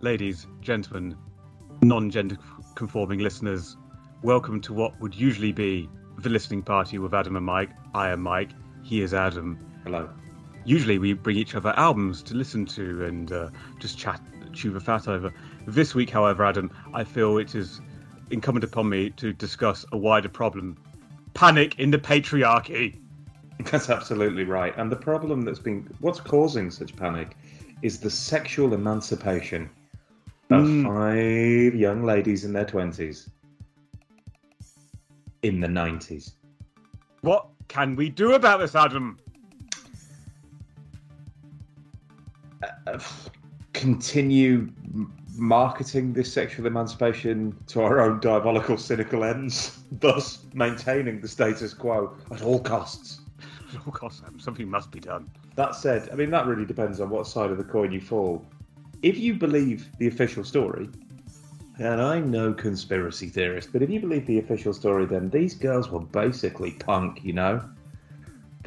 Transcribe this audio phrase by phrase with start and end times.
[0.00, 1.16] Ladies, gentlemen,
[1.82, 2.36] non gender
[2.74, 3.76] conforming listeners,
[4.22, 5.88] welcome to what would usually be
[6.18, 7.70] the listening party with Adam and Mike.
[7.94, 8.50] I am Mike,
[8.82, 9.56] he is Adam.
[9.84, 10.08] Hello.
[10.68, 14.20] Usually we bring each other albums to listen to and uh, just chat,
[14.52, 15.32] chew the fat over.
[15.66, 17.80] This week, however, Adam, I feel it is
[18.30, 20.76] incumbent upon me to discuss a wider problem
[21.32, 23.00] panic in the patriarchy.
[23.60, 24.76] That's absolutely right.
[24.76, 27.38] And the problem that's been what's causing such panic
[27.80, 29.70] is the sexual emancipation
[30.50, 30.84] of Mm.
[30.84, 33.30] five young ladies in their twenties
[35.42, 36.34] in the nineties.
[37.22, 39.18] What can we do about this, Adam?
[43.72, 44.70] Continue
[45.38, 52.14] marketing this sexual emancipation to our own diabolical, cynical ends, thus maintaining the status quo
[52.32, 53.20] at all costs.
[53.74, 55.30] At all costs, um, something must be done.
[55.54, 58.44] That said, I mean, that really depends on what side of the coin you fall.
[59.02, 60.88] If you believe the official story,
[61.78, 65.90] and I'm no conspiracy theorist, but if you believe the official story, then these girls
[65.90, 67.62] were basically punk, you know?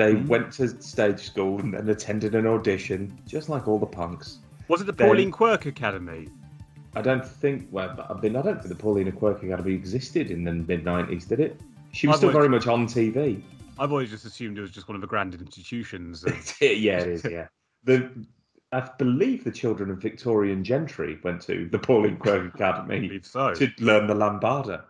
[0.01, 0.27] They Mhm.
[0.27, 4.39] went to stage school and, and attended an audition, just like all the punks.
[4.67, 6.27] Was it the Then- Pauline Quirke Academy?
[6.95, 10.43] I don't think, well, I mean, I don't think the Paulina Quirke Academy existed in
[10.43, 11.61] the mid 90s, did it?
[11.93, 13.43] She was I've still always- very much on TV.
[13.79, 16.23] I've always just assumed it was just one of the grand institutions.
[16.25, 17.23] of- yeah, it is.
[17.29, 17.47] Yeah,
[17.83, 18.09] the
[18.73, 23.53] I believe the children of Victorian gentry went to the Pauline Quirke Academy so.
[23.53, 24.83] to learn the lambada.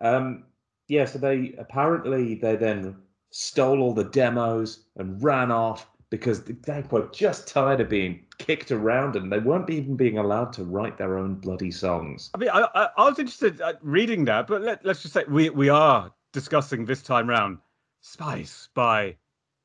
[0.00, 0.44] Um,
[0.88, 2.96] yeah, so they apparently they then
[3.30, 8.70] stole all the demos and ran off because they were just tired of being kicked
[8.70, 12.30] around and they weren't even being allowed to write their own bloody songs.
[12.34, 15.24] I mean, I, I, I was interested at reading that, but let, let's just say
[15.28, 17.58] we, we are discussing this time round
[18.00, 19.16] Spice by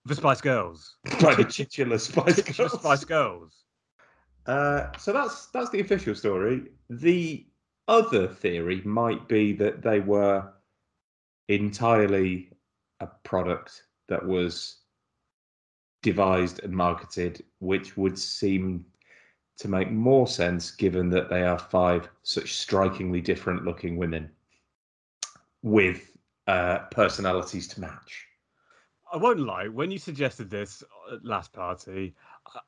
[0.05, 0.97] the Spice Girls.
[1.21, 2.81] By the titular Spice Titular Girls.
[2.81, 3.63] Spice Girls.
[4.45, 6.63] Uh, so that's that's the official story.
[6.89, 7.45] The
[7.87, 10.51] other theory might be that they were
[11.47, 12.49] entirely
[13.03, 14.77] a product that was
[16.01, 18.85] devised and marketed, which would seem
[19.57, 24.29] to make more sense given that they are five such strikingly different looking women
[25.61, 28.25] with uh, personalities to match.
[29.11, 29.67] I won't lie.
[29.67, 32.15] When you suggested this at last party,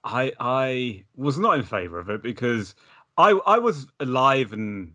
[0.04, 2.76] I I was not in favour of it because
[3.18, 4.94] I I was alive and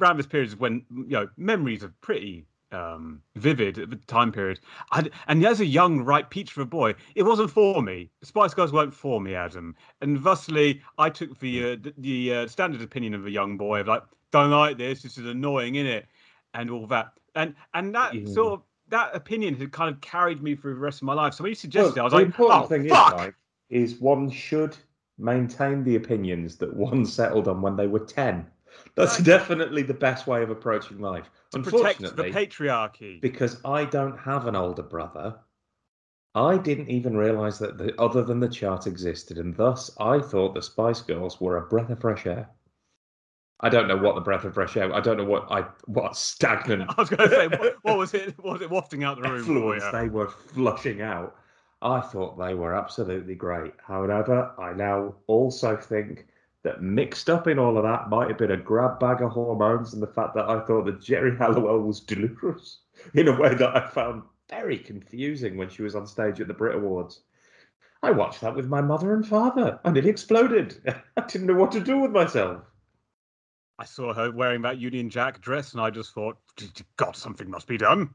[0.00, 4.58] around this period when you know memories are pretty um vivid at the time period.
[4.90, 8.10] I, and as a young ripe peach of a boy it wasn't for me.
[8.22, 9.74] Spice girls weren't for me adam.
[10.00, 13.88] And thusly i took the uh, the, uh, standard opinion of a young boy of
[13.88, 15.02] like don't like this.
[15.02, 16.06] This is annoying in it
[16.54, 17.12] and all that.
[17.36, 18.26] And and that Yeah.
[18.26, 21.34] sort of that opinion had kind of carried me through the rest of my life.
[21.34, 23.08] So when you suggested it i was the like important oh thing fuck!
[23.08, 23.34] is, Mike,
[23.70, 24.76] is one should
[25.18, 28.46] maintain the opinions that one settled on when they were 10.
[28.94, 31.30] That's definitely the best way of approaching life.
[31.52, 35.36] to protect the patriarchy because I don't have an older brother,
[36.34, 40.54] I didn't even realize that the, other than the chart existed, and thus I thought
[40.54, 42.50] the Spice Girls were a breath of fresh air.
[43.60, 44.94] I don't know what the breath of fresh air.
[44.94, 48.12] I don't know what I what stagnant i was going to say what, what was
[48.12, 51.36] it what was it wafting out the room for you they were flushing out.
[51.80, 53.72] I thought they were absolutely great.
[53.82, 56.26] However, I now also think
[56.66, 59.94] that mixed up in all of that might have been a grab bag of hormones
[59.94, 62.80] and the fact that I thought that Geri Halliwell was delirious
[63.14, 66.54] in a way that I found very confusing when she was on stage at the
[66.54, 67.20] Brit Awards.
[68.02, 70.76] I watched that with my mother and father and it exploded.
[71.16, 72.62] I didn't know what to do with myself.
[73.78, 76.38] I saw her wearing that Union Jack dress, and I just thought,
[76.96, 78.10] God, something must be done.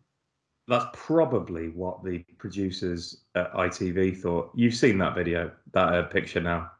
[0.67, 4.51] That's probably what the producers at ITV thought.
[4.55, 6.71] You've seen that video, that uh, picture now.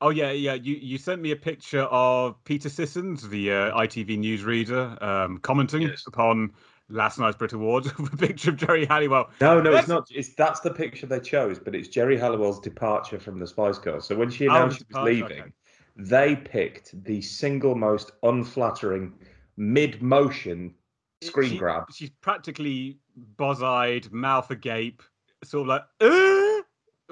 [0.00, 0.54] Oh yeah, yeah.
[0.54, 5.82] You you sent me a picture of Peter Sissons, the uh, ITV newsreader, um, commenting
[5.82, 6.04] Yes.
[6.06, 6.52] upon
[6.88, 9.30] last night's Brit Awards with a picture of Geri Halliwell.
[9.40, 10.06] No, no, That's- it's not.
[10.10, 14.06] It's that's the picture they chose, but it's Geri Halliwell's departure from the Spice Girls.
[14.06, 15.52] So when she Oh, announced she was departure, leaving, okay.
[15.96, 19.14] they picked the single most unflattering
[19.56, 20.74] mid-motion
[21.22, 21.84] screen She- grab.
[21.92, 22.98] She's practically
[23.36, 25.02] boz-eyed, mouth agape,
[25.42, 26.62] sort of like "Uh,"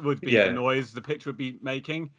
[0.04, 0.46] would be Yeah.
[0.46, 2.10] the noise the picture would be making.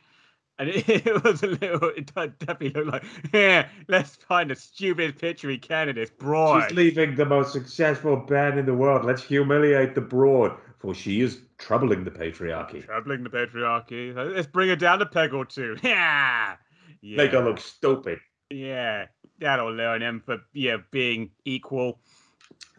[0.59, 5.17] And it, it was a little, it definitely looked like, yeah, let's find a stupid
[5.19, 6.69] picture we can of this broad.
[6.69, 9.05] She's leaving the most successful band in the world.
[9.05, 10.53] Let's humiliate the broad.
[10.79, 12.85] for she is troubling the patriarchy.
[12.85, 14.15] Troubling the patriarchy.
[14.15, 15.77] Let's bring her down a peg or two.
[15.83, 16.55] Yeah.
[17.01, 17.17] yeah.
[17.17, 18.19] Make her look stupid.
[18.49, 19.05] Yeah.
[19.39, 21.99] That'll learn him for yeah being equal.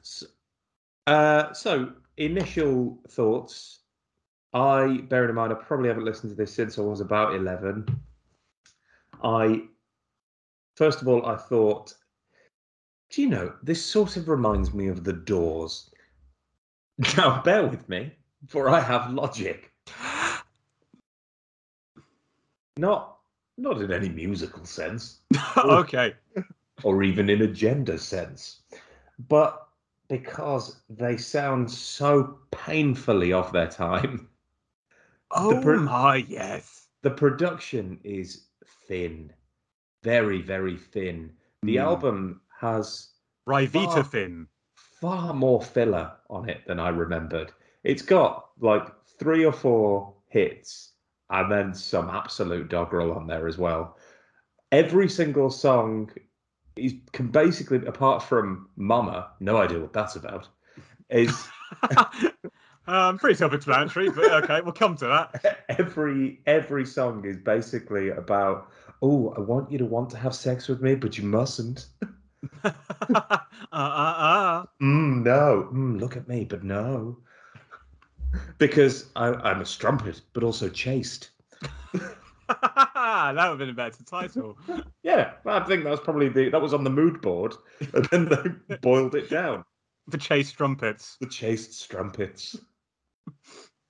[0.02, 0.26] So,
[1.06, 3.77] uh, so initial thoughts.
[4.54, 8.00] I, bearing in mind, I probably haven't listened to this since I was about eleven.
[9.22, 9.62] I,
[10.76, 11.94] first of all, I thought,
[13.10, 15.90] do you know, this sort of reminds me of the Doors.
[17.16, 18.12] Now, bear with me,
[18.48, 19.72] for I have logic.
[22.76, 23.18] Not,
[23.56, 25.20] not in any musical sense,
[25.56, 26.14] okay.
[26.84, 28.60] or even in a gender sense,
[29.28, 29.68] but
[30.08, 34.28] because they sound so painfully off their time.
[35.30, 36.86] Oh pro- my yes.
[37.02, 38.46] The production is
[38.86, 39.32] thin,
[40.02, 41.32] very, very thin.
[41.62, 41.82] The Hmm.
[41.82, 43.10] album has
[43.48, 44.02] Ryvita Oh.
[44.02, 44.46] Finn.
[44.74, 47.52] far more filler on it than I remembered.
[47.84, 48.88] It's got like
[49.18, 50.92] three or four hits
[51.30, 53.96] and then some absolute doggerel on there as well.
[54.72, 56.10] Every single song
[56.76, 60.48] is can basically, apart from Mama, no idea what that's about,
[61.10, 61.48] is
[62.88, 65.64] um, pretty self-explanatory, but okay, we'll come to that.
[65.68, 68.70] every every song is basically about
[69.02, 71.86] oh i want you to want to have sex with me but you mustn't
[72.64, 72.70] uh,
[73.72, 77.16] uh, mm, no mm, look at me but no
[78.58, 81.30] because I, i'm a strumpet but also chaste
[81.62, 81.68] uh.
[82.48, 84.58] that would have been a better title.
[85.02, 87.54] yeah i think that was probably the that was on the mood board
[88.12, 89.64] and then they boiled it down
[90.08, 91.16] The chase strumpets.
[91.20, 92.56] the chaste strumpets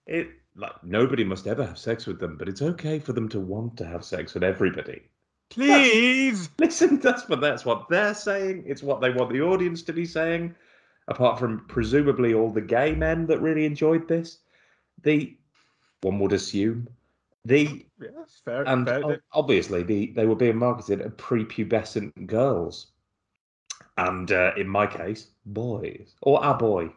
[0.06, 3.40] it like nobody must ever have sex with them but it's okay for them to
[3.40, 5.02] want to have sex with everybody
[5.50, 6.50] Please.
[6.58, 8.64] Listen, that's what that's what they're saying.
[8.66, 10.54] It's what they want the audience to be saying.
[11.08, 14.40] Apart from presumably all the gay men that really enjoyed this,
[15.02, 15.36] the
[16.02, 16.88] one would assume
[17.46, 18.62] the Yes, fair.
[18.68, 19.22] and fair.
[19.32, 22.88] obviously the they were being marketed at prepubescent girls,
[23.96, 26.90] and uh, in my case, boys or a boy.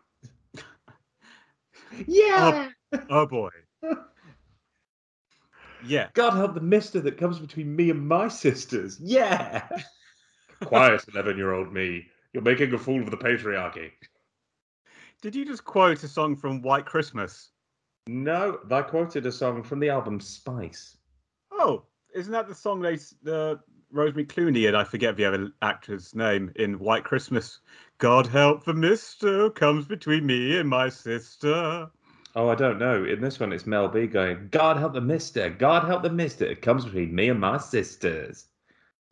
[1.94, 2.70] Oh, yeah.
[3.10, 3.50] oh boy.
[5.86, 6.10] Yeah.
[6.14, 9.00] God help the mister that comes between me and my sisters.
[9.02, 9.68] Yeah.
[10.66, 12.06] Quiet, 11 year old me.
[12.34, 13.92] You're making a fool of the patriarchy.
[15.22, 17.50] Did you just quote a song from White Christmas?
[18.08, 20.98] No, I quoted a song from the album Spice.
[21.52, 21.84] Oh,
[22.16, 23.60] isn't that the song they the
[23.92, 27.60] Rosemary Clooney and I forget the other actor's name in White Christmas?
[27.98, 31.90] God help the mister comes between me and my sister.
[32.36, 33.04] Oh, I don't know.
[33.04, 35.50] In this one, it's Mel B going, God help the mister.
[35.50, 36.46] God help the mister.
[36.46, 38.46] It comes between me and my sisters.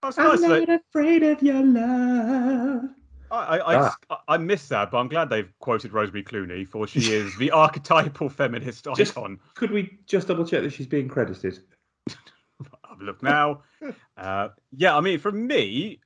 [0.02, 0.40] That's nice.
[0.42, 2.84] that- afraid of your love.
[3.32, 3.96] I, I, I, Ah.
[4.10, 7.52] I- I missed that, but I'm glad they've quoted Rosemary Clooney, for she is the
[7.64, 9.40] archetypal feminist Just- icon.
[9.56, 11.60] Could we just double check that she's being credited?
[13.02, 13.62] Look now.
[14.18, 16.00] Uh, yeah, I mean, for me,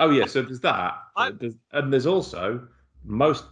[0.00, 0.96] Oh, yeah, so there's that.
[1.16, 2.68] I- There's, and there's also,
[3.04, 3.44] most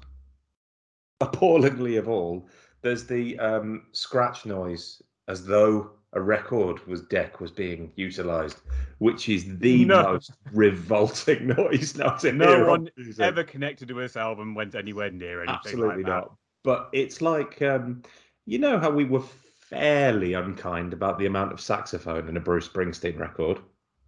[1.21, 2.49] appallingly of all,
[2.83, 8.59] there's the um, scratch noise as though a record was deck was being utilized,
[8.99, 10.03] which is the No.
[10.13, 13.21] most revolting noise now No on one music.
[13.25, 16.11] ever connected to this album went anywhere near anything Absolutely like that.
[16.11, 16.37] not.
[16.63, 18.03] But it's like, um,
[18.47, 19.23] you know how we were
[19.69, 23.59] fairly unkind about the amount of saxophone in a Bruce Springsteen record?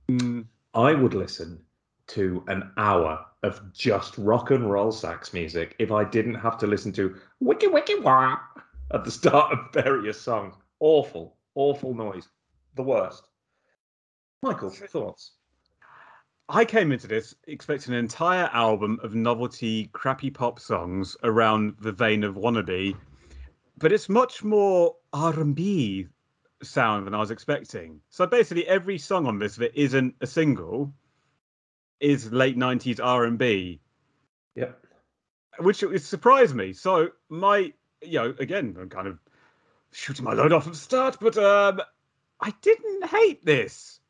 [0.08, 1.60] Mm, I would listen
[2.08, 6.66] to an hour of just rock and roll sax music if I didn't have to
[6.66, 8.38] listen to wiki wiki wah
[8.92, 10.54] at the start of various songs.
[10.80, 12.28] Awful, awful noise.
[12.76, 13.28] The worst.
[14.42, 15.32] Michael, thoughts?
[16.48, 21.92] I came into this expecting an entire album of novelty, crappy pop songs around the
[21.92, 22.96] vein of "Wannabe,"
[23.78, 26.08] but it's much more R and B
[26.62, 28.00] sound than I was expecting.
[28.10, 30.92] So basically, every song on this that isn't a single
[32.00, 33.80] is late '90s R and B,
[34.56, 34.86] Yep.
[35.60, 36.72] which it surprised me.
[36.72, 39.18] So my, you know, again, I'm kind of
[39.92, 41.80] shooting my load off at the start, but um,
[42.40, 44.00] I didn't hate this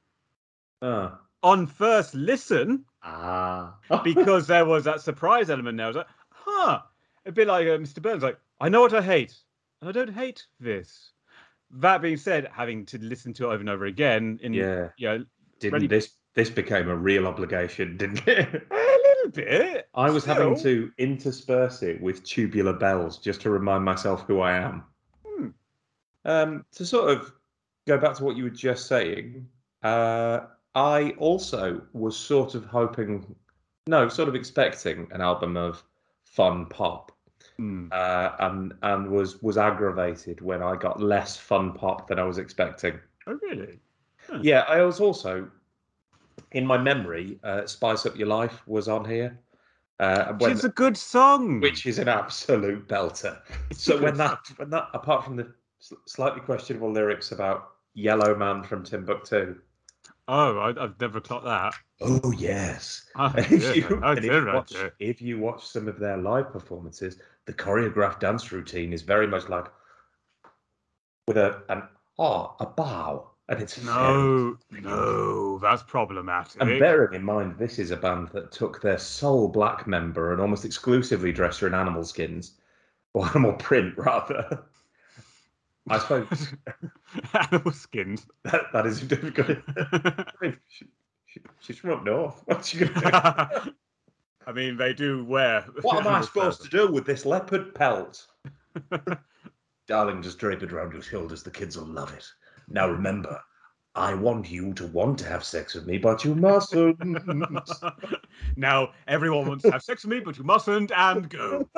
[0.82, 1.20] Ah.
[1.42, 2.84] on first listen.
[3.02, 3.76] Ah.
[4.04, 5.86] because there was that surprise element there.
[5.86, 6.80] I was like, huh.
[7.26, 8.00] A bit like uh, Mr.
[8.02, 9.34] Burns, like, I know what I hate.
[9.82, 11.12] I don't hate this.
[11.70, 14.88] That being said, having to listen to it over and over again, in yeah.
[14.96, 15.24] you know,
[15.60, 18.48] Didn't Ready- this this became a real obligation, didn't it?
[18.70, 19.88] a little bit.
[19.94, 24.52] I was having to intersperse it with tubular bells just to remind myself who I
[24.52, 24.84] am.
[25.26, 25.48] Hmm.
[26.24, 27.32] Um, to sort of
[27.88, 29.48] go back to what you were just saying,
[29.82, 30.40] uh,
[30.76, 33.34] I also was sort of hoping,
[33.88, 35.82] no, sort of expecting an album of
[36.22, 37.10] fun pop.
[37.58, 37.88] Hmm.
[37.90, 42.38] uh, and and was was aggravated when I got less fun pop than I was
[42.38, 43.00] expecting.
[43.26, 43.80] Oh, really?
[44.42, 45.50] Yeah, I was also
[46.52, 47.40] in my memory.
[47.42, 49.38] Uh, "Spice Up Your Life" was on here,
[50.00, 51.60] uh, when, It's a good song.
[51.60, 53.40] which is an absolute belter.
[53.70, 55.52] It's So when that when that apart from the
[56.06, 59.56] slightly questionable lyrics about Yellow Man from Timbuktu.
[60.28, 61.74] Oh, I, I've never caught that.
[62.00, 63.06] Oh yes.
[63.16, 66.52] Oh, if, you, oh, if, you oh, watch, if you watch some of their live
[66.52, 67.16] performances,
[67.48, 69.64] the choreographed dance routine is very much like
[71.26, 71.82] with a an
[72.18, 76.60] ah a bow, and it's No, no, that's problematic.
[76.60, 80.42] And bearing in mind, this is a band that took their sole black member and
[80.42, 82.58] almost exclusively dressed her in animal skins,
[83.14, 84.64] or animal print rather.
[85.88, 86.52] I suppose
[87.50, 88.26] Animal skins.
[88.44, 89.56] that, that is difficult.
[90.68, 90.84] She,
[91.24, 92.42] she, she's from up north.
[92.44, 93.72] What's she gonna do?
[94.48, 95.66] I mean, they do wear.
[95.82, 98.26] What am I supposed to do with this leopard pelt?
[99.86, 101.42] Darling, just drape it around your shoulders.
[101.42, 102.26] The kids will love it.
[102.66, 103.38] Now remember,
[103.94, 106.98] I want you to want to have sex with me, but you mustn't.
[108.56, 111.68] now everyone wants to have sex with me, but you mustn't, and go.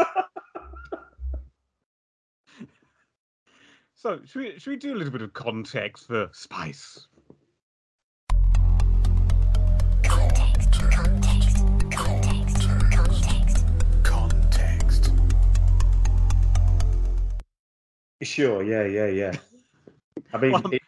[3.96, 7.08] so, should we should we do a little bit of context for Spice?
[18.22, 19.36] Sure, yeah, yeah, yeah.
[20.32, 20.82] I mean, Well, it,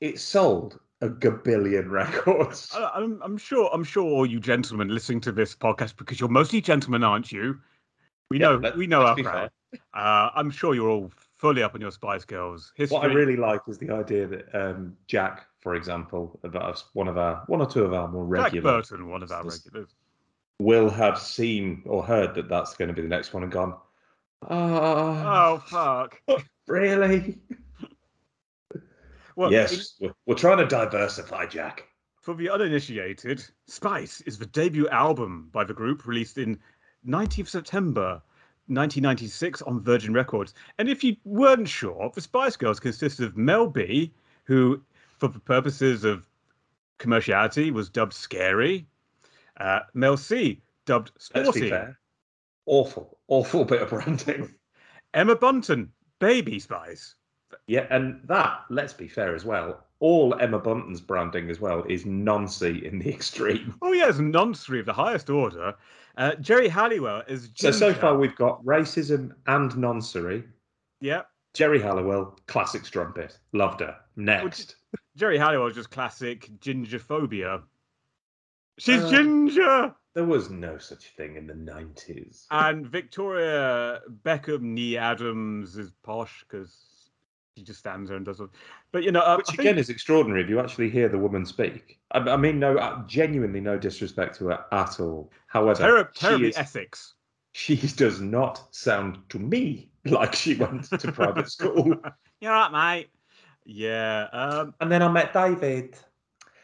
[0.00, 2.70] it sold a gabillion records.
[2.74, 6.28] I, I'm I'm sure I'm sure all you gentlemen listening to this podcast because you're
[6.28, 7.58] mostly gentlemen, aren't you?
[8.30, 9.50] We Yeah, know we know our crowd.
[9.94, 12.96] Uh, I'm sure you're all fully up on your Spice Girls history.
[12.96, 17.18] What I really like is the idea that um, Jack, for example, us- one of
[17.18, 19.94] our one or two of our more Jack regular, Burton, one of our regulars.
[20.58, 23.76] will have seen or heard that that's going to be the next one and gone.
[24.42, 26.20] Ah, Oh fuck!
[26.66, 27.38] really?
[29.36, 31.84] Well, yes, we're, we're trying to diversify, Jack.
[32.22, 36.58] For the uninitiated, Spice is the debut album by the group released in
[37.06, 38.22] 19th September
[38.68, 40.54] 1996 on Virgin Records.
[40.78, 44.12] And if you weren't sure, the Spice Girls consisted of Mel B,
[44.44, 44.82] who,
[45.18, 46.26] for the purposes of
[46.98, 48.88] commerciality, was dubbed Scary,
[49.60, 51.98] uh, Mel C, dubbed Let's be Sporty, fair.
[52.66, 54.54] Awful, awful bit of branding.
[55.14, 57.14] Emma Bunton, Baby Spice.
[57.66, 59.82] yeah, and that, let's be fair as well.
[60.00, 63.74] All Emma Bunton's branding as well is noncy in the extreme.
[63.80, 65.74] Oh, yes, noncery of the highest order.
[66.18, 70.44] Uh, Geri Halliwell is So so far we've got racism and noncery.
[71.00, 71.22] Yeah,
[71.54, 73.38] Geri Halliwell, classic strumpet.
[73.52, 73.96] Loved her.
[74.16, 74.76] Next.
[75.16, 77.62] Geri Halliwell is just classic gingerphobia.
[78.78, 79.94] She's Uh, ginger.
[80.16, 82.46] There was no such thing in the 90s.
[82.50, 86.74] And Victoria Beckham Nee Adams is posh because
[87.54, 88.48] she just stands there and does it.
[88.92, 91.18] But you know, uh, Which I again think- is extraordinary if you actually hear the
[91.18, 91.98] woman speak.
[92.12, 95.30] I, I mean, no, uh, genuinely no disrespect to her at all.
[95.48, 97.14] However, terri- she, terribly is- Essex.
[97.52, 101.94] she does not sound to me like she went to private school.
[102.40, 103.10] You're right, mate.
[103.66, 104.28] Yeah.
[104.32, 105.94] Um, And then I met David.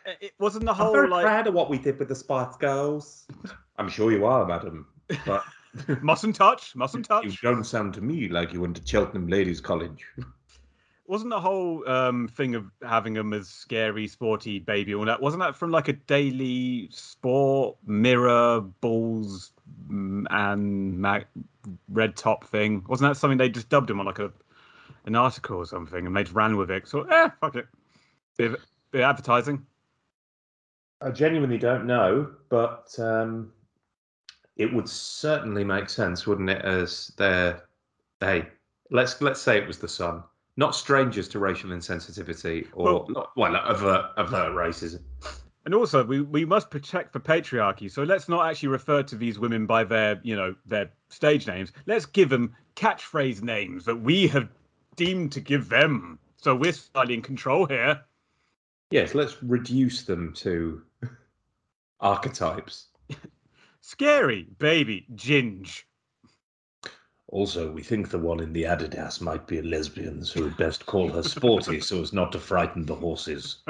[0.06, 2.08] It- it wasn't the whole I'm whole very like proud of what we did with
[2.08, 3.26] the Spice Girls.
[3.78, 4.86] I'm sure you are, madam.
[5.26, 5.44] But
[6.02, 7.24] mustn't touch, mustn't touch.
[7.24, 10.04] you don't sound to me like you went to Cheltenham Ladies College.
[11.08, 15.20] Wasn't the whole um, thing of having them as scary, sporty baby all that?
[15.20, 19.52] Wasn't that from like a daily sport mirror balls
[19.90, 21.26] mm, and mag-
[21.88, 22.84] red top thing?
[22.88, 24.32] Wasn't that something they just dubbed him on like a
[25.04, 26.86] an article or something and they just ran with it?
[26.88, 27.66] So eh, fuck it,
[28.38, 28.56] bit of,
[28.92, 29.66] bit of advertising.
[31.04, 33.52] I genuinely don't know, but um,
[34.56, 36.64] it would certainly make sense, wouldn't it?
[36.64, 37.64] As their,
[38.20, 38.46] hey,
[38.90, 40.22] let's let's say it was the Sun,
[40.56, 45.00] not strangers to racial insensitivity or Well- well, avert avert racism.
[45.64, 47.88] And also, we, we must protect the patriarchy.
[47.88, 51.70] So let's not actually refer to these women by their, you know, their stage names.
[51.86, 54.48] Let's give them catchphrase names that we have
[54.96, 56.18] deemed to give them.
[56.36, 58.02] So we're slightly in control here.
[58.92, 60.82] Yes, let's reduce them to
[62.00, 62.88] archetypes.
[63.80, 65.84] Scary, baby, ginge.
[67.28, 70.84] Also, we think the one in the Adidas might be a lesbian, so we'd best
[70.84, 73.58] call her Sporty so as not to frighten the horses.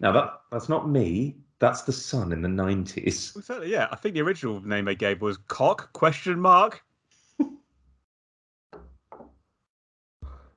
[0.00, 1.36] Now that that's not me.
[1.58, 3.36] That's the Sun in the nineties.
[3.44, 6.82] So, yeah, I think the original name they gave was cock question mark.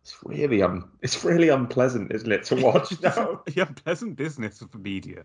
[0.03, 3.41] It's really um, it's really unpleasant, isn't it, to watch now?
[3.55, 5.23] yeah, pleasant business of the media.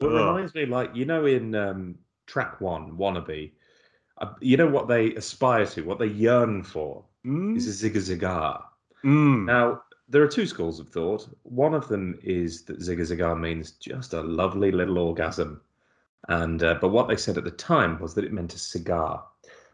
[0.00, 1.94] It reminds me, like you know, in um,
[2.26, 3.52] track one, wannabe,
[4.18, 7.56] Uh, you know what they aspire to, what they yearn for, Mm?
[7.56, 8.62] is a zigga zigar.
[9.04, 9.44] Mm.
[9.46, 11.28] Now, there are two schools of thought.
[11.42, 15.60] One of them is that zigga zigar means just a lovely little orgasm,
[16.28, 19.24] and uh, but what they said at the time was that it meant a cigar.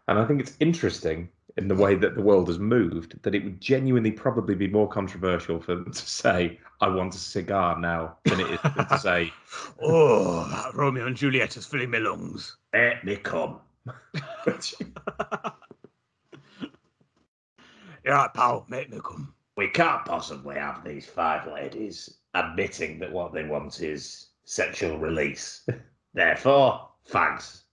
[0.09, 3.45] And I think it's interesting in the way that the world has moved that it
[3.45, 8.17] would genuinely probably be more controversial for them to say "I want a cigar" now
[8.25, 9.33] than it is to say
[9.83, 12.57] Oh, Romeo and Juliet is filling my lungs.
[12.73, 13.61] "Let me come."
[14.45, 14.55] You're
[18.15, 18.65] right, pal.
[18.69, 19.35] Make me come.
[19.57, 25.67] we can't possibly have these five ladies admitting that what they want is sexual release.
[26.15, 27.65] Therefore, thanks.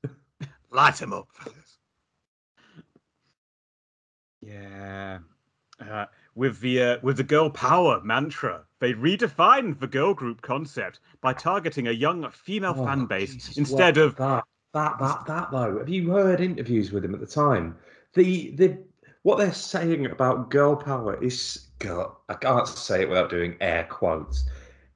[0.72, 1.28] Light him up.
[4.42, 5.20] Yeah.
[5.80, 6.06] Uh,
[6.36, 11.34] with the uh, with the girl power mantra, they redefined the girl group concept by
[11.34, 14.44] targeting a young female Oh, fan base Jesus, instead of that,
[14.74, 15.80] that, that, that though.
[15.80, 17.78] Have you heard interviews with him at the time?
[18.14, 18.78] The the
[19.24, 22.22] what they're saying about girl power is girl.
[22.30, 24.46] I can't say it without doing air quotes.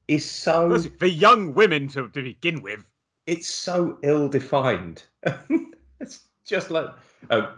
[0.10, 2.84] Is so the young women to, to begin with.
[3.26, 5.04] it's so ill defined.
[6.00, 6.88] it's just like,
[7.30, 7.54] oh,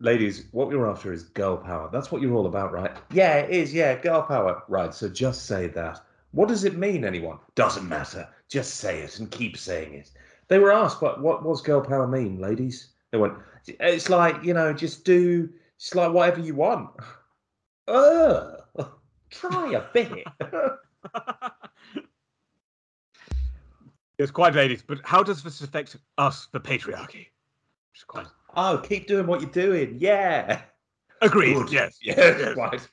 [0.00, 1.88] ladies, what we're after is girl power.
[1.92, 2.96] That's what you're all about, right?
[3.12, 3.72] Yeah, it is.
[3.72, 4.62] Yeah, girl power.
[4.68, 4.92] Right.
[4.92, 6.00] So just say that.
[6.32, 7.38] What does it mean, anyone?
[7.54, 8.28] Doesn't matter.
[8.48, 10.10] Just say it and keep saying it.
[10.48, 12.88] They were asked, but what does girl power mean, ladies?
[13.12, 13.34] They went,
[13.66, 16.90] it's like you know, just do, it's like whatever you want.
[17.88, 18.58] Uh,
[19.30, 20.24] try a bit.
[24.20, 27.26] It's quite ladies, but how does this affect us, the patriarchy?
[27.88, 28.26] Which is quite
[28.56, 29.96] oh, keep doing what you're doing.
[29.98, 30.62] Yeah.
[31.20, 31.54] agreed.
[31.54, 31.72] Good.
[31.72, 31.98] Yes.
[32.02, 32.56] Yes.
[32.56, 32.88] Right.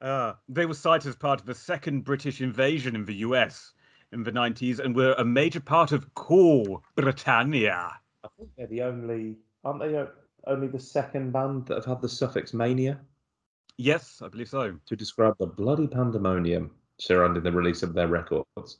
[0.00, 3.72] Uh, they were cited as part of the second British invasion in the US
[4.12, 7.92] in the 90s and were a major part of Cool Britannia.
[8.22, 10.04] I think they're the only, aren't they?
[10.46, 13.00] Only the second band that have had the suffix mania
[13.78, 14.78] Yes, I believe so.
[14.86, 18.78] to describe the bloody pandemonium surrounding the release of their records.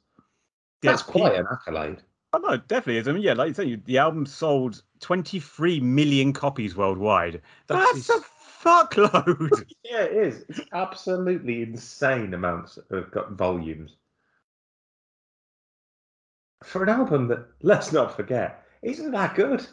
[0.83, 2.03] Yeah, That's quite an accolade.
[2.33, 3.09] Oh, no, definitely is.
[3.09, 7.41] I mean, yeah, like you say, the album sold 23 million copies worldwide.
[7.69, 8.21] That That's is- a
[8.65, 9.65] fuckload.
[9.85, 10.45] Yeah, it is.
[10.49, 13.97] It's absolutely insane amounts of volumes
[16.65, 19.65] for an album that, let's not forget, isn't that good.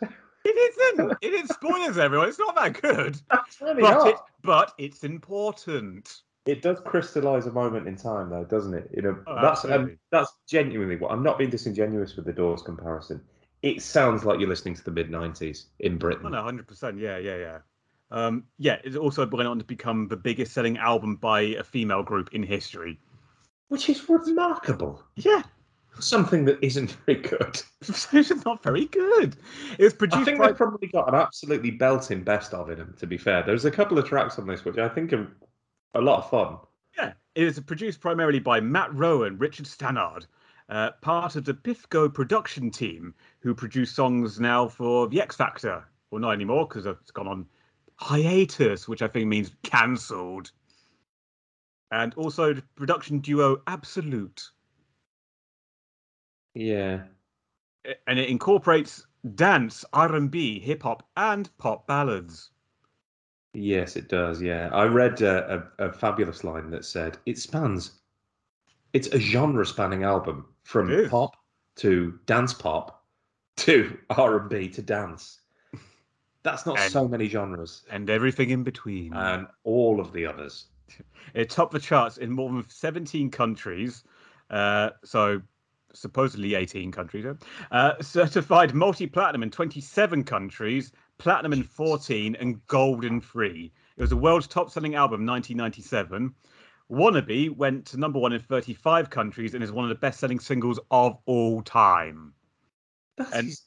[0.46, 0.50] it
[0.96, 1.18] isn't.
[1.22, 2.30] It is spoilers, everyone.
[2.30, 3.20] It's not that good.
[3.32, 4.08] That's really But, not.
[4.10, 6.22] it, but it's important.
[6.46, 8.90] It does crystallize a moment in time, though, doesn't it?
[8.94, 12.62] You know, Oh, that's um, that's genuinely what I'm not being disingenuous with the Doors
[12.62, 13.22] comparison.
[13.62, 16.26] It sounds like you're listening to the mid '90s in Britain.
[16.26, 17.00] Oh, no, 100%.
[17.00, 17.58] Yeah, yeah, yeah.
[18.12, 22.04] Um, yeah, it also went on to become the biggest selling album by a female
[22.04, 23.00] group in history.
[23.70, 25.02] which is remarkable.
[25.16, 25.44] Yeah,
[26.00, 27.62] Something that isn't very good.
[27.82, 29.36] it's not very good.
[29.78, 30.48] It was I think by.
[30.48, 32.96] they've probably got an absolutely belting best of in them.
[33.00, 35.28] To be fair, there's a couple of tracks on this which I think are
[35.94, 36.58] a lot of fun.
[36.98, 40.26] Yeah, it was produced primarily by Matt Rowe, Richard Stannard,
[40.70, 45.84] uh, part of the Biffco production team, who produce songs now for The X Factor.
[46.12, 47.46] Well, not anymore because it's gone on
[47.96, 50.52] hiatus, which I think means cancelled.
[51.92, 54.50] And also the production duo Absolute.
[56.56, 57.04] Yeah,
[58.08, 62.52] and it incorporates dance, R&B, hip hop, and pop ballads.
[63.54, 64.42] Yes, it does.
[64.42, 68.00] Yeah, I read uh, a, a fabulous line that said it spans.
[68.94, 71.36] It's a genre-spanning album from pop
[71.78, 73.04] to dance pop
[73.58, 75.40] to R and B to dance.
[76.44, 79.14] That's not And- so many genres, And everything in between.
[79.14, 80.66] and all of the others.
[81.34, 84.04] It topped the charts in more than 17 countries.
[84.52, 85.42] Uh, so
[85.94, 87.26] supposedly 18 countries.
[87.72, 93.72] Uh, certified multi-platinum in 27 countries, platinum in 14, and gold in three.
[93.98, 96.34] It was the world's top-selling album 1997.
[96.92, 100.80] Wannabe went to number one in 35 countries and is one of the best-selling singles
[100.92, 102.34] of all time.
[103.18, 103.64] That And- is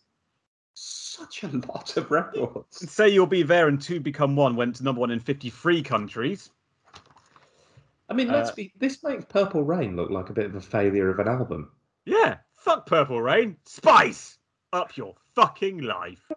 [0.75, 2.91] such a lot of records.
[2.91, 6.51] Say You'll Be There and Two Become One went to number one in 53 countries.
[8.09, 8.73] I mean, let's Uh, be.
[8.77, 11.73] This makes Purple Rain look like a bit of a failure of an album.
[12.05, 13.57] Yeah, fuck Purple Rain.
[13.65, 14.39] Spice
[14.73, 16.31] up your fucking life.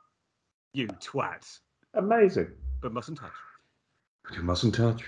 [0.80, 1.60] You twat.
[1.94, 2.48] Amazing.
[2.82, 3.32] But mustn't touch.
[4.24, 5.04] But you mustn't touch.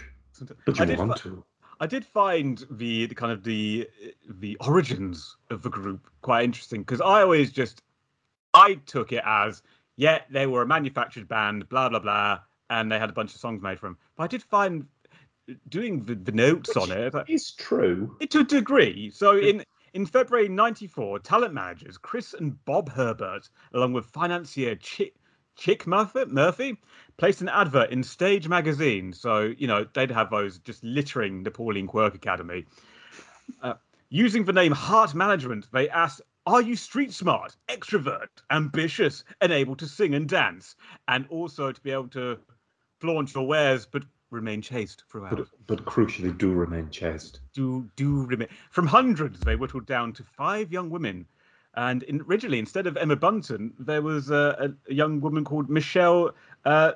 [0.66, 1.44] But I you did want fi- to.
[1.80, 3.90] I did find the, the kind of the
[4.30, 7.82] the origins of the group quite interesting because I always just
[8.54, 9.62] I took it as
[9.96, 13.40] yeah they were a manufactured band blah blah blah and they had a bunch of
[13.40, 13.98] songs made for them.
[14.16, 14.86] But I did find
[15.70, 18.16] doing the, the notes on it, It's true.
[18.30, 19.10] to a degree.
[19.10, 25.16] So in In February 94, talent managers Chris and Bob Herbert, along with financier Chick,
[25.56, 26.78] Chick Murphy, Murphy,
[27.18, 29.14] placed an advert in Stage magazine.
[29.14, 32.66] So, you know, they'd have those just littering the Pauline Quirke Academy.
[33.62, 33.74] Uh,
[34.10, 39.76] using the name Heart Management, they asked, Are you street smart, extrovert, ambitious, and able
[39.76, 40.76] to sing and dance?
[41.08, 42.40] And also to be able to
[43.00, 47.42] flaunt your wares, but remain chaste throughout But, but crucially, do remain chaste.
[47.54, 51.28] do do remain from hundreds they whittled down to five young women
[51.76, 56.32] and in, originally instead of emma bunton there was a, a, young woman called michelle
[56.66, 56.92] uh,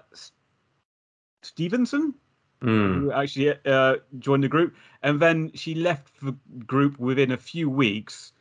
[1.41, 2.13] stevenson
[2.61, 3.01] Mm.
[3.01, 4.75] who actually uh, joined the group.
[5.03, 6.35] And then she left the
[6.65, 8.31] group within a few weeks.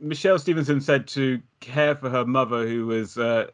[0.00, 3.46] Michelle stevenson said to care for her mother who was uh,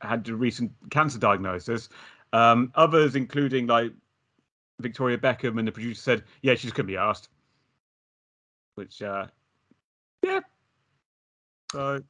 [0.00, 1.88] had a recent cancer diagnosis.
[2.32, 3.92] Um, others including like
[4.80, 7.28] victoria beckham and the producer said yeah she's to be asked.
[8.76, 9.26] Which uh
[10.22, 10.40] yeah
[11.72, 12.02] so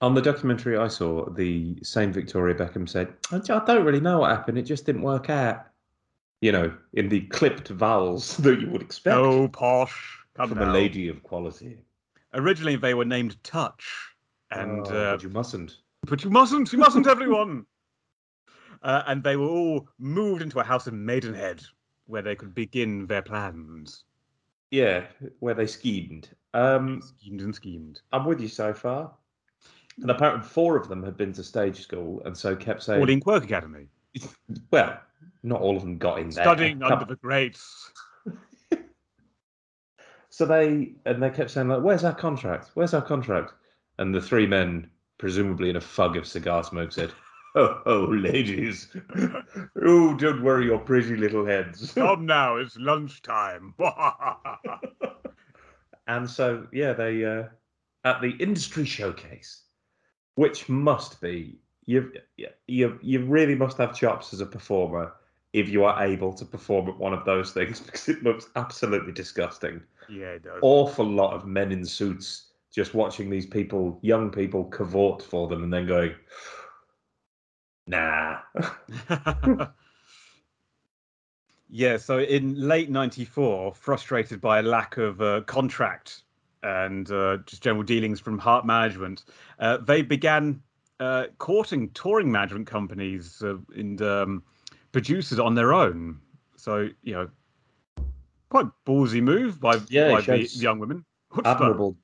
[0.00, 4.30] On the documentary I saw, the same Victoria Beckham said, I don't really know what
[4.30, 4.58] happened.
[4.58, 5.66] It just didn't work out.
[6.40, 10.70] You know, in the clipped vowels that you would expect oh posh come from now.
[10.70, 11.76] a lady of quality.
[12.32, 14.14] originally they were named touch
[14.50, 15.76] and Oh, uh, but you mustn't.
[16.06, 17.66] but you mustn't, you mustn't, everyone.
[18.82, 21.60] Uh, and they were all moved into a house in Maidenhead,
[22.06, 24.04] where they could begin their plans.
[24.70, 25.04] Yeah,
[25.40, 26.28] where they schemed.
[26.54, 28.00] Um, Schemed and schemed.
[28.12, 29.12] I'm with you so far.
[30.00, 33.10] And apparently, four of them had been to stage school, and so kept saying, "All
[33.10, 33.86] in Quirke Academy,
[34.70, 34.98] "Well,
[35.42, 37.92] not all of them got in there." studying under the greats.
[40.32, 42.70] So they and they kept saying like, "Where's our contract?
[42.74, 43.52] Where's our contract?"
[43.98, 47.10] And the three men, presumably in a fug of cigar smoke, said,
[47.54, 48.88] "Oh, oh ladies,
[49.82, 53.74] oh, don't worry your pretty little heads." Come now, it's lunchtime.
[56.06, 57.44] and so yeah, they uh,
[58.04, 59.62] at the industry showcase,
[60.34, 62.12] which must be you
[62.66, 65.12] you you really must have chops as a performer
[65.52, 69.12] if you are able to perform at one of those things because it looks absolutely
[69.12, 69.82] disgusting.
[70.08, 70.58] yeah, it does.
[70.62, 75.64] awful lot of men in suits just watching these people, young people, cavort for them
[75.64, 76.14] and then going,
[77.90, 78.38] nah.
[81.68, 86.22] yeah, so in late 94, frustrated by a lack of uh, contract
[86.62, 89.24] and uh, just general dealings from Heart Management,
[89.58, 90.62] uh, they began
[91.00, 94.42] uh, courting touring management companies uh, and um,
[94.92, 96.20] producers on their own.
[96.56, 97.30] So, you know,
[98.50, 101.04] quite ballsy move by, Yeah, by the young women.
[101.30, 101.48] What's?
[101.48, 101.96] Admirable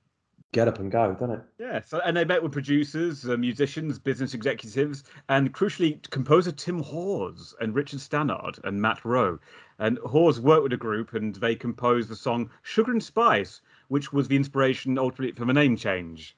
[0.53, 1.43] get up and go, doesn't it?
[1.59, 6.83] Yeah, so and they met with producers, uh, musicians, business executives, and crucially, composer Tim
[6.83, 9.39] Hawes and Richard Stannard and Matt Rowe.
[9.79, 14.13] And Hawes worked with the group, and they composed the song "Sugar and Spice," which
[14.13, 16.37] was the inspiration ultimately for the name change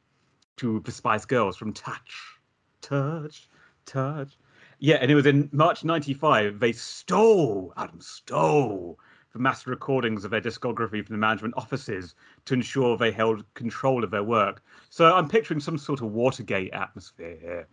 [0.56, 2.38] to the Spice Girls from Touch,
[2.80, 3.48] Touch,
[3.86, 4.36] Touch.
[4.80, 8.98] Yeah, and it was in March '95 they stole Adam stole
[9.38, 14.10] master recordings of their discography from the management offices to ensure they held control of
[14.10, 14.62] their work.
[14.90, 17.68] So I'm picturing some sort of Watergate atmosphere here.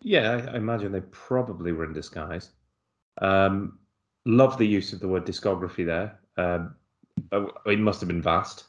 [0.00, 2.50] Yeah, I, imagine they probably were in disguise.
[3.20, 3.78] Um,
[4.24, 6.18] love the use of the word discography there.
[6.36, 6.74] Um,
[7.32, 8.64] oh, it must have been vast.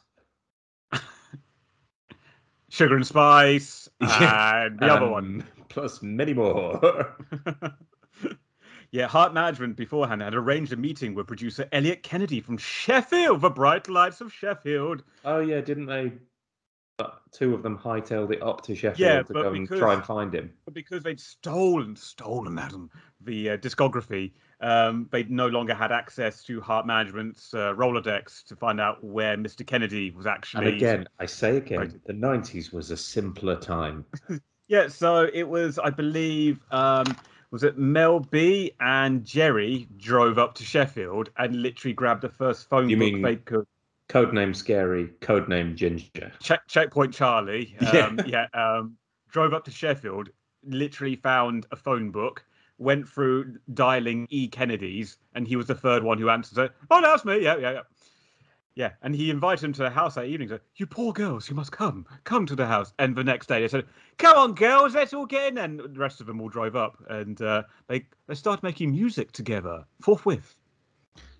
[2.68, 5.44] Sugar and Spice and the other one.
[5.68, 7.14] Plus many more.
[8.92, 13.50] yeah, Heart Management beforehand had arranged a meeting with producer Elliot Kennedy from Sheffield, the
[13.50, 15.02] bright lights of Sheffield.
[15.24, 16.12] oh, yeah, didn't they?
[17.32, 20.34] Two of them hightailed it up to Sheffield Yeah, to go and try and find
[20.34, 20.52] him.
[20.66, 22.90] But because they'd stolen, stolen, madam,
[23.22, 28.56] the uh, discography, um, they no longer had access to Heart Management's uh, Rolodex to
[28.56, 29.66] find out where Mr.
[29.66, 30.66] Kennedy was actually.
[30.66, 32.04] And again, I say again, Right.
[32.04, 34.04] the 90s was a simpler time.
[34.68, 37.04] Yeah, so it was, I believe, um,
[37.50, 42.68] was it Mel B and Geri drove up to Sheffield and literally grabbed the first
[42.68, 43.66] phone You book mean- they could.
[44.08, 46.32] Codename Scary, codename Ginger.
[46.42, 47.76] Check, checkpoint Charlie.
[47.80, 48.06] Yeah.
[48.06, 48.46] Um, yeah.
[48.54, 48.96] um,
[49.30, 50.30] drove up to Sheffield,
[50.64, 52.44] literally found a phone book,
[52.78, 56.72] went through dialing E Kennedy's, and he was the third one who answered it.
[56.90, 57.40] Oh, that's me.
[57.44, 57.80] Yeah, yeah, yeah.
[58.80, 60.48] Yeah, and he invited him to the house that evening.
[60.48, 63.60] Said, "You poor girls, you must come, come to the house." And the next day
[63.60, 63.84] they said,
[64.16, 66.96] "Come on, girls, let's all get in." And the rest of them all drive up,
[67.10, 70.56] and uh, they they started making music together forthwith.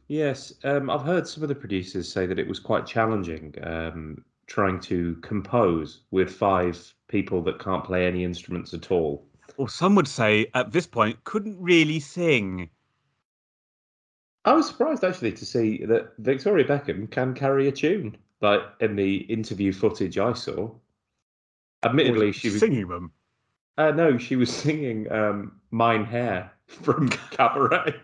[0.09, 4.23] Yes, um, I've heard some of the producers say that it was quite challenging um,
[4.47, 9.25] trying to compose with five people that can't play any instruments at all.
[9.57, 12.69] Or some would say at this point couldn't really sing.
[14.45, 18.17] I was surprised actually to see that Victoria Beckham can carry a tune.
[18.41, 20.71] like in the interview footage I saw.
[21.83, 23.13] Admittedly, she was singing them.
[23.79, 27.95] Uh, no, she was singing um, "Mein Herr" from Cabaret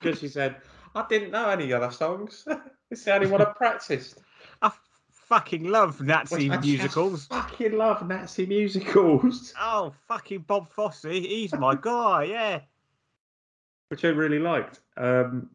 [0.00, 0.56] because she said,
[0.94, 2.46] "I didn't know any other songs.
[2.90, 4.20] it's the only one I practiced."
[4.62, 4.80] I f-
[5.10, 7.26] fucking love Nazi Which I musicals.
[7.26, 11.02] Fucking love Nazi musicals, Oh, fucking Bob Fosse.
[11.02, 12.60] He's my guy, yeah.
[13.88, 14.80] which I really liked.
[14.96, 15.50] Um,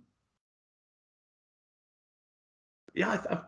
[2.95, 3.39] yeah, I,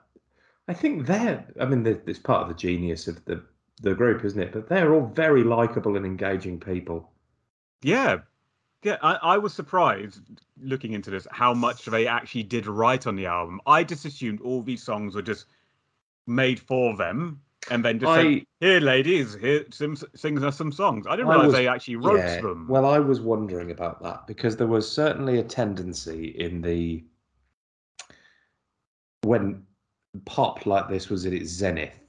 [0.67, 1.45] I, think they're.
[1.59, 3.43] I mean, it's part of the genius of the
[3.81, 4.51] the group, isn't it?
[4.51, 7.11] But they're all very likable and engaging people.
[7.81, 8.19] Yeah.
[8.83, 10.21] Yeah, I, I was surprised
[10.61, 13.59] looking into this how much they actually did write on the album.
[13.65, 15.45] I just assumed all these songs were just
[16.27, 20.71] made for them and then just said, I here, ladies, here, some, sing us some
[20.71, 21.07] songs.
[21.07, 22.67] I didn't I realize was- they actually wrote Yeah, them.
[22.69, 27.03] Well, I was wondering about that because there was certainly a tendency in the
[29.27, 29.63] when
[30.25, 31.99] pop like this was at its zenith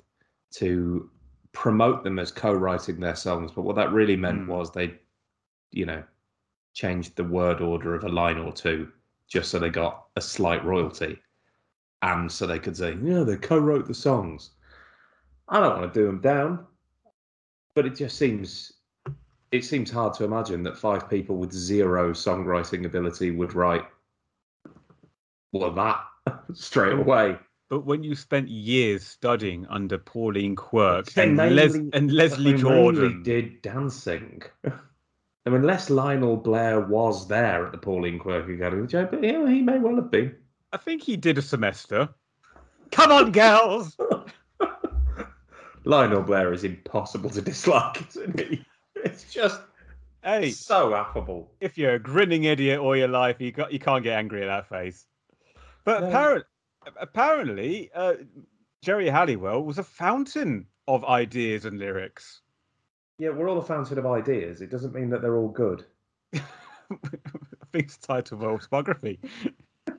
[0.53, 1.11] to
[1.53, 4.49] promote them as co-writing their songs, but what that really meant Hmm.
[4.49, 4.95] was they,
[5.73, 6.03] you know,
[6.75, 8.93] changed the word order of a line or two
[9.27, 11.19] just so they got a slight royalty,
[12.03, 14.51] and so they could say, yeah, they co-wrote the songs.
[15.49, 16.67] I don't want to do them down,
[17.75, 18.73] but it just seems
[19.51, 23.85] it seems hard to imagine that five people with zero songwriting ability would write
[25.53, 26.05] well that
[26.55, 27.37] straight away.
[27.71, 33.23] But when you spent years studying under Pauline Quirke and, Les- and Leslie They Jordan,
[33.23, 34.43] did dancing.
[34.65, 34.71] I
[35.51, 39.47] mean, unless Lionel Blair was there at the Pauline Quirke Academy, which I, but yeah,
[39.49, 40.35] he may well have been.
[40.73, 42.09] I think he did a semester.
[42.91, 43.97] Come on, girls!
[45.85, 48.65] Lionel Blair is impossible to dislike, isn't he?
[48.97, 49.61] It's just
[50.23, 51.51] Hey, so affable.
[51.61, 54.47] if you're a grinning idiot all your life, you got you can't get angry at
[54.47, 55.07] that face.
[55.89, 56.09] But No.
[56.09, 56.45] apparently,
[57.01, 58.17] apparently, uh,
[58.83, 62.43] Geri Halliwell was a fountain of ideas and lyrics.
[63.19, 64.61] Yeah, we're all a fountain of ideas.
[64.61, 65.87] It doesn't mean that they're all good.
[66.35, 66.41] I
[67.73, 69.19] think it's tied to of autobiography.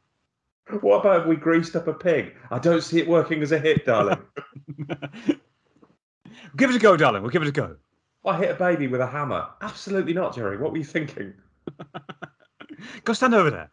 [0.81, 2.35] What about if we greased up a pig?
[2.51, 4.21] I don't see it working as a hit, darling.
[6.57, 7.23] give it a go, darling.
[7.23, 7.77] We'll give it a go.
[8.23, 9.47] I hit a baby with a hammer.
[9.61, 10.57] Absolutely not, Geri.
[10.57, 11.33] What were you thinking?
[13.03, 13.71] Go stand over there.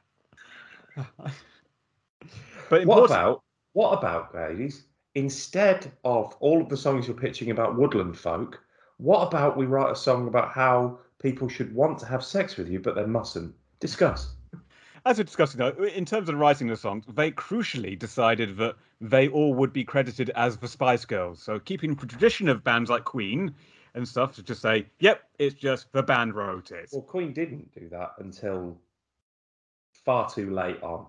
[2.68, 4.84] But What about what about ladies?
[5.14, 8.60] Instead of all of the songs you're pitching about woodland folk,
[8.98, 12.68] what about we write a song about how people should want to have sex with
[12.68, 13.54] you but they mustn't?
[13.80, 14.34] Discuss.
[15.04, 19.28] As we're discussing, though, in terms of writing the songs, they crucially decided that they
[19.28, 21.40] all would be credited as the Spice Girls.
[21.40, 23.54] So, keeping the tradition of bands like Queen
[23.94, 26.88] and stuff to just say, yep, it's just the band wrote it.
[26.92, 28.76] Well, Queen didn't do that until
[30.04, 31.06] far too late on.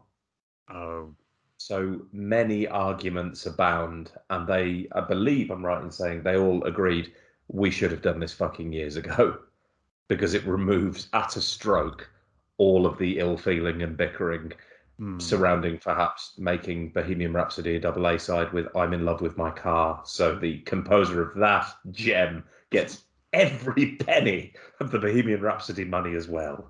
[0.69, 1.15] Oh,
[1.57, 7.13] So many arguments abound, and they, I believe I'm right in saying, they all agreed
[7.47, 9.39] we should have done this fucking years ago
[10.07, 12.09] because it removes at a stroke
[12.57, 14.51] all of the ill feeling and bickering
[14.97, 15.19] hmm.
[15.19, 19.51] surrounding perhaps making Bohemian Rhapsody a double A side with I'm in love with my
[19.51, 20.01] car.
[20.05, 26.27] So the composer of that gem gets every penny of the Bohemian Rhapsody money as
[26.27, 26.69] well.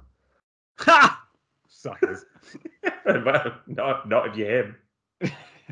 [0.79, 1.23] Ha!
[1.69, 2.25] Suckers.
[3.67, 4.75] Not, not if you're him.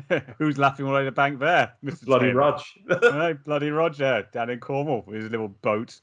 [0.38, 1.72] Who's laughing all over the bank there?
[1.84, 2.04] Mr.
[2.06, 2.40] Bloody Taylor?
[2.40, 2.62] Rog.
[3.02, 6.00] Hey, bloody Roger down in Cornwall with his little boat.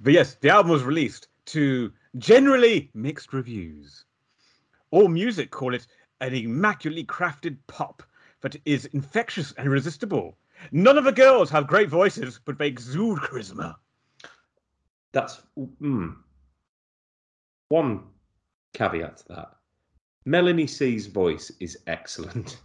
[0.00, 4.04] But yes, the album was released to generally mixed reviews.
[4.92, 5.86] AllMusic call it
[6.20, 8.02] an immaculately crafted pop
[8.42, 10.36] that is infectious and irresistible.
[10.72, 13.76] None of the girls have great voices, but they exude charisma.
[15.12, 15.40] That's
[15.80, 16.16] mm.
[17.68, 18.04] one
[18.74, 19.55] caveat to that.
[20.26, 22.58] Melanie C's voice is excellent.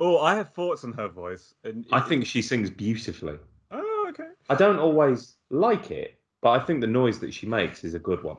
[0.00, 1.54] Oh, I have thoughts on her voice.
[1.64, 3.38] And I think she sings beautifully.
[3.70, 4.28] Oh, okay.
[4.48, 7.98] I don't always like it, but I think the noise that she makes is a
[7.98, 8.38] good one.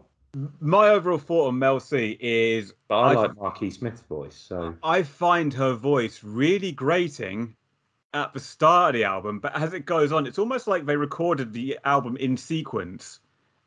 [0.60, 4.76] My overall thought on Mel C is But I I- like Marquis Smith's voice, so
[4.82, 7.56] I find her voice really grating
[8.14, 10.98] at the start of the album, but as it goes on, it's almost like they
[10.98, 13.20] recorded the album in sequence.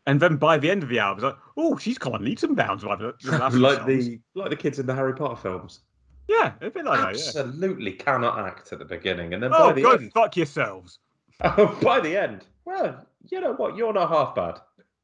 [0.06, 2.54] And then by the end of the album, it's like, oh, she's of leaps and
[2.56, 5.80] bounds like the, the last like the like the kids in the Harry Potter films.
[6.28, 7.18] yeah, a bit like that.
[7.18, 7.40] Yeah.
[7.42, 10.98] Absolutely cannot act at the beginning, and then Oh, by the go end, fuck yourselves.
[11.42, 13.76] Oh, by the end, well, you know what?
[13.76, 14.58] You're not half bad.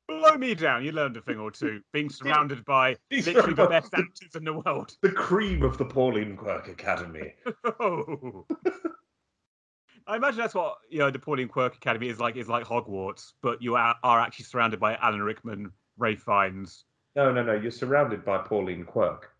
[0.08, 0.82] Blow me down.
[0.84, 1.82] You learned a thing or two.
[1.92, 4.96] Being surrounded by literally the best actors in the world.
[5.02, 7.34] The cream of the Pauline Quirke Academy.
[7.80, 8.46] Oh.
[10.06, 12.36] I imagine that's what you know the Pauline Quirke Academy is like.
[12.36, 16.84] Is like Hogwarts, but you are, are actually surrounded by Alan Rickman, Ralph Fiennes.
[17.14, 17.54] No, no, no.
[17.54, 19.30] You're surrounded by Pauline Quirke,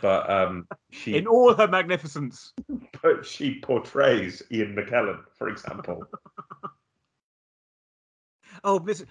[0.00, 2.52] but um, she In all her magnificence.
[3.02, 6.04] but she portrays Ian McKellen, for example.
[8.64, 9.04] Oh, Miss,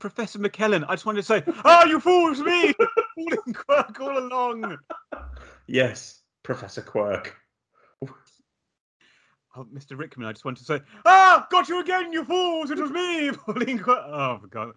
[0.00, 2.74] Professor McKellen, I just wanted to say, oh, you fools me!
[3.14, 4.76] Falling quirk all along.
[5.68, 7.34] yes, Professor Quirke.
[9.56, 9.96] Oh, Mr.
[9.96, 12.70] Rickman, I just wanted to say, ah, got you again, you fools!
[12.72, 14.02] It was me, Pauline Quirke.
[14.04, 14.72] Oh, for God.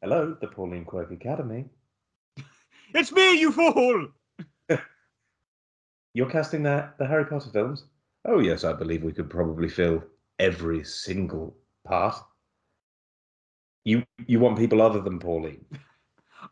[0.00, 1.66] Hello, the Pauline Quirke Academy.
[2.94, 4.08] It's me, you fool!
[6.14, 7.86] You're casting the the Harry Potter films?
[8.24, 10.04] Oh yes, I believe we could probably fill
[10.38, 12.14] every single part.
[13.84, 15.64] You you want people other than Pauline?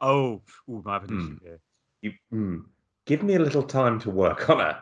[0.01, 1.37] Oh, ooh, have an Hmm.
[1.43, 1.61] here.
[2.03, 2.59] You hmm,
[3.07, 4.77] give me a little time to work on it.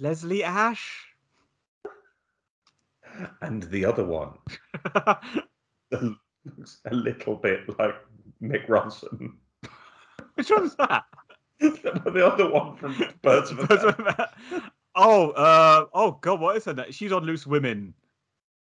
[0.00, 1.07] Leslie Ash?
[3.42, 4.34] And the other one
[5.90, 7.94] looks a little bit like
[8.42, 9.32] Mick Ronson.
[10.34, 11.04] Which one's that?
[11.60, 14.30] the other one from Birds of a
[14.94, 16.92] oh, uh, oh God, what is her name?
[16.92, 17.94] She's on Loose Women.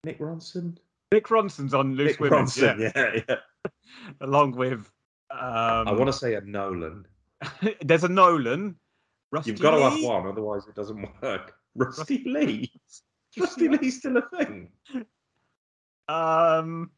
[0.06, 0.78] Mick Ronson.
[1.12, 2.80] Nick Ronson's on Loose Women, Ronson.
[2.80, 3.72] yeah, Yeah, yeah.
[4.22, 4.92] along with.
[5.32, 7.06] Um, I want to say a Nolan.
[7.82, 8.76] There's a Nolan.
[9.32, 11.54] Rusty You've got to have one, otherwise it doesn't work.
[11.76, 12.72] Rusty Lee.
[13.38, 14.70] Rusty Lee's still a thing.
[16.08, 16.92] Um,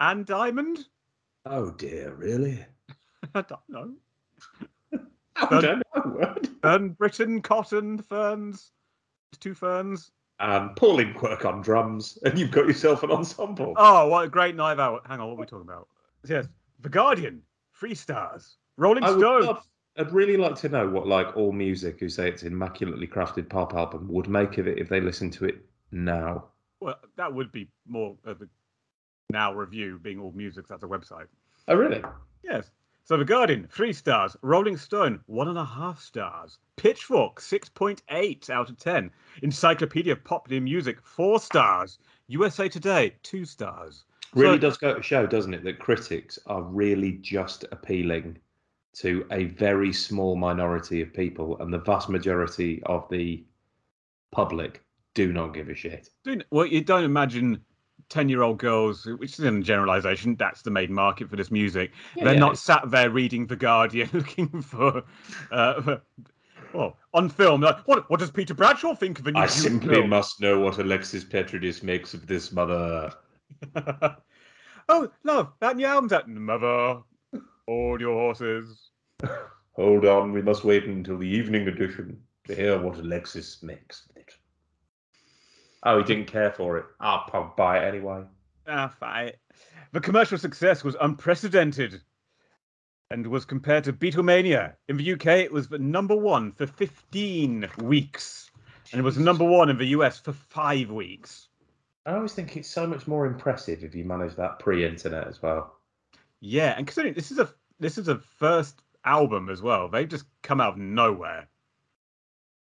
[0.00, 0.86] and Diamond.
[1.46, 2.64] Oh dear, really?
[3.34, 3.94] I don't know.
[5.36, 6.34] I don't know.
[6.62, 8.72] Fern Britton, Cotton, Ferns,
[9.40, 10.10] two Ferns.
[10.40, 13.74] and Pauline Quirke on drums, and you've got yourself an ensemble.
[13.76, 15.06] Oh, what a great night out!
[15.06, 15.88] Hang on, what are we talking about?
[16.28, 16.46] Yes,
[16.80, 17.42] The Guardian,
[17.72, 19.42] Free Stars, Rolling I would Stone.
[19.44, 19.64] love,
[19.98, 24.06] I'd really like to know what like AllMusic who say it's immaculately crafted pop album
[24.08, 26.44] would make of it if they listen to it now.
[26.80, 28.48] Well, that would be more of a
[29.30, 30.68] now review, being AllMusic.
[30.68, 31.26] That's a website.
[31.66, 32.02] Oh really?
[32.44, 32.70] Yes.
[33.04, 34.36] So The Guardian, three stars.
[34.42, 36.58] Rolling Stone, one and a half stars.
[36.76, 39.10] Pitchfork, 6.8 out of 10.
[39.42, 41.98] Encyclopedia of Popular Music, four stars.
[42.28, 44.04] USA Today, two stars.
[44.34, 48.38] Really So- does go to show, doesn't it, that critics are really just appealing
[48.96, 53.44] to a very small minority of people, and the vast majority of the
[54.32, 54.82] public
[55.14, 56.08] do not give a shit.
[56.50, 57.60] Well, you don't imagine
[58.08, 61.92] 10 year old girls, which is a generalization, that's the main market for this music.
[62.16, 62.38] They're Yeah.
[62.38, 65.02] not sat there reading The Guardian looking for.
[65.50, 66.02] Uh, for-
[66.74, 69.94] well, on film, like, what, what does Peter Bradshaw think of a new I simply
[69.96, 70.10] film?
[70.10, 73.12] must know what Alexis Petridis makes of this mother.
[74.88, 76.28] oh, love, that new album's out.
[76.28, 77.00] Mother,
[77.68, 78.90] hold your horses.
[79.72, 84.16] Hold on, we must wait until the evening edition to hear what Alexis makes of
[84.16, 84.34] it.
[85.82, 86.86] Oh, he didn't care for it.
[86.98, 88.22] I'll punk buy it anyway.
[88.66, 89.32] Ah, fine.
[89.92, 92.00] The commercial success was unprecedented
[93.10, 94.74] and was compared to Beatlemania.
[94.88, 98.50] In the UK, it was the number one for 15 weeks,
[98.92, 101.48] and it was number one in the US for five weeks.
[102.06, 105.77] I always think it's so much more impressive if you manage that pre-internet as well.
[106.40, 110.24] Yeah, and considering this is a this is a first album as well, they've just
[110.42, 111.48] come out of nowhere.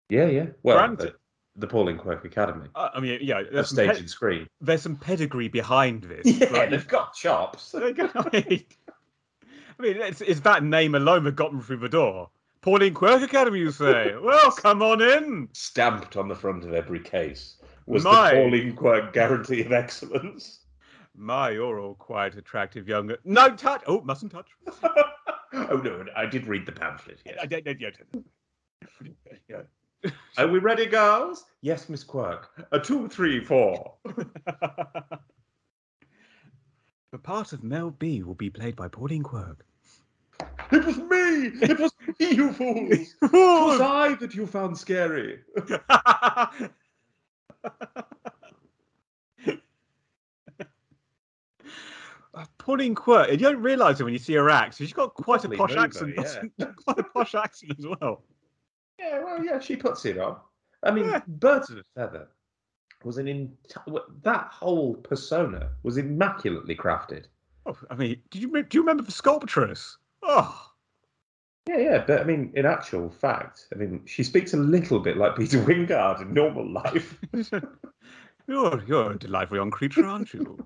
[0.09, 0.45] Yeah, yeah.
[0.63, 1.13] Well, Granted.
[1.55, 2.69] the, Pauline Quirke Academy.
[2.75, 4.47] Uh, I mean, yeah, there's stage and screen.
[4.61, 6.25] there's some pedigree behind this.
[6.39, 7.75] Yeah, but- they've got chops.
[7.77, 7.95] I mean,
[9.79, 12.29] I mean, it's, it's that name alone that got them through the door.
[12.61, 14.15] Pauline Quirke Academy, you say?
[14.21, 15.49] well, come on in.
[15.53, 18.31] Stamped on the front of every case was My.
[18.31, 20.59] the Pauline Quirke guarantee of excellence.
[21.17, 23.11] My, you're all quite attractive young.
[23.25, 23.81] No touch.
[23.87, 24.49] Oh, mustn't touch.
[24.83, 27.19] oh no, I did read the pamphlet.
[27.25, 27.37] I, Yes.
[27.51, 27.89] I, I, yeah,
[30.03, 30.11] yeah.
[30.37, 31.45] Are we ready, girls?
[31.61, 32.49] Yes, Miss Quirke.
[32.71, 33.95] A two, three, four.
[34.05, 35.17] the
[37.23, 39.65] part of Mel B will be played by Pauline Quirke.
[40.71, 41.47] It was me!
[41.63, 43.15] It was me, you fools!
[43.23, 45.39] It was I that you found scary.
[52.57, 53.31] Pauline Quirke.
[53.31, 54.77] You don't realise it when you see her act.
[54.77, 56.13] She's got quite a posh accent.
[56.17, 56.65] yeah.
[56.85, 58.23] quite a posh accent as well.
[58.99, 60.37] Yeah, well, yeah, she puts it on.
[60.83, 61.21] I mean, Yeah.
[61.27, 62.27] Birds of a Feather
[63.03, 63.55] was an
[64.23, 67.25] that whole persona was immaculately crafted.
[67.65, 69.97] Oh, I mean, did you do you remember the sculptress?
[70.23, 70.71] Oh,
[71.67, 75.17] Yeah, yeah, but I mean, in actual fact, I mean, she speaks a little bit
[75.17, 77.19] like Peter Wyngarde in normal life.
[78.47, 80.65] you're you're a delightful young creature, aren't you?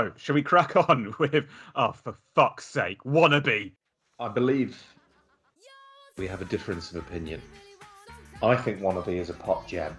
[0.00, 1.44] So, shall we crack on with?
[1.74, 3.72] Oh, for fuck's sake, wannabe.
[4.18, 4.82] I believe
[6.16, 7.42] we have a difference of opinion.
[8.42, 9.94] I think Wannabe is a pop gem.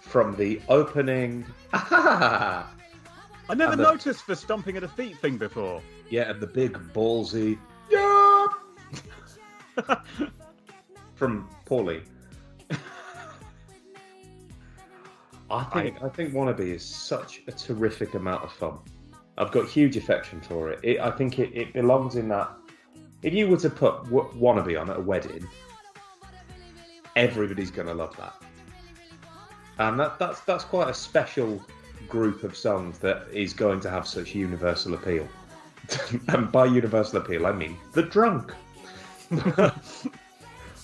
[0.00, 1.44] from the opening.
[1.72, 2.64] I
[3.56, 5.82] never the- noticed the stomping at a feet thing before.
[6.08, 7.58] Yeah, and the big ballsy.
[7.90, 8.46] Yeah.
[11.16, 12.02] from Paulie.
[15.50, 18.78] I think I, think Wannabe is such a terrific amount of fun.
[19.36, 20.80] I've got huge affection for it.
[20.82, 22.50] it I think it, it belongs in that.
[23.22, 25.46] If you were to put w- Wannabe on at a wedding,
[27.16, 28.34] everybody's going to love that.
[29.78, 31.64] And that, that's that's quite a special
[32.08, 35.26] group of songs that is going to have such universal appeal.
[36.28, 38.54] and by universal appeal, I mean the drunk.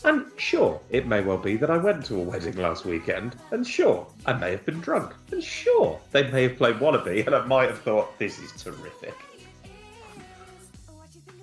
[0.07, 3.67] and sure, it may well be that I went to a wedding last weekend, and
[3.67, 7.45] sure, I may have been drunk, and sure, they may have played Wannabe, and I
[7.45, 9.15] might have thought, this is terrific.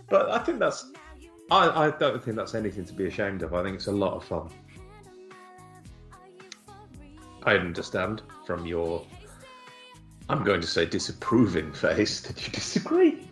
[0.09, 0.91] But I think that's.
[1.51, 3.53] I, I don't think that's anything to be ashamed of.
[3.53, 4.49] I think it's a lot of fun.
[7.43, 9.05] I understand from your.
[10.30, 13.28] I'm going to say disapproving face that you disagree.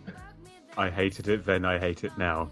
[0.76, 2.50] I hated it then, I hate it now.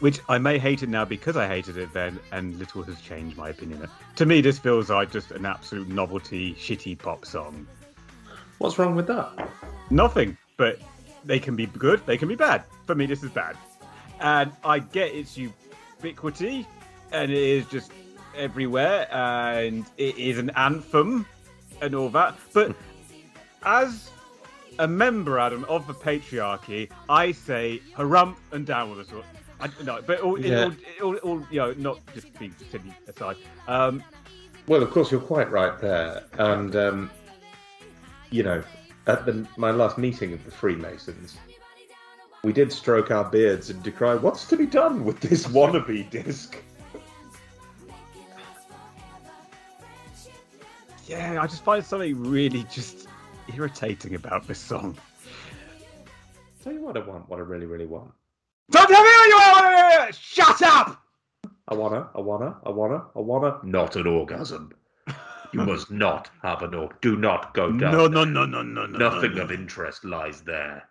[0.00, 3.36] Which I may hate it now because I hated it then, and little has changed
[3.36, 3.82] my opinion.
[3.82, 3.90] Of.
[4.16, 7.66] To me, this feels like just an absolute novelty, shitty pop song.
[8.58, 9.48] What's wrong with that?
[9.90, 10.80] Nothing, but
[11.24, 12.62] they can be good, they can be bad.
[12.86, 13.56] For me, this is bad.
[14.20, 16.66] And I get its ubiquity,
[17.12, 17.90] and it is just
[18.36, 21.26] everywhere, and it is an anthem
[21.80, 22.36] and all that.
[22.52, 22.74] But
[23.64, 24.10] as
[24.78, 29.24] a member, Adam, of the patriarchy, I say harumph and down with us.
[29.60, 30.70] I, no, but all, Yeah.
[31.02, 33.36] all, all, all, you know, not just being silly aside.
[33.66, 34.02] Um,
[34.66, 36.24] Well, of course, you're quite right there.
[36.34, 37.10] And, um,
[38.30, 38.62] you know,
[39.06, 41.38] at the, my last meeting of the Freemasons,
[42.44, 46.56] we did stroke our beards and decry what's to be done with this wannabe disc.
[51.06, 53.08] yeah, I just find something really just
[53.54, 54.96] irritating about this song.
[56.62, 58.12] Tell you what I want, what I really, really want.
[58.70, 60.14] Don't tell me what you want!
[60.14, 61.02] Shut up!
[61.68, 63.58] I wanna, I wanna, I wanna, I wanna.
[63.62, 64.72] Not an orgasm.
[65.52, 66.98] You must not have an orgasm.
[67.00, 67.92] Do not go down.
[67.92, 68.98] No, no, no, no, no, no.
[68.98, 69.42] Nothing no.
[69.42, 70.88] of interest lies there.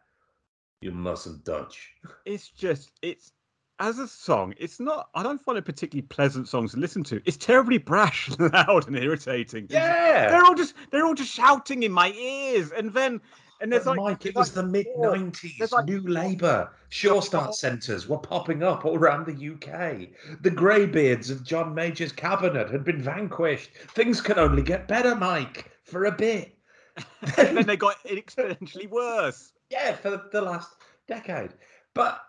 [0.82, 1.92] You mustn't touch.
[2.26, 3.32] It's just, it's
[3.80, 4.54] as a song.
[4.58, 5.10] It's not.
[5.14, 7.22] I don't find it particularly pleasant songs to listen to.
[7.26, 9.68] It's terribly brash, loud, and irritating.
[9.70, 10.30] Yeah.
[10.30, 13.22] they're all just, they're all just shouting in my ears, and then,
[13.62, 15.72] and there's like, Mike, it was like the mid '90s.
[15.72, 20.10] like- New Labour, Sure Start centres were popping up all around the UK.
[20.41, 23.72] The greybeards of John Major's cabinet had been vanquished.
[23.95, 26.55] Things can only get better, Mike, for a bit.
[27.38, 29.51] and then they got exponentially worse.
[29.70, 30.70] Yeah, for the, the last
[31.08, 31.51] decade.
[31.93, 32.22] But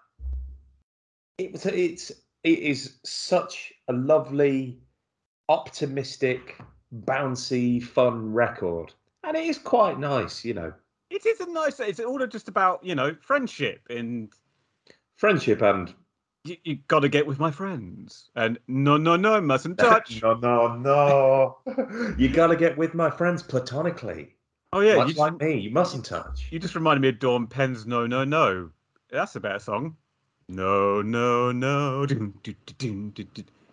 [1.39, 2.11] it was it's
[2.45, 4.79] it is such a lovely,
[5.49, 6.57] optimistic,
[7.05, 8.93] bouncy, fun record.
[9.25, 10.73] And it is quite nice, you know.
[11.11, 11.81] It is a nice.
[11.81, 14.31] It's all just about you know friendship and
[15.19, 15.93] Friendship and
[16.45, 20.23] you, you got to get with my friends and no, no, no, mustn't touch.
[20.23, 22.15] no, no, no.
[22.19, 24.37] you gotta get with my friends platonically.
[24.73, 26.47] Oh yeah, Much you just, like me, you mustn't touch.
[26.53, 28.71] you just reminded me of Dawn Penn's "No, No, No."
[29.11, 29.97] That's a better song.
[30.49, 32.07] No, no, no.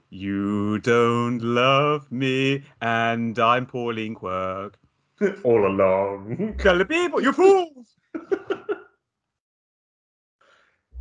[0.10, 4.78] You don't love me, and I'm Pauline Quirke.
[5.44, 6.56] All along.
[6.60, 7.88] Tell the people, you fools!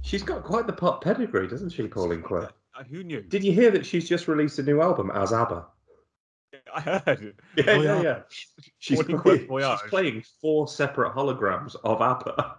[0.02, 2.52] She's got quite the pop pedigree, doesn't she, Pauline Quirke?
[2.78, 3.22] Uh, Who knew?
[3.22, 5.64] Did you hear that she's just released a new album as ABBA?
[6.74, 7.34] I heard.
[7.56, 7.84] Yeah, Voyage.
[7.84, 8.18] yeah, yeah.
[8.78, 12.56] She's, playing, she's playing four separate holograms of ABBA.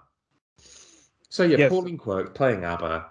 [1.30, 1.70] So yeah, Yes.
[1.70, 3.06] Pauline Quirke playing ABBA,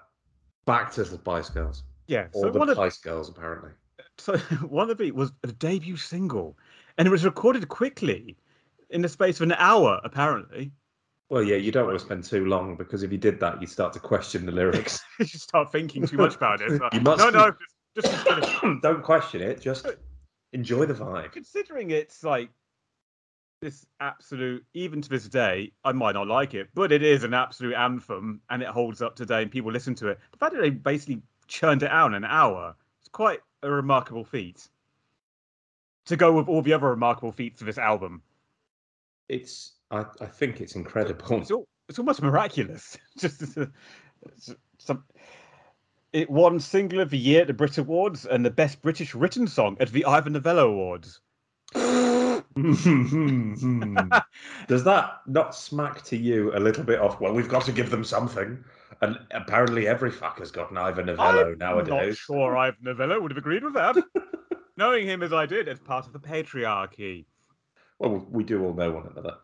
[0.67, 1.85] back to the Spice Girls.
[2.07, 2.27] Yeah.
[2.33, 3.71] Or So the one of Spice Girls, apparently.
[4.19, 4.37] so
[4.69, 6.57] one of it was a debut single,
[6.99, 8.37] and it was recorded quickly,
[8.91, 10.71] in the space of an hour, apparently.
[11.31, 13.67] Well, yeah, you don't want to spend too long because if you did that, you
[13.67, 15.01] start to question the lyrics.
[15.19, 16.81] you start thinking too much about it.
[16.81, 17.53] Like, You must- no, no,
[17.97, 19.87] just, just don't question it, just
[20.53, 21.33] enjoy the vibe.
[21.33, 22.51] considering it's like
[23.63, 24.65] this absolute.
[24.75, 28.41] Even to this day, I might not like it, but it is an absolute anthem,
[28.51, 30.19] and it holds up today, and people listen to it.
[30.33, 34.25] The fact that they basically churned it out in an hour, it's quite a remarkable
[34.25, 34.69] feat.
[36.07, 38.23] To go with all the other remarkable feats of this album,
[39.29, 41.41] It's, I, I think it's incredible.
[41.41, 42.99] it's all, it's almost miraculous.
[43.19, 43.71] Just as a-
[44.37, 45.05] s- some.
[46.13, 49.47] It won Single of the Year at the Brit Awards and the Best British Written
[49.49, 51.21] Song at the Ivor Novello Awards.
[54.69, 57.91] Does that not smack to you a little bit of, well, we've got to give
[57.91, 58.63] them something?
[59.01, 61.91] And apparently every fucker's got an Ivor Novello I'm nowadays.
[62.11, 63.97] not sure Ivor Novello would have agreed with that.
[64.77, 67.25] Knowing him as I did, as part of the patriarchy.
[67.99, 69.37] Well, we do all know one another.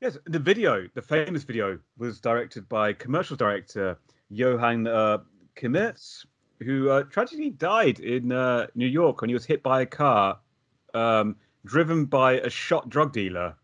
[0.00, 3.98] Yes, the video, the famous video, was directed by commercial director
[4.30, 5.18] Johan uh,
[6.60, 10.38] who uh, tragically died in uh, New York when he was hit by a car
[10.94, 13.54] um, driven by a shot drug dealer.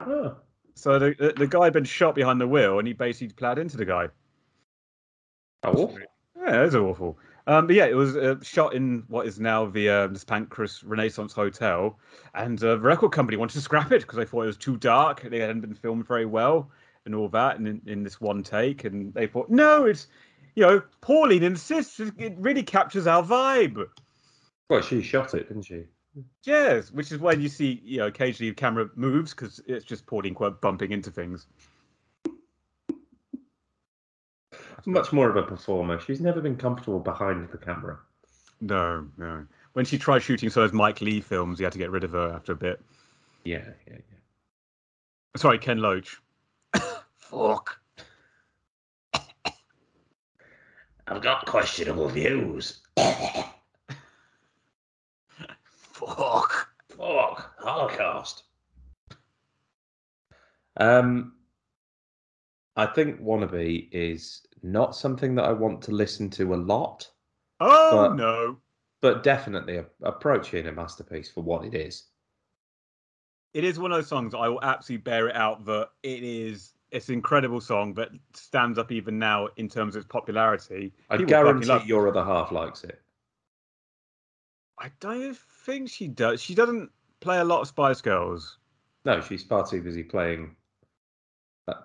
[0.00, 0.36] Oh,
[0.74, 3.58] So the, the the guy had been shot behind the wheel, and he basically plowed
[3.58, 4.08] into the guy.
[5.62, 5.98] how awful.
[6.36, 7.18] Yeah, it was awful.
[7.50, 10.84] Um, but yeah, it was uh, shot in what is now the uh, the Pancras
[10.84, 11.98] Renaissance Hotel,
[12.32, 14.76] and uh, the record company wanted to scrap it because they thought it was too
[14.76, 15.22] dark.
[15.28, 16.70] They hadn't been filmed very well,
[17.04, 20.06] and all that, and in, in this one take, and they thought, no, it's
[20.54, 23.84] you know, Pauline insists it it really captures our vibe.
[24.68, 25.86] Well, she shot it, didn't she?
[26.44, 30.06] Yes, which is when you see, you know, occasionally the camera moves because it's just
[30.06, 31.48] Pauline quote bumping into things.
[34.86, 36.00] Much more of a performer.
[36.00, 37.98] She's never been comfortable behind the camera.
[38.60, 39.46] No, no.
[39.72, 42.04] When she tried shooting some of those Mike Leigh films, he had to get rid
[42.04, 42.80] of her after a bit.
[43.44, 44.18] Yeah, yeah, yeah.
[45.36, 46.20] Sorry, Ken Loach.
[47.16, 47.78] Fuck.
[51.06, 52.80] I've got questionable views.
[55.62, 56.68] Fuck.
[56.88, 57.54] Fuck.
[57.58, 58.42] Holocaust.
[60.76, 61.34] Um,
[62.76, 67.08] I think Wannabe is not something that I want to listen to a lot,
[67.60, 68.60] Oh But- no.
[69.00, 72.04] but definitely a, approaching a masterpiece for what it is.
[73.52, 76.74] It is one of those songs I will absolutely bear it out that it is
[76.92, 80.92] it's an incredible song, but stands up even now in terms of its popularity.
[81.08, 83.00] I People guarantee your other half likes it.
[84.78, 86.40] I don't think she does.
[86.42, 86.90] She doesn't
[87.20, 88.58] play a lot of Spice Girls.
[89.04, 90.56] No, she's far too busy playing
[91.66, 91.76] that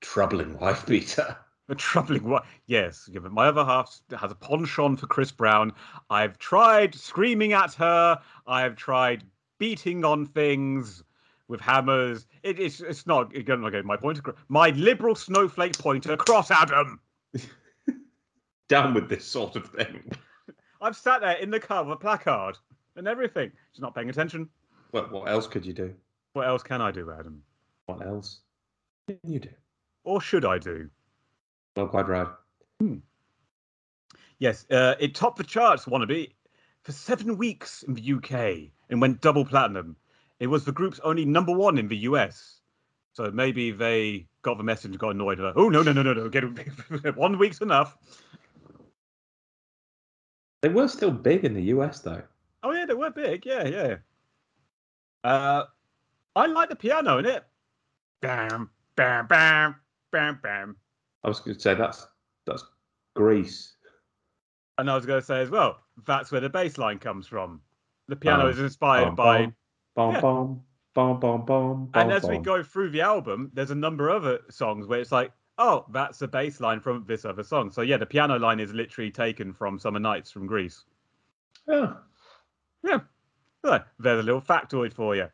[0.00, 1.36] troubling wife beater.
[1.72, 2.44] A troubling what?
[2.66, 5.72] Yes, yeah, but my other half has a penchant for Chris Brown.
[6.10, 8.20] I've tried screaming at her.
[8.46, 9.24] I've tried
[9.58, 11.02] beating on things
[11.48, 12.26] with hammers.
[12.42, 13.64] It, it's it's not again.
[13.64, 14.20] Okay, my point.
[14.48, 17.00] My liberal snowflake pointer across Adam.
[18.68, 20.12] Down with this sort of thing.
[20.82, 22.58] I've sat there in the car with a placard
[22.96, 23.50] and everything.
[23.72, 24.46] She's not paying attention.
[24.92, 25.94] Well, what else could you do?
[26.34, 27.42] What else can I do, Adam?
[27.86, 28.40] What else
[29.08, 29.48] can you do?
[30.04, 30.90] Or should I do?
[31.76, 32.28] Not quite right.
[34.38, 36.32] Yes, uh, it topped the charts, Wannabe,
[36.82, 39.96] for seven weeks in the UK and went double platinum.
[40.40, 42.60] It was the group's only number one in the US.
[43.12, 45.38] So maybe they got the message and got annoyed.
[45.38, 46.28] Like, oh, no, no, no, no, no.
[46.28, 46.42] Get
[47.16, 47.96] one week's enough.
[50.62, 52.22] They were still big in the US though.
[52.62, 53.46] Oh, yeah, they were big.
[53.46, 53.96] Yeah, yeah.
[55.22, 55.64] Uh,
[56.34, 57.44] I like the piano in it.
[58.20, 59.76] Bam, bam, bam,
[60.10, 60.76] bam, bam.
[61.24, 62.06] I was going to say that's
[62.46, 62.64] that's
[63.14, 63.74] Grease.
[64.78, 67.60] And I was going to say as well, that's where the bass line comes from.
[68.08, 69.52] The piano Bum, is inspired Bum, by
[69.94, 70.20] bum, Yeah.
[70.20, 70.62] bum,
[70.94, 74.40] bum, bum, bum, And as we go through the album, there's a number of other
[74.50, 77.70] songs where it's like, oh, that's the bass line from this other song.
[77.70, 80.84] So yeah, the piano line is literally taken from Summer Nights from Grease.
[81.68, 81.96] Oh,
[82.82, 83.00] Yeah.
[83.64, 85.28] So, there's a little factoid for you.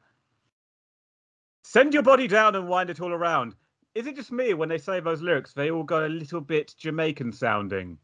[1.62, 3.55] Send your body down and wind it all around.
[3.95, 6.74] Is it just me when they say those lyrics, they all go a little bit
[6.78, 7.99] Jamaican sounding?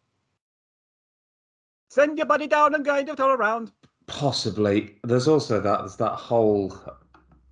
[1.89, 3.71] Send your body down and wind it all around.
[4.07, 4.97] possibly.
[5.05, 5.79] There's also that.
[5.81, 6.77] There's that whole.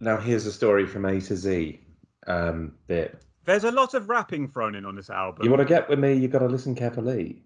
[0.01, 1.81] Now here's a story from A to Z.
[2.27, 3.23] Um, bit.
[3.45, 5.45] There's a lot of rapping thrown in on this album.
[5.45, 6.15] You want to get with me?
[6.15, 7.43] you've got to listen carefully.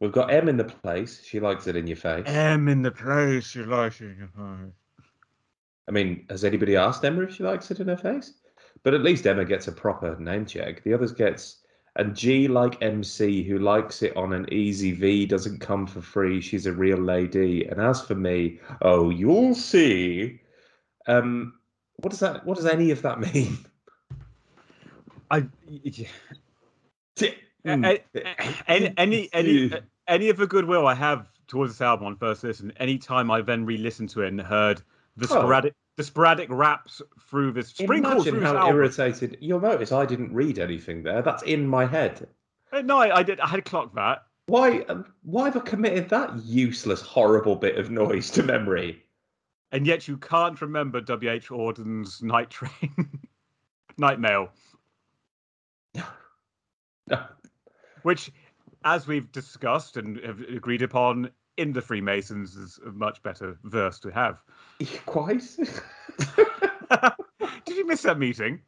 [0.00, 1.22] We've got M in the place.
[1.24, 2.24] She likes it in your face.
[2.26, 4.10] M in the place, She likes it.
[4.10, 4.72] In your face.
[5.88, 8.32] I mean, has anybody asked Emma if she likes it in her face?
[8.82, 10.82] But at least Emma gets a proper name check.
[10.82, 11.58] The others gets
[11.96, 16.40] and G like MC who likes it on an easy V doesn't come for free.
[16.40, 17.66] She's a real lady.
[17.66, 20.40] And as for me, oh, you'll see.
[21.06, 21.54] Um,
[21.96, 22.46] what does that?
[22.46, 23.58] What does any of that mean?
[25.30, 26.08] I yeah.
[27.64, 28.00] Any
[28.96, 29.72] any any
[30.08, 33.40] any of the goodwill I have towards this album on first listen, any time I
[33.40, 34.82] then re-listened to it and heard
[35.16, 35.38] the Oh.
[35.40, 39.36] sporadic the sporadic raps through this sprinkles Imagine through how irritated.
[39.40, 41.22] You'll notice I didn't read anything there.
[41.22, 42.28] That's in my head.
[42.72, 43.40] Uh, No, I, I did.
[43.40, 44.22] I had clocked that.
[44.46, 44.80] Why?
[44.88, 49.02] um, Why have I committed that useless, horrible bit of noise to memory?
[49.70, 51.50] And yet you can't remember W.H.
[51.50, 53.20] Auden's Night Train,
[53.98, 54.50] Night Mail,
[57.08, 57.22] No.
[58.02, 58.30] which,
[58.84, 63.98] as we've discussed and have agreed upon in the Freemasons, is a much better verse
[64.00, 64.38] to have.
[65.06, 65.42] Quite.
[67.64, 68.60] Did you miss that meeting?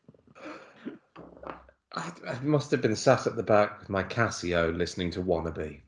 [1.95, 5.81] I, I must have been sat at the back with my Casio listening to Wannabe.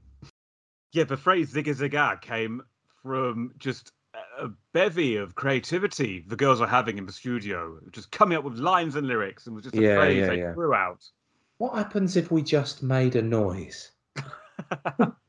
[0.92, 2.62] Yeah, the phrase zigga zigga came
[3.02, 3.92] from just
[4.38, 8.54] a bevy of creativity the girls were having in the studio, just coming up with
[8.54, 10.54] lines and lyrics, and was just a Yeah, phrase yeah, they yeah.
[10.54, 11.04] threw out.
[11.58, 13.90] What happens if we just made a noise?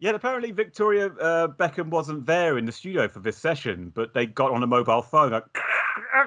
[0.00, 4.24] Yet apparently Victoria uh, Beckham wasn't there in the studio for this session, but they
[4.24, 5.44] got on a mobile phone like,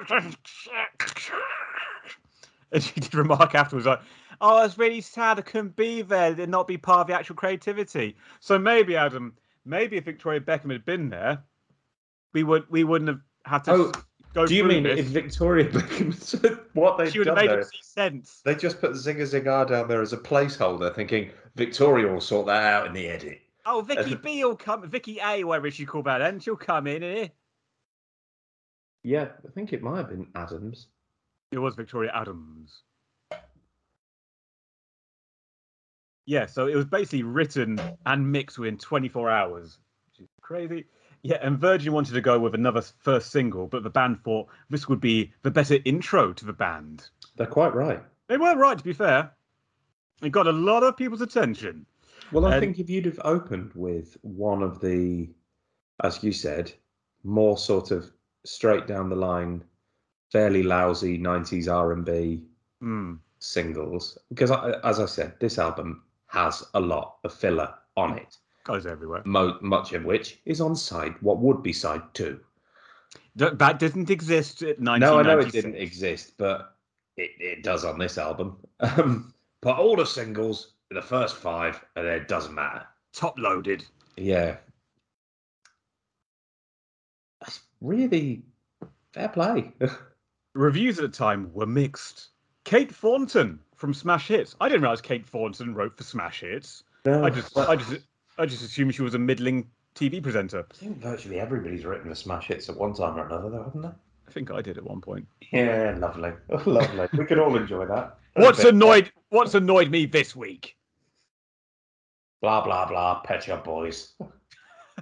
[2.72, 4.00] and she did remark afterwards like,
[4.40, 6.32] "Oh, it's really sad I couldn't be there.
[6.34, 10.70] Did not be part of the actual creativity." So maybe Adam, maybe if Victoria Beckham
[10.70, 11.42] had been there,
[12.32, 13.92] we would we wouldn't have had to Oh,
[14.34, 14.46] go.
[14.46, 15.00] Do you mean this.
[15.00, 18.40] if Victoria Beckham what they she would have made it sense?
[18.44, 22.62] They just put Zigga Zigar down there as a placeholder, thinking Victoria will sort that
[22.62, 23.40] out in the edit.
[23.66, 24.88] Oh, Vicky B will come.
[24.88, 27.30] Vicky A, whatever she called that, then she'll come in here.
[29.02, 30.88] Yeah, I think it might have been Adams.
[31.52, 32.82] It was Victoria Adams.
[36.26, 39.78] Yeah, so it was basically written and mixed within 24 hours.
[40.06, 40.86] Which is crazy.
[41.22, 44.88] Yeah, and Virgin wanted to go with another first single, but the band thought this
[44.88, 47.08] would be the better intro to the band.
[47.36, 48.02] They're quite right.
[48.28, 49.32] They weren't right, to be fair.
[50.22, 51.86] It got a lot of people's attention.
[52.32, 55.30] Well, I And- think if you'd have opened with one of the,
[56.02, 56.72] as you said,
[57.22, 58.10] more sort of
[58.44, 59.62] straight down the line,
[60.30, 62.42] fairly lousy '90s R&B
[62.80, 63.14] Hmm.
[63.38, 68.36] singles, because I, as I said, this album has a lot of filler on it,
[68.64, 69.22] Goes everywhere.
[69.24, 72.40] mo- much of which is on side what would be side two.
[73.38, 76.76] Th- That didn't exist at No, I know it didn't exist, but
[77.16, 78.56] it, it does on this album.
[78.80, 82.86] Um, but all the singles, the first five, and it doesn't matter.
[83.12, 83.84] Top loaded.
[84.16, 84.56] Yeah.
[87.40, 88.42] That's really
[89.12, 89.72] fair play.
[90.54, 92.28] Reviews at the time were mixed.
[92.64, 94.54] Kate Thornton from Smash Hits.
[94.60, 96.84] I didn't realize Kate Thornton wrote for Smash Hits.
[97.04, 98.00] no, I just, I just,
[98.38, 100.66] I just assumed she was a middling TV presenter.
[100.70, 103.82] I think virtually everybody's written the smash hits at one time or another, though, haven't
[103.82, 103.88] they?
[104.26, 105.26] I think I did at one point.
[105.52, 106.32] Yeah, lovely.
[106.66, 107.08] lovely.
[107.16, 108.18] we could all enjoy that.
[108.34, 109.12] What's bit- annoyed?
[109.30, 110.76] What's annoyed me this week?
[112.40, 113.20] Blah, blah, blah.
[113.20, 114.14] Pet Shop Boys.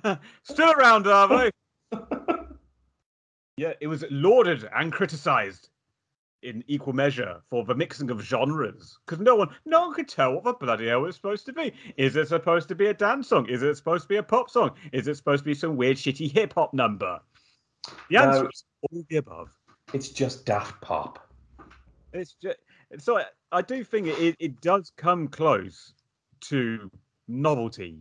[0.43, 1.51] Still around, are they?
[3.57, 5.69] yeah, it was lauded and criticised
[6.43, 10.33] in equal measure for the mixing of genres because no one, no one could tell
[10.35, 11.73] what the bloody hell it's supposed to be.
[11.97, 13.47] Is it supposed to be a dance song?
[13.49, 14.71] Is it supposed to be a pop song?
[14.93, 17.21] Is it supposed to be some weird, shitty hip hop number?
[18.09, 18.23] The No.
[18.23, 19.51] answer is all the above.
[19.93, 21.19] It's just Daft Pop.
[22.13, 22.57] It's just,
[22.99, 25.93] so I, I do think it, it does come close
[26.43, 26.91] to
[27.29, 27.99] novelty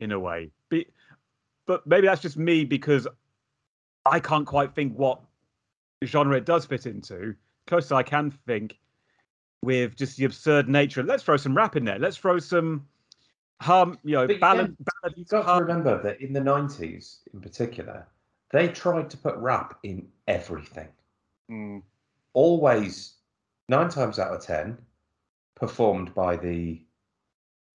[0.00, 0.50] in a way.
[0.68, 0.86] But,
[1.66, 3.06] but maybe that's just me because
[4.04, 5.20] I can't quite think what
[6.04, 7.34] genre it does fit into.
[7.66, 8.78] Close I can think
[9.62, 11.02] with just the absurd nature.
[11.02, 11.98] Let's throw some rap in there.
[11.98, 12.86] Let's throw some
[13.60, 17.18] harm, you know, But ballad, yeah, ballad You've got to remember that in the 90s,
[17.34, 18.06] in particular,
[18.50, 20.88] they tried to put rap in everything.
[21.50, 21.82] Mm,
[22.32, 23.14] always
[23.68, 24.78] nine times out of ten
[25.54, 26.80] performed by the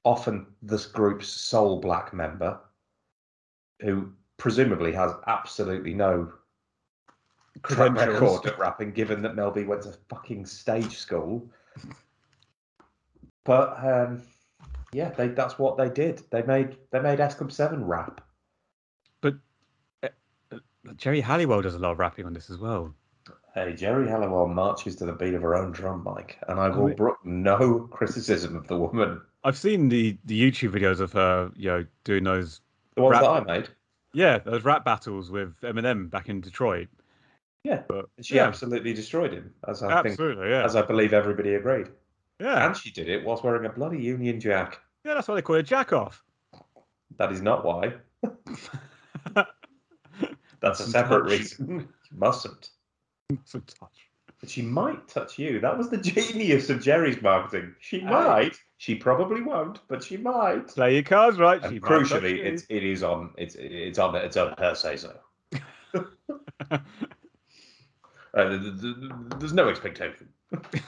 [0.03, 2.59] often this group's sole black member
[3.81, 6.31] who presumably has absolutely no
[7.63, 11.47] track record at rapping given that Mel B went to fucking stage school.
[13.45, 14.21] But um
[14.93, 16.23] yeah they that's what they did.
[16.31, 18.21] They made they made S Club 7 rap.
[19.21, 19.35] But
[20.97, 22.93] Geri Halliwell does a lot of rapping on this as well.
[23.53, 26.83] Hey, Geri Halliwell marches to the beat of her own drum, Mike, and I will
[26.83, 29.21] Oh, it- brook no criticism of the woman.
[29.43, 32.61] I've seen the the YouTube videos of her, you know, doing those
[32.95, 33.69] The ones Rap- that I made.
[34.13, 36.87] yeah, those rap battles with Eminem back in Detroit.
[37.63, 38.47] Yeah, But she yeah.
[38.47, 40.63] absolutely destroyed him, as I think, yeah.
[40.65, 41.87] as I believe everybody agreed.
[42.39, 42.65] yeah.
[42.65, 44.81] And she did it whilst wearing a bloody Union Jack.
[45.05, 46.23] Yeah, that's why they call it jack off.
[47.17, 47.93] That is not why.
[50.61, 51.87] That's a separate reason.
[52.11, 52.69] You mustn't.
[53.45, 54.09] Some touch.
[54.39, 55.59] But she might touch you.
[55.61, 57.73] That was the genius of Geri's marketing.
[57.79, 58.09] She Aye.
[58.09, 58.57] might.
[58.77, 60.67] She probably won't, but she might.
[60.67, 61.63] Play your cards right.
[61.63, 65.17] And she crucially, it's it is on it's it's on it's on her say so.
[68.35, 70.27] Uh, th- th- th- there's no expectation.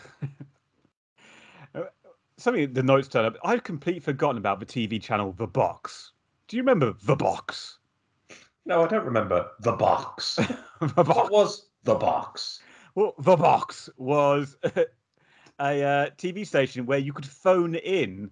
[2.37, 3.37] something the notes turn up.
[3.43, 6.13] I'd completely forgotten about the TV channel The Box.
[6.47, 7.77] Do you remember The Box?
[8.65, 10.37] No, I don't remember the box.
[10.37, 12.59] the what was the box?
[12.95, 14.85] Well, The Box was a
[15.59, 18.29] uh, TV station where you could phone in,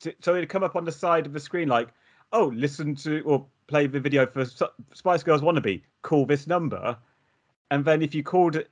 [0.00, 1.88] to, so it'd come up on the side of the screen like,
[2.32, 4.44] "Oh, listen to or play the video for
[4.94, 5.82] Spice Girls Wannabe.
[6.02, 6.96] Call this number,"
[7.70, 8.62] and then if you called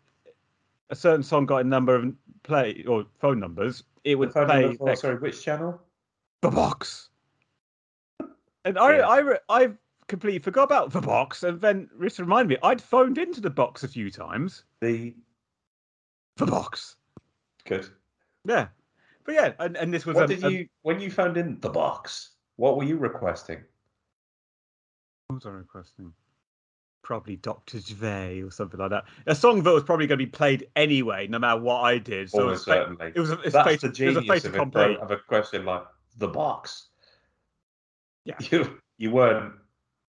[0.90, 2.12] a certain song, got a number of
[2.44, 5.80] play or phone numbers, it would play for- sorry, which channel?
[6.42, 7.08] The Box.
[8.66, 9.08] And I, Yeah.
[9.08, 9.68] I, I
[10.08, 13.84] completely forgot about the box, and then Rich reminded me I'd phoned into the box
[13.84, 14.64] a few times.
[14.80, 15.14] The
[16.36, 16.96] The box,
[17.66, 17.88] good.
[18.44, 18.68] yeah,
[19.24, 22.30] but yeah, and, and this was What did you when you found in the box?
[22.56, 23.62] What were you requesting?
[25.28, 26.12] what was I requesting?
[27.02, 29.04] Probably Doctor Dre or something like that.
[29.26, 32.30] A song that was probably going to be played anyway, no matter what I did.
[32.30, 33.12] So it oh, was, Almost certainly.
[33.14, 35.64] it was a, it's That's fait- the it was a genius of, of a question
[35.64, 35.82] like
[36.16, 36.88] the box.
[38.24, 38.36] Yeah.
[38.50, 39.54] You you weren't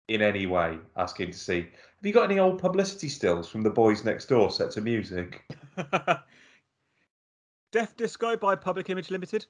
[0.09, 1.61] in any way asking to see.
[1.61, 5.42] Have you got any old publicity stills from the boys next door set to music?
[7.72, 9.46] Death Disco by Public Image Limited.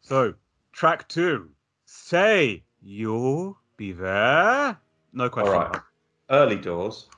[0.00, 0.34] So,
[0.72, 1.50] track two.
[1.84, 4.78] Say you'll be there.
[5.12, 5.54] No question.
[5.54, 5.80] All right.
[6.30, 7.08] Early doors.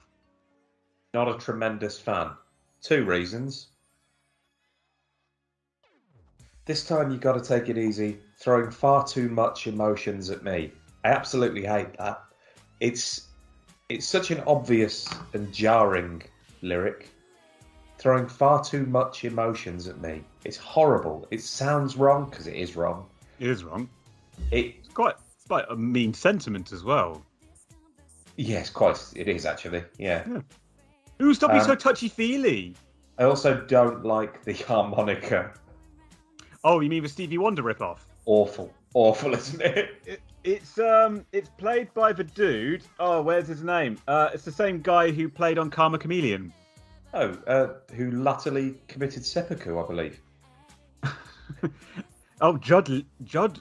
[1.15, 2.33] Not a tremendous fan.
[2.83, 3.69] Two reasons.
[6.67, 10.73] This time you've got to take it easy, throwing far too much emotions at me.
[11.05, 12.23] I absolutely hate that.
[12.81, 13.29] It's
[13.89, 16.23] it's such an obvious and jarring
[16.63, 17.11] lyric.
[17.99, 20.23] Throwing far too much emotions at me.
[20.45, 21.27] It's horrible.
[21.31, 23.07] It sounds wrong because it is wrong.
[23.41, 23.89] It is wrong.
[24.53, 27.25] It It's quite, it's quite a mean sentiment as well.
[28.37, 29.03] yes, quite.
[29.17, 29.83] It is actually.
[29.99, 30.25] Yeah.
[31.21, 32.77] Ooh, stop being Um, so touchy feely.
[33.19, 35.53] I also don't like the harmonica.
[36.63, 37.99] Oh, you mean the Stevie Wonder ripoff?
[38.27, 39.91] Awful, awful, isn't it?
[40.07, 42.83] It, it's um, it's played by the dude.
[42.99, 43.99] Oh, where's his name?
[44.07, 46.53] Uh, it's the same guy who played on Karma Chameleon.
[47.15, 50.21] Oh, uh, who latterly committed seppuku, I believe.
[52.41, 53.61] Oh, Judd Judd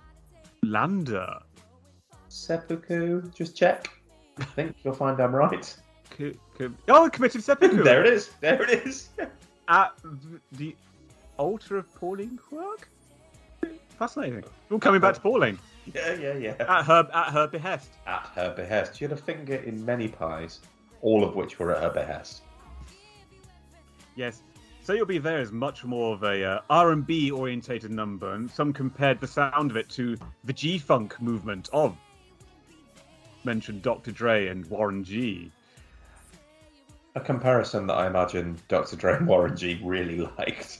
[0.62, 1.40] Lander.
[2.30, 3.90] Seppuku, just check.
[4.40, 5.66] I think you'll find I'm right.
[6.16, 7.84] C- c- oh, committed seppuku.
[7.84, 8.30] there it is.
[8.40, 9.10] There it is.
[9.68, 9.94] at
[10.52, 10.76] the
[11.38, 12.88] altar of Pauline Quirke.
[13.98, 14.44] Fascinating.
[14.70, 15.58] All coming back to Pauline
[15.96, 16.56] yeah, yeah, yeah.
[16.60, 17.90] at her at her behest.
[18.06, 18.98] At her behest.
[18.98, 20.60] She had a finger in many pies,
[21.02, 22.44] all of which were at her behest.
[24.16, 24.42] Yes.
[24.84, 28.72] So you'll be there is much more of a uh, R&B orientated number, and some
[28.72, 30.16] compared the sound of it to
[30.46, 31.98] the G-funk movement of
[33.44, 34.12] mentioned Dr.
[34.12, 35.52] Dre and Warren G.
[37.16, 38.96] A comparison that I imagine Dr.
[38.96, 40.80] Dre and Warren G really liked.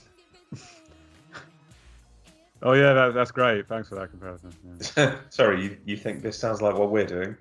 [2.62, 3.68] Oh yeah, that, that's great.
[3.68, 4.52] Thanks for that comparison.
[4.96, 5.16] Yeah.
[5.30, 7.36] Sorry, you, you think this sounds like what we're doing?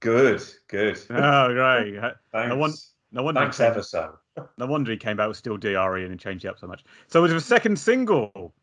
[0.00, 0.98] Good, good.
[1.10, 2.00] Oh great.
[2.32, 2.56] Thanks.
[2.56, 2.72] won-
[3.12, 3.40] No wonder.
[3.40, 4.18] Thanks ever so.
[4.56, 6.84] No wonder he came back with still DRE and changed it up so much.
[7.08, 8.54] So it was a second single,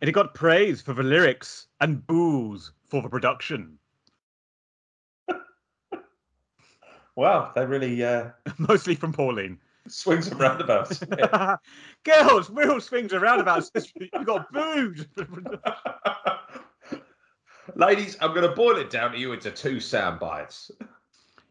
[0.00, 3.78] and it got praise for the lyrics and boos for the production.
[7.14, 9.58] Wow, they really uh, Mostly from Pauline.
[9.88, 11.02] Swings and roundabouts.
[12.04, 13.70] Girls, wheel swings and roundabouts.
[13.94, 15.08] You got booed.
[17.74, 20.70] Ladies, I'm going to boil it down to you into two sound bites.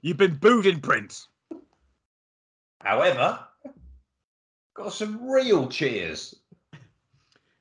[0.02, 1.28] You've been booed in print.
[2.80, 3.40] However,
[4.74, 6.36] got some real cheers.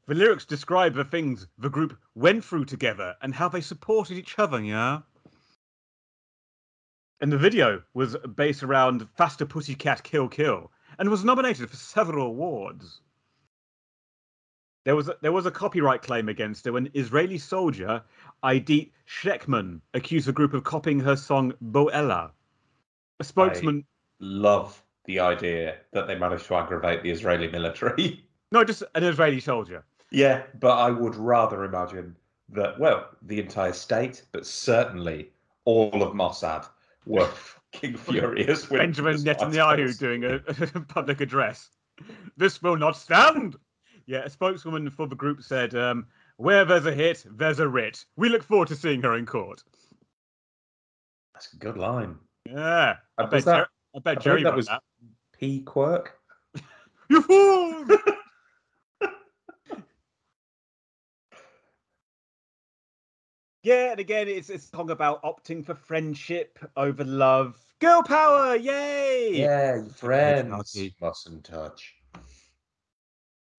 [0.07, 4.39] The lyrics describe the things the group went through together and how they supported each
[4.39, 5.01] other, yeah?
[7.21, 12.27] And the video was based around Faster Pussycat Kill Kill and was nominated for several
[12.27, 13.01] awards.
[14.85, 18.03] There was a, there was a copyright claim against it when Israeli soldier
[18.43, 22.31] Idit Shekman accused the group of copying her song Boella.
[23.21, 23.85] A spokesman,
[24.21, 28.25] Love the idea that they managed to aggravate the Israeli military.
[28.53, 29.85] no, just an Israeli soldier.
[30.11, 32.17] yeah, but I would rather imagine
[32.49, 35.31] that, well, the entire state, but certainly
[35.67, 36.67] all of Mossad
[37.11, 40.37] were fucking furious with Benjamin Netanyahu doing a,
[40.79, 41.69] a public address.
[42.37, 43.57] This will not stand.
[44.07, 46.07] Yeah, a spokeswoman for the group said, um,
[46.37, 48.05] "Where there's a hit, there's a writ.
[48.17, 49.63] We look forward to seeing her in court."
[51.35, 52.17] That's a good line.
[52.47, 54.83] Yeah, I Uh, bet, that- Jer- I bet I Geri that was that.
[55.39, 56.17] P Quirke.
[57.11, 57.85] You fool!
[63.71, 67.57] Yeah, and again, it's it's a song about opting for friendship over love.
[67.79, 69.31] Girl power, yay!
[69.33, 71.95] Yeah, your friends mustn't touch.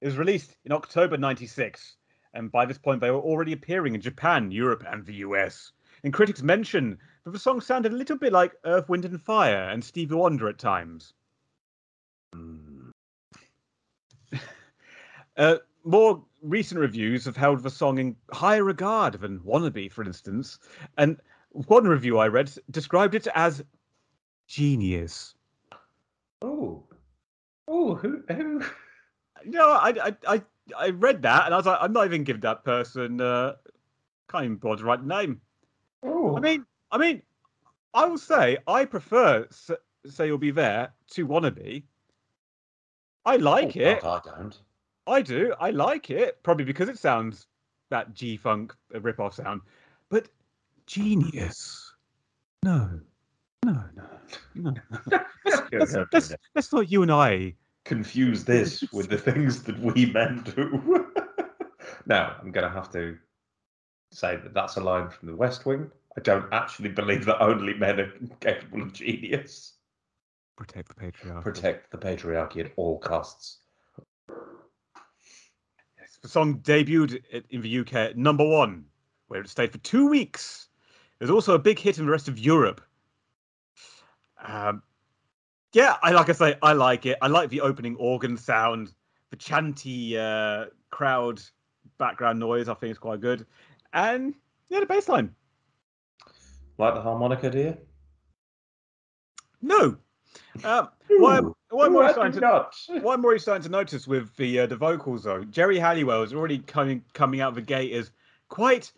[0.02, 1.96] It was released in October 96,
[2.34, 5.72] and by this point they were already appearing in Japan, Europe, and the US.
[6.04, 9.70] And critics mention that the song sounded a little bit like Earth, Wind, and Fire
[9.70, 11.14] and Stevie Wonder at times.
[15.38, 20.60] Uh, more recent reviews have held the song in higher regard than Wannabe, for instance.
[20.98, 21.20] And
[21.52, 23.64] one review I read described it as
[24.48, 25.36] genius.
[26.42, 26.84] Oh,
[27.68, 28.64] oh, who, who?
[29.44, 30.42] You know, I, I, I,
[30.78, 33.56] I read that and I was like, I'm not even giving that person, uh,
[34.30, 35.42] can't even bother to write the name.
[36.04, 37.22] Oh, I mean, I mean,
[37.94, 39.72] I will say I prefer S-
[40.06, 41.84] "Say You'll Be There" to "Wannabe."
[43.26, 44.02] I like oh, it.
[44.02, 44.60] God, I don't.
[45.12, 45.54] I do.
[45.60, 46.42] I like it.
[46.42, 47.48] Probably because it sounds
[47.90, 49.62] that G Funk uh, rip-off sound.
[50.10, 50.30] But
[50.88, 51.94] genius.
[52.64, 53.00] No.
[53.66, 54.04] No, no,
[54.56, 54.72] no.
[54.72, 54.74] no.
[55.46, 56.36] Let's, Yeah, let's, no, no, let's, no.
[56.56, 57.54] let's not you and I.
[57.86, 61.12] confuse this with the things that we men do.
[62.06, 63.18] now, I'm going to have to
[64.12, 65.90] say that that's a line from the West Wing.
[66.18, 69.74] I don't actually believe that only men are capable of genius.
[70.58, 71.42] Protect the patriarchy.
[71.42, 73.60] Protect the patriarchy at all costs.
[76.22, 78.86] The song debuted in the UK at number one,
[79.28, 80.68] where it stayed for two weeks.
[81.20, 82.82] It was also a big hit in the rest of Europe.
[84.44, 84.84] Um,
[85.74, 87.18] yeah, I like I say, I like it.
[87.22, 88.92] I like the opening organ sound,
[89.30, 91.42] the chanty uh, crowd
[91.98, 92.70] background noise.
[92.70, 93.46] I think it's quite good,
[93.94, 94.34] and
[94.70, 95.34] yeah, the bass line.
[96.78, 97.78] Like the harmonica, dear?
[99.62, 99.98] No,
[100.64, 101.42] um, why,
[101.74, 102.68] Ooh, why am I I starting to.
[103.02, 106.34] What I'm already starting to notice with the uh, the vocals though, Geri Halliwell is
[106.34, 108.12] already coming coming out of the gate as
[108.50, 108.92] quite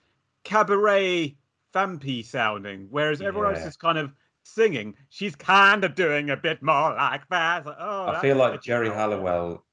[0.44, 1.36] cabaret
[1.74, 4.12] vampy sounding, whereas everyone else is kind of
[4.44, 4.96] singing.
[5.10, 7.66] She's kind of doing a bit more like that.
[7.66, 8.98] Like, oh, I feel like Geri more.
[8.98, 9.66] Halliwell,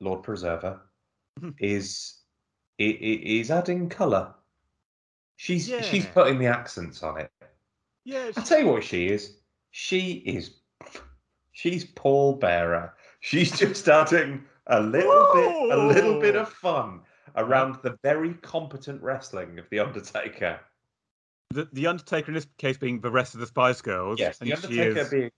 [0.00, 0.80] Lord Preserver,
[1.40, 1.54] Mhm.
[1.58, 2.18] is
[2.78, 4.34] is adding colour.
[5.36, 7.30] She's she's putting the accents on it.
[8.04, 9.38] Yeah, I tell you what she is.
[9.70, 10.61] She is
[11.52, 12.94] she's Paul Bearer.
[13.20, 17.00] She's just adding a little bit a little bit of fun
[17.36, 20.60] around the very competent wrestling of the Undertaker.
[21.50, 24.18] the, the Undertaker in this case being the rest of the Spice Girls.
[24.20, 25.30] Yes, the Undertaker is- being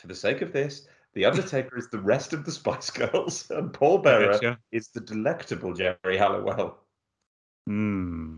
[0.00, 3.72] for the sake of this, the Undertaker is the rest of the Spice Girls, and
[3.72, 4.56] Paul I Bearer getcha.
[4.72, 6.78] is the delectable Geri Halliwell.
[7.66, 8.36] Hmm.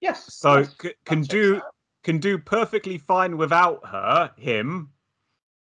[0.00, 0.32] Yes.
[0.34, 1.62] So yes, c- can do out.
[2.04, 4.90] can do perfectly fine without her, him,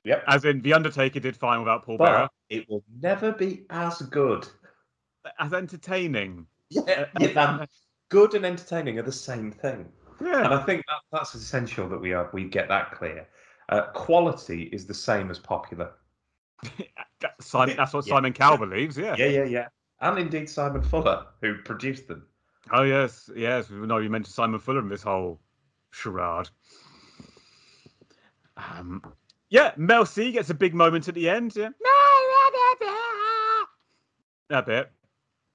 [0.10, 0.24] Yep.
[0.28, 2.22] as in the Undertaker did fine without Paul Bearer.
[2.50, 4.48] But it will never be as good.
[5.38, 6.48] As entertaining.
[6.72, 6.82] Yeah,
[7.16, 7.66] Uh, yeah,
[8.10, 9.88] good and entertaining are the same thing.
[10.20, 10.46] Yeah.
[10.46, 13.28] And I think that, that's essential that we are we get that clear.
[13.70, 15.92] Uh, quality is the same as popular.
[17.22, 18.16] That- Simon, that's what Yeah.
[18.16, 18.98] Simon Cowell believes.
[18.98, 19.16] Yeah.
[19.16, 19.68] Yeah, yeah, yeah.
[20.02, 22.26] And indeed Simon Fuller, who produced them.
[22.72, 23.70] Oh yes, yes.
[23.70, 25.40] We know you mentioned Simon Fuller in this whole
[25.92, 26.50] charade.
[28.58, 29.04] Um,
[29.50, 31.56] yeah, Mel C gets a big moment at the end.
[31.56, 31.70] Yeah.
[34.50, 34.92] That bit.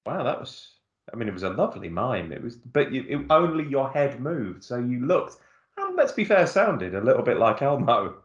[0.07, 0.71] Wow, that was.
[1.13, 2.33] I mean, it was a lovely mime.
[2.33, 5.37] It was, but you, it, only your head moved, so you looked.
[5.77, 8.17] And let's be fair, sounded a little bit like Elmo.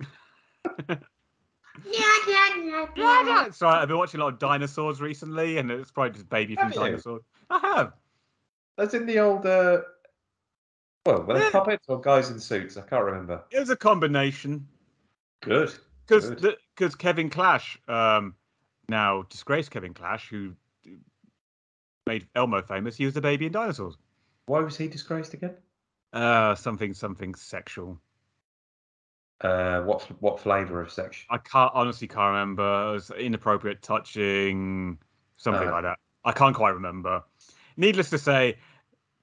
[3.52, 3.76] Sorry.
[3.76, 6.74] I've been watching a lot of dinosaurs recently, and it's probably just baby from Have
[6.74, 6.80] you?
[6.80, 7.22] dinosaurs.
[7.50, 7.92] I have.
[8.76, 9.46] That's in the old.
[9.46, 9.82] Uh,
[11.06, 12.76] well, were they puppets or guys in suits?
[12.76, 13.42] I can't remember.
[13.50, 14.66] It was a combination
[15.44, 15.72] Good.
[16.06, 16.30] because
[16.74, 18.34] because Kevin Clash, um,
[18.88, 20.54] now disgraced Kevin Clash, who
[22.06, 23.96] made Elmo famous, he was the baby in dinosaurs.
[24.46, 25.54] Why was he disgraced again?
[26.12, 27.98] Uh, something something sexual.
[29.40, 31.24] Uh, what what flavour of sex?
[31.28, 32.88] I can't honestly can't remember.
[32.90, 34.98] It was inappropriate touching,
[35.36, 35.72] something Uh.
[35.72, 35.98] like that.
[36.24, 37.22] I can't quite remember.
[37.76, 38.56] Needless to say,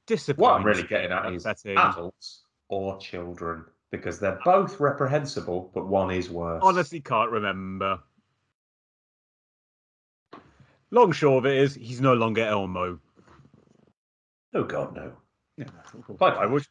[0.06, 0.42] disappointing.
[0.52, 6.12] What I'm really getting at is adults or children, because they're both reprehensible, but one
[6.12, 6.62] is worse.
[6.64, 8.00] Honestly, can't remember.
[10.92, 13.00] Long short of it is, he's no longer Elmo.
[14.54, 15.14] oh God, no.
[16.18, 16.66] But I would.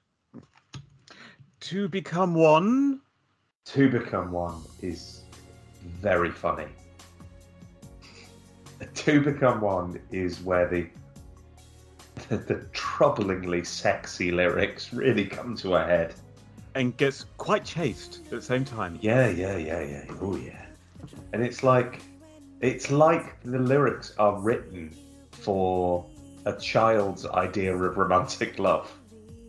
[1.61, 3.01] To become one.
[3.67, 5.23] To become one is
[5.85, 6.67] very funny.
[8.95, 10.89] To become one is where the
[12.29, 16.15] the, the troublingly sexy lyrics really come to a head.
[16.75, 18.99] And gets quite chaste at the same time.
[19.01, 20.05] Yeah, yeah, yeah, yeah.
[20.21, 20.67] Oh yeah.
[21.33, 22.01] And it's like
[22.61, 24.95] it's like the lyrics are written
[25.33, 26.07] for
[26.45, 28.93] a child's idea of romantic love.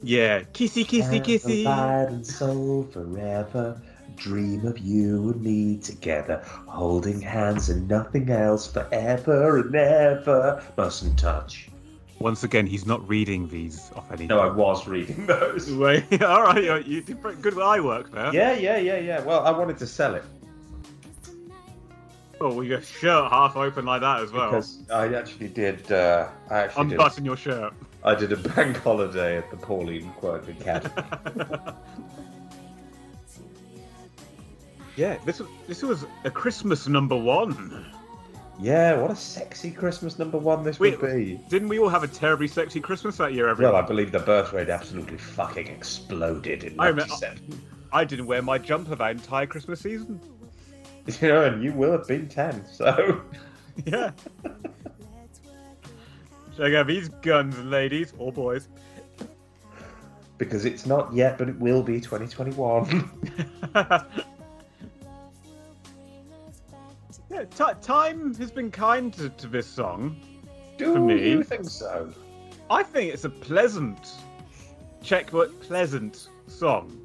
[0.04, 1.66] Yeah, kissy, kissy, kissy.
[1.66, 3.80] Light and soul forever.
[4.16, 10.64] Dream of you and me together, holding hands and nothing else forever and ever.
[10.78, 11.70] Mustn't touch.
[12.22, 14.28] Once again, he's not reading these off any.
[14.28, 15.72] No, I was reading those.
[15.72, 18.34] Wait, all right, you, did pretty good eye work there.
[18.34, 19.22] Yeah, yeah, yeah, yeah.
[19.22, 20.24] Well, I wanted to sell it
[22.42, 24.50] Oh, well, your shirt half open like that as well.
[24.50, 25.92] because I actually did.
[25.92, 26.94] Uh, I actually did.
[26.94, 27.72] Unbutton your shirt.
[28.04, 30.92] I did a bank holiday at the Pauline Quirke Academy.
[34.96, 37.86] yeah, this was this was a Christmas number one.
[38.62, 41.40] Yeah, what a sexy Christmas number one this Wait, would be.
[41.50, 43.74] Didn't we all have a terribly sexy Christmas that year, everyone?
[43.74, 47.60] Well, I believe the birth rate absolutely fucking exploded in I 97.
[47.92, 50.20] I didn't wear my jumper that entire Christmas season.
[51.20, 53.22] You know, and you will have been 10, so.
[53.86, 54.12] Yeah.
[56.56, 58.68] Check out these guns, ladies or boys.
[60.38, 63.10] Because it's not yet, but it will be 2021.
[67.32, 70.18] yeah, ti time has been kind to, to this song.
[70.78, 72.12] Do For me- you think so?
[72.70, 74.12] I think it's a pleasant,
[75.04, 76.98] check what pleasant song.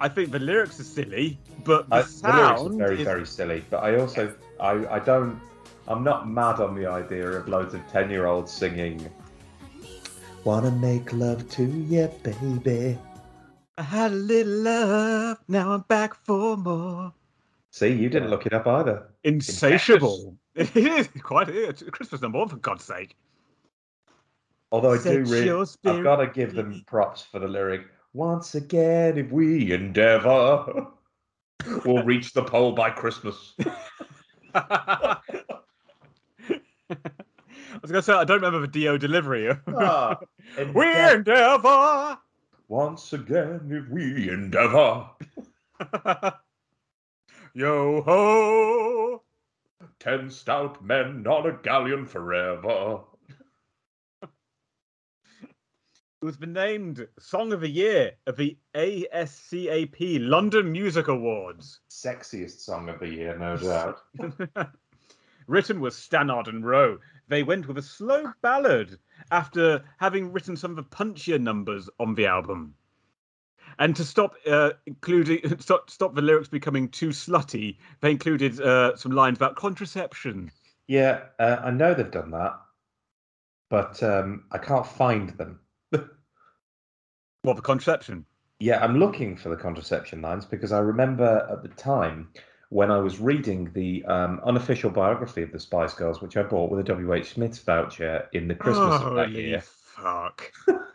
[0.00, 3.04] I think the lyrics are silly, but the I, the lyrics sound are very, is
[3.04, 5.40] very silly, but I also, I, I don't,
[5.88, 9.08] I'm not mad on the idea of loads of 10 year olds singing,
[10.44, 12.96] Wanna make love to you, baby.
[13.76, 17.12] I had a little love, now I'm back for more.
[17.70, 19.08] See, you didn't look it up either.
[19.24, 20.36] Insatiable.
[20.54, 23.16] It is quite it's Christmas number one, for God's sake.
[24.72, 27.82] Although I do Set really, I've spirit got to give them props for the lyric.
[28.12, 30.88] Once again, if we endeavour,
[31.84, 33.54] we'll reach the pole by Christmas.
[34.54, 35.18] I
[37.80, 39.56] was gonna say I don't remember the Dio delivery.
[39.68, 40.18] Ah,
[40.56, 41.14] we endeavour.
[41.14, 42.18] endeavor.
[42.66, 45.08] Once again, if we endeavour,
[47.54, 49.22] Yo ho!
[49.98, 53.00] ten stout men on a galleon forever.
[54.22, 61.80] It was been named Song of the Year of the ASCAP London Music Awards.
[61.88, 64.00] Sexiest song of the year, no doubt.
[65.46, 66.98] written was Stannard and Rowe.
[67.28, 68.98] They went with a slow ballad
[69.30, 72.74] after having written some of the punchier numbers on the album.
[73.78, 78.96] And to stop uh, including stop, stop the lyrics becoming too slutty, they included uh,
[78.96, 80.50] some lines about contraception.
[80.86, 82.58] Yeah, uh, I know they've done that,
[83.68, 85.60] but um, I can't find them.
[87.42, 88.26] What the contraception?
[88.58, 92.28] Yeah, I'm looking for the contraception lines because I remember at the time
[92.70, 96.70] when I was reading the um, unofficial biography of the Spice Girls, which I bought
[96.70, 97.34] with a W.H.
[97.34, 99.62] Smith's voucher in the Christmas of that year.
[99.62, 100.52] Fuck.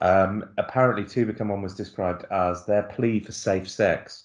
[0.00, 4.24] Um, apparently, To Become One was described as their plea for safe sex.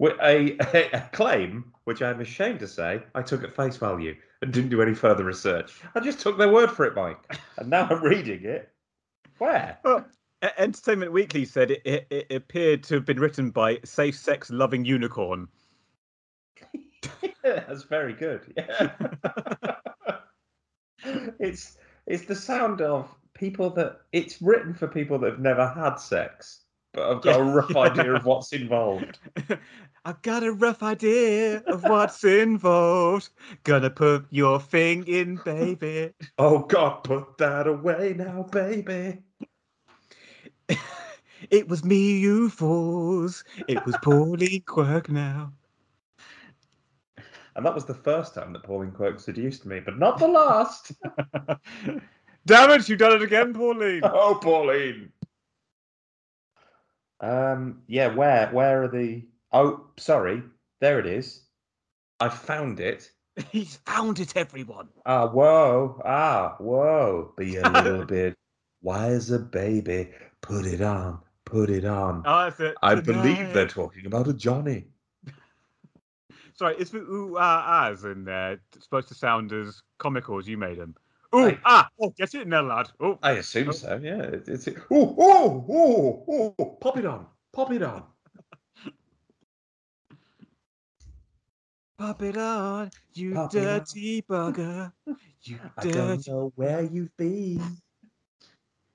[0.00, 4.52] A, a, a claim which I'm ashamed to say I took at face value and
[4.52, 5.80] didn't do any further research.
[5.94, 7.18] I just took their word for it, Mike.
[7.56, 8.70] And now I'm reading it.
[9.38, 9.78] Where?
[9.84, 10.06] Well,
[10.56, 14.84] Entertainment Weekly said it, it, it appeared to have been written by safe sex loving
[14.84, 15.48] unicorn.
[17.42, 18.52] That's very good.
[18.56, 18.90] Yeah.
[21.38, 23.08] it's it's the sound of
[23.38, 27.42] people that it's written for people that have never had sex, but I've got a
[27.42, 29.18] rough idea of what's involved.
[30.04, 33.30] I've got a rough idea of what's involved.
[33.64, 36.12] Gonna put your thing in, baby.
[36.38, 39.18] Oh God, put that away now, baby.
[41.50, 43.44] It was me, you fools.
[43.68, 45.52] It was Pauline Quirke now.
[47.54, 50.92] And that was the first time that Pauline Quirke seduced me, but not the last.
[52.48, 54.00] Damn it, you've done it again, Pauline.
[54.04, 55.12] oh, Pauline.
[57.20, 59.22] Um, yeah, where where are the?
[59.52, 60.42] Oh, sorry,
[60.80, 61.42] there it is.
[62.20, 63.10] I found it.
[63.50, 64.88] He's found it, everyone.
[65.04, 67.34] Ah, whoa, ah, whoa.
[67.36, 68.34] Be a little bit
[68.80, 70.08] wiser, baby.
[70.40, 72.22] Put it on, put it on.
[72.24, 72.76] Oh, that's it.
[72.82, 74.86] I believe they're talking about a Johnny.
[76.54, 80.56] Sorry, is the ooh ah ahs in there supposed to sound as comical as you
[80.56, 80.94] made them?
[81.34, 81.88] Ooh ah!
[82.00, 82.88] Oh, get it in there, lad.
[83.00, 83.98] Oh, I assume so.
[84.02, 84.66] Yeah, it- it's.
[84.68, 86.54] Ooh, ooh, ooh, ooh!
[86.80, 88.04] Pop it on, pop it on.
[91.98, 93.64] pop it on, you Pop it on.
[93.64, 94.92] dirty bugger.
[95.42, 95.98] You I dirty.
[95.98, 97.76] don't know where you've been.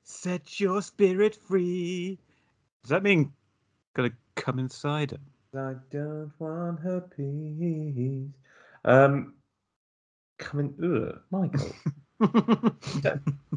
[0.04, 2.18] Set your spirit free.
[2.84, 3.32] Does that mean
[3.96, 5.22] gonna come inside him?
[5.56, 8.30] I don't want her peace.
[8.86, 9.36] Um,
[10.40, 11.72] coming, ugh, Michael.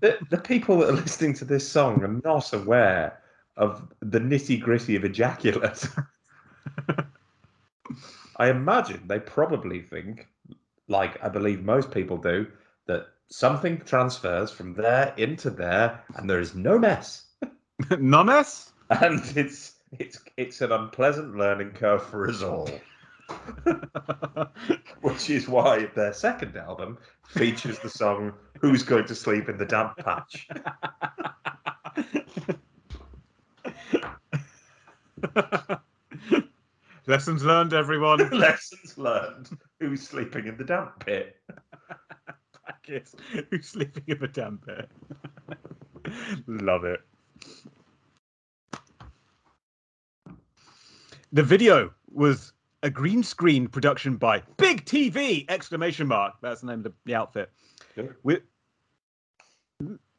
[0.00, 3.20] the, the people that are listening to this song are not aware
[3.56, 5.86] of the nitty gritty of ejaculate.
[8.38, 10.26] I imagine they probably think,
[10.88, 12.48] like I believe most people do,
[12.86, 17.26] that something transfers from there into there, and there is no mess.
[17.98, 18.72] no mess.
[18.90, 22.68] And it's it's it's an unpleasant learning curve for us all.
[25.00, 26.98] Which is why their second album
[27.28, 30.48] features the song "Who's Going to Sleep in the Damp Patch."
[37.06, 38.18] Lessons learned, everyone.
[38.30, 39.50] Lessons learned.
[39.78, 41.36] Who's sleeping in the damp pit?
[42.82, 43.14] Kiss.
[43.50, 44.90] Who's sleeping in the damp pit?
[46.46, 47.00] Love it.
[51.32, 52.52] The video was
[52.86, 55.44] a green screen production by Big TV!
[55.48, 56.34] Exclamation mark.
[56.40, 57.50] That's the name of the, the outfit.
[58.22, 58.42] With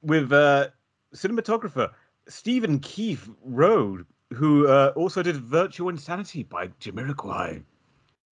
[0.01, 0.67] with uh,
[1.15, 1.91] cinematographer
[2.27, 7.63] Stephen Keefe Road, who uh, also did Virtual Insanity by Jamiroquai.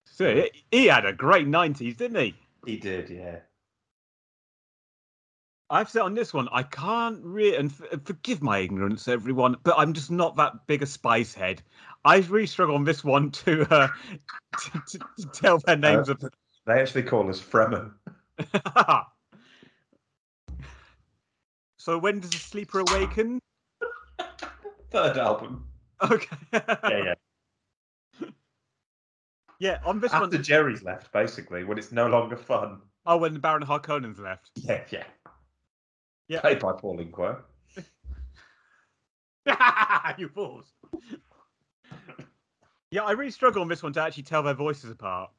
[0.03, 2.36] So he, he had a great 90s, didn't he?
[2.65, 3.38] He did, yeah.
[5.69, 9.75] I've said on this one, I can't really, and f- forgive my ignorance, everyone, but
[9.77, 11.63] I'm just not that big a spice head.
[12.06, 13.88] I really struggle on this one to uh,
[14.60, 16.24] to, to, to tell their names of.
[16.68, 17.91] They actually call us Fremen.
[21.78, 23.39] so when does the sleeper awaken?
[24.91, 25.68] Third album.
[26.01, 26.38] Okay.
[26.53, 27.14] Yeah, yeah.
[29.60, 30.43] Yeah, on this After one.
[30.43, 32.82] Geri's left, basically, when it's no longer fun.
[33.06, 34.51] Oh, when Baron Harkonnen's left.
[34.56, 35.03] Yeah, yeah.
[36.28, 36.41] Yeah.
[36.41, 37.45] Played by Pauline Quirke.
[40.18, 40.74] you fools.
[42.91, 45.31] Yeah, I really struggle on this one to actually tell their voices apart.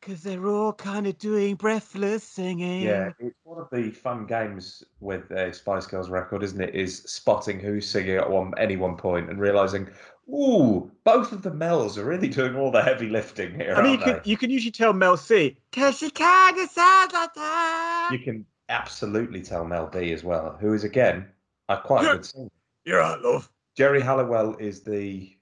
[0.00, 2.82] Because they're all kind of doing breathless singing.
[2.82, 6.74] Yeah, it's one of the fun games with a Spice Girls record, isn't it?
[6.74, 9.88] Is spotting who's singing at one any one point and realizing,
[10.28, 13.74] ooh, both of the Mels are really doing all the heavy lifting here.
[13.76, 15.56] I mean, you can, you can usually tell Mel C.
[15.70, 18.08] Because she kind of sounds like that.
[18.10, 21.28] you can absolutely tell Mel B as well, who is again
[21.68, 22.14] a quite Yeah.
[22.14, 22.50] good singer.
[22.84, 23.48] You're right, love.
[23.76, 25.36] Geri Halliwell is the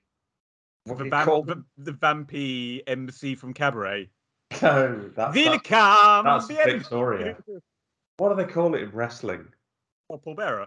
[0.86, 4.08] The, vamp, call the, the vampy MC from Cabaret.
[4.62, 7.36] No, that's, that's, that's Victoria.
[8.16, 9.46] What do they call it in wrestling?
[10.10, 10.66] Oh, Paul Bearer.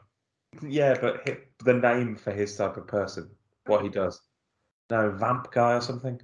[0.68, 3.30] Yeah, but hi the name for his type of person,
[3.68, 4.20] what he does.
[4.90, 6.20] No, vamp guy or something.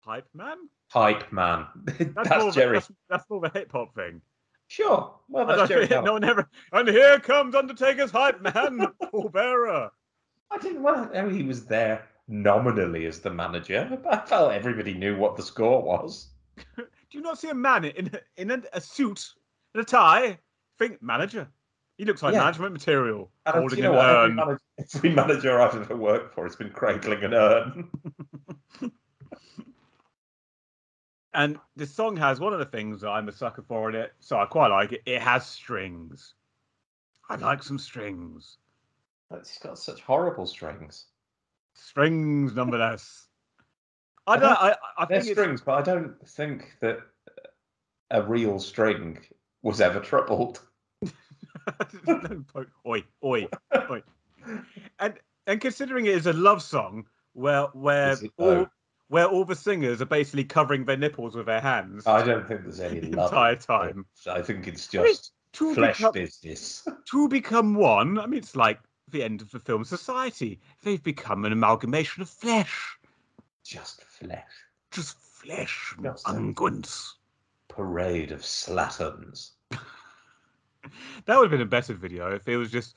[0.00, 0.56] Hype man?
[0.88, 1.66] Hype man.
[1.84, 2.72] That's, That's, of a- Geri.
[2.78, 4.20] that's, that's more of a hip hop thing.
[4.66, 5.14] Sure.
[5.28, 5.86] Well, that's Geri.
[5.88, 6.48] no one ever.
[6.72, 9.90] And here comes Undertaker's hype man, Paul Bearer.
[10.50, 13.98] I didn't well, know he was there nominally as the manager.
[14.02, 16.28] but I felt everybody knew what the score was.
[16.76, 19.34] Do you not see a man in in a, a suit
[19.74, 20.38] and a tie?
[20.78, 21.48] Think manager.
[21.98, 22.40] He looks like Yeah.
[22.40, 23.30] management material.
[23.44, 24.08] And holding you know an what?
[24.08, 24.36] Every urn.
[24.36, 24.60] manager,
[24.94, 27.90] every manager I've ever worked for has been cradling an urn.
[31.32, 34.12] And the song has one of the things that I'm a sucker for in it,
[34.18, 35.02] so I quite like it.
[35.06, 36.34] It has strings.
[37.28, 38.56] I like some strings.
[39.30, 41.04] It's got such horrible strings.
[41.82, 43.28] Strings, nonetheless.
[44.26, 44.48] I I don't.
[44.50, 46.98] don't- I, I They're think it's, strings, but I don't think that
[48.10, 49.18] a real string
[49.62, 50.60] was ever troubled.
[52.86, 53.48] oi, oi,
[53.90, 54.02] oi.
[54.98, 55.14] And
[55.46, 58.70] and considering it is a love song where where Is it all though?
[59.08, 62.62] where all the singers are basically covering their nipples with their hands I don't think
[62.62, 63.32] there's any the love.
[63.32, 64.06] entire time.
[64.28, 66.86] I think it's I mean, just To flesh become, business.
[67.10, 68.18] to become one.
[68.18, 68.80] I mean, it's like
[69.10, 70.60] the end of the film society.
[70.82, 72.96] They've become an amalgamation of flesh,
[73.64, 74.44] Just flesh.
[74.90, 77.12] just flesh, Just unguents.
[77.68, 79.50] Parade of slatterns.
[81.26, 82.96] That would have been a better video if it was just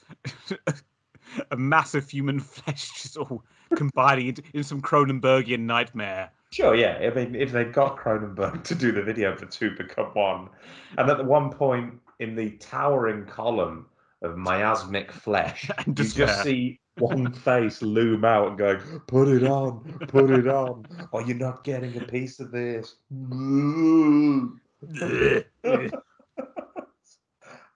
[1.51, 3.43] a massive human flesh just all
[3.75, 6.31] combining into in some Cronenbergian nightmare.
[6.51, 6.97] Sure, yeah.
[7.01, 10.49] I mean, if they've got Cronenberg to do the video for Two Become One,
[10.97, 13.87] and at the one point in the towering column
[14.23, 19.43] of miasmic flesh, And you just see one face loom out and going, "Put it
[19.43, 22.95] on, put it on, or you're not getting a piece of this."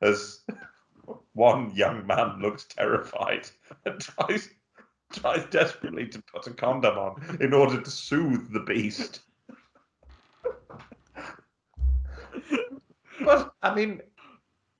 [0.01, 0.43] As
[1.33, 3.49] one young man looks terrified
[3.85, 4.49] and tries
[5.13, 9.21] tries desperately to put a condom on in order to soothe the beast.
[13.23, 14.01] but I mean,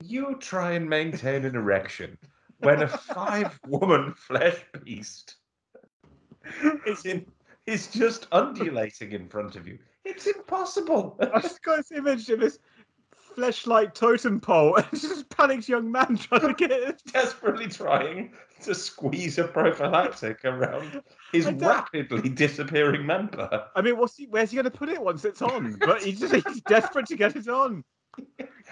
[0.04, 2.16] you try and maintain an erection
[2.58, 5.36] when a five woman flesh beast
[6.86, 7.26] is in
[7.66, 9.78] is just undulating in front of you.
[10.04, 11.18] It's impossible.
[11.34, 12.58] I just got this image of this
[13.36, 17.02] fleshlight totem pole and just panicked young man trying to get it.
[17.12, 23.66] desperately trying to squeeze a prophylactic around his rapidly disappearing member.
[23.76, 25.76] I mean, what's he, where's he going to put it once it's on?
[25.78, 27.84] But he's just he's desperate to get it on.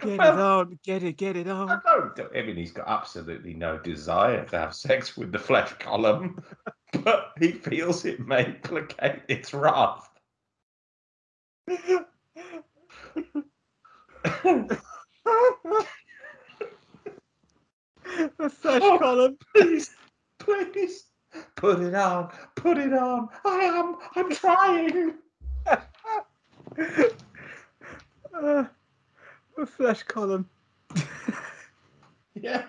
[0.02, 1.81] Get it on, get it, get it I on.
[1.85, 2.36] don't.
[2.36, 6.43] I mean, he's got absolutely no desire to have sex with the flesh column,
[7.02, 10.09] but he feels it may placate its wrath.
[18.39, 18.98] the flesh Oh.
[18.98, 19.39] column.
[19.55, 19.90] please,
[20.39, 21.05] please,
[21.56, 23.28] Put it on, put it on.
[23.44, 25.14] I am, I'm trying.
[28.44, 28.64] Uh,
[29.59, 30.49] a flesh column.
[32.35, 32.65] Yeah.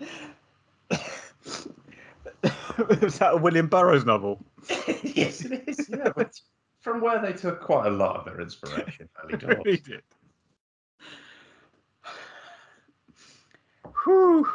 [3.02, 4.44] Is that a William Burroughs novel?
[5.02, 5.88] yes, it is.
[5.88, 6.32] Yeah, but
[6.80, 9.08] from where they took quite a lot of their inspiration.
[9.24, 9.62] Early doors.
[9.64, 10.04] Read it.
[14.04, 14.48] Whew.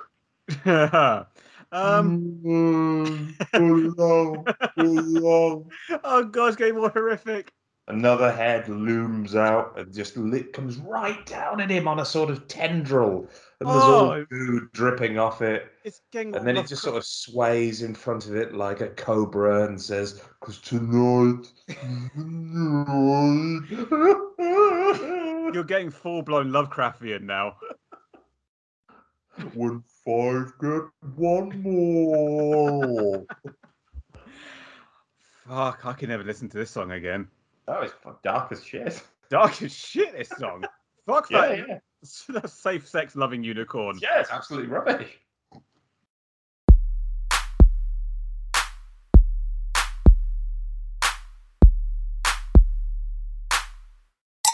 [0.66, 1.28] um,
[1.72, 4.46] mm, mm,
[4.78, 5.66] mm,
[6.04, 7.52] oh god, it's getting more horrific.
[7.88, 12.32] Another head looms out and just lit, comes right down at him on a sort
[12.32, 13.30] of tendril,
[13.60, 14.26] and there's all Oh.
[14.26, 15.72] goo dripping off it.
[15.84, 18.90] It's getting And then it just sort of sways in front of it like a
[18.90, 21.46] cobra and says, "Cause tonight,
[25.54, 27.58] You're getting full blown Lovecraftian now.
[29.54, 30.82] when five get
[31.16, 33.28] one more."
[35.48, 37.28] Fuck, I can never listen to this song again.
[37.68, 39.02] That was fuck dark as shit.
[39.30, 40.64] Dark as shit, this song.
[41.08, 41.68] Fuck Yeah, that.
[41.68, 41.80] yeah,
[42.30, 43.98] That safe sex loving unicorn.
[44.00, 44.20] yeah.
[44.20, 45.18] It's absolutely rubbish.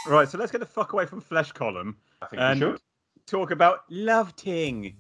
[0.08, 1.96] Right, so let's get the fuck away from Flesh Column.
[2.22, 2.82] I think And- we should.
[3.28, 4.96] Talk about Love Ting.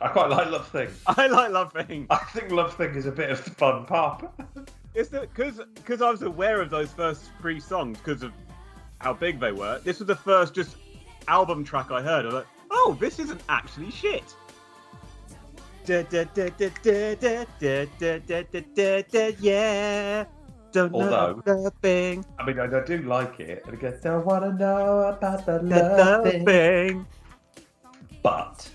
[0.00, 0.88] I quite like Love Thing.
[1.06, 2.06] I like Love thing.
[2.10, 4.38] I think Love Thing is a bit of fun pop
[4.94, 8.32] it's because because I was aware of those first three songs because of
[9.00, 9.80] how big they were.
[9.80, 10.76] This was the first just
[11.28, 12.24] album track I heard.
[12.24, 14.34] I was like, oh, this isn't actually shit.
[19.40, 20.24] Yeah.
[20.72, 22.24] Don't Although, know thing.
[22.38, 23.62] I mean, I, I do like it.
[23.66, 27.06] And I don't want to know about the, thing.
[28.22, 28.70] But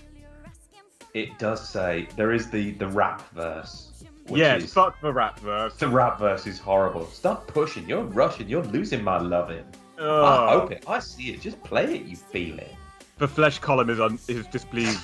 [1.14, 3.87] it does say there is the the rap verse
[4.36, 5.74] Yes, is, fuck the rap verse.
[5.76, 7.06] the rap verse is horrible.
[7.06, 7.88] Stop pushing.
[7.88, 8.48] You're rushing.
[8.48, 9.64] You're losing my loving.
[9.98, 10.84] I Oh, hope it.
[10.86, 11.40] I see it.
[11.40, 12.02] Just play it.
[12.02, 12.74] You feel it.
[13.18, 15.00] the flesh column is un- is displeased.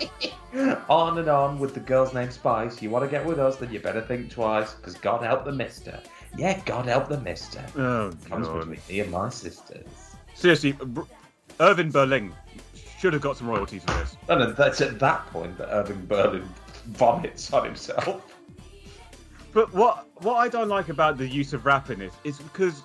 [0.88, 2.82] On and on with the girl's name Spice.
[2.82, 5.52] You want to get with us, then you better think twice, because God help the
[5.52, 6.00] mister.
[6.36, 7.64] Yeah, God help the mister.
[7.76, 8.58] Oh, Comes God.
[8.68, 9.86] between me and my sisters.
[10.34, 11.02] Seriously, Br-
[11.60, 12.32] Irving Berlin
[12.98, 14.16] should have got some royalties for this.
[14.28, 16.48] No, no, that's at that point that Irving Berlin
[16.88, 18.29] vomits on himself.
[19.52, 22.82] But what what I don't like about the use of rap in this is because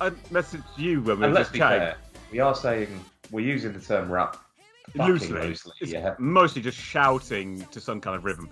[0.00, 1.96] I messaged you when we And were let's just be chatting fair,
[2.30, 4.36] we are saying we're using the term rap
[4.94, 5.40] loosely.
[5.40, 6.14] loosely, yeah.
[6.18, 8.48] mostly just shouting to some kind of rhythm.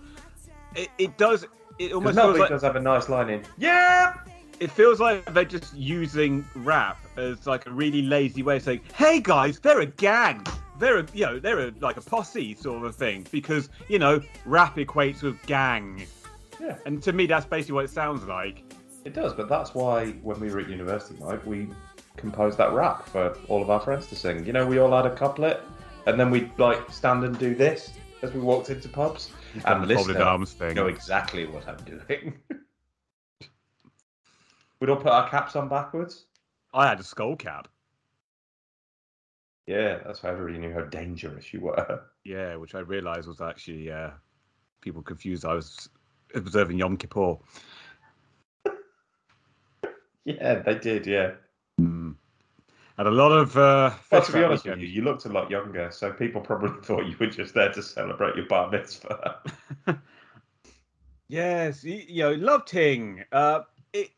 [0.74, 1.46] It, it does.
[1.78, 3.42] It almost feels like does have a nice line in.
[3.58, 4.14] Yeah.
[4.60, 8.80] it feels like they're just using rap as like a really lazy way of saying,
[8.94, 10.44] "Hey guys, they're a gang.
[10.78, 13.98] They're a you know they're a, like a posse sort of a thing." Because you
[13.98, 16.06] know rap equates with gang,
[16.60, 18.64] Yeah, and to me that's basically what it sounds like.
[19.04, 19.34] it does.
[19.34, 21.68] But that's why when we were at university, Mike, we
[22.16, 24.44] composed that rap for all of our friends to sing.
[24.46, 25.60] You know, we all had a couplet,
[26.06, 27.92] and then we'd like stand and do this
[28.22, 29.30] as we walked into pubs.
[29.54, 30.74] And the folded listener arms thing.
[30.74, 32.34] know exactly what I'm doing.
[34.80, 36.26] We'd all put our caps on backwards.
[36.74, 37.68] I had a skull cap.
[39.66, 42.02] Yeah, that's how everybody knew how dangerous you were.
[42.24, 44.10] Yeah, which I realised was actually uh,
[44.82, 45.44] people confused.
[45.44, 45.88] I was
[46.34, 47.36] observing Yom Kippur.
[50.24, 51.06] Yeah, they did.
[51.06, 51.34] Yeah.
[51.80, 52.16] Mm.
[52.96, 53.56] Had a lot of.
[53.56, 56.70] Uh, Well, to be honest with you, you looked a lot younger, so people probably
[56.82, 59.36] thought you were just there to celebrate your bar mitzvah.
[61.28, 63.24] Yes, y- you know, Love Ting.
[63.32, 63.62] Uh,
[63.92, 64.10] it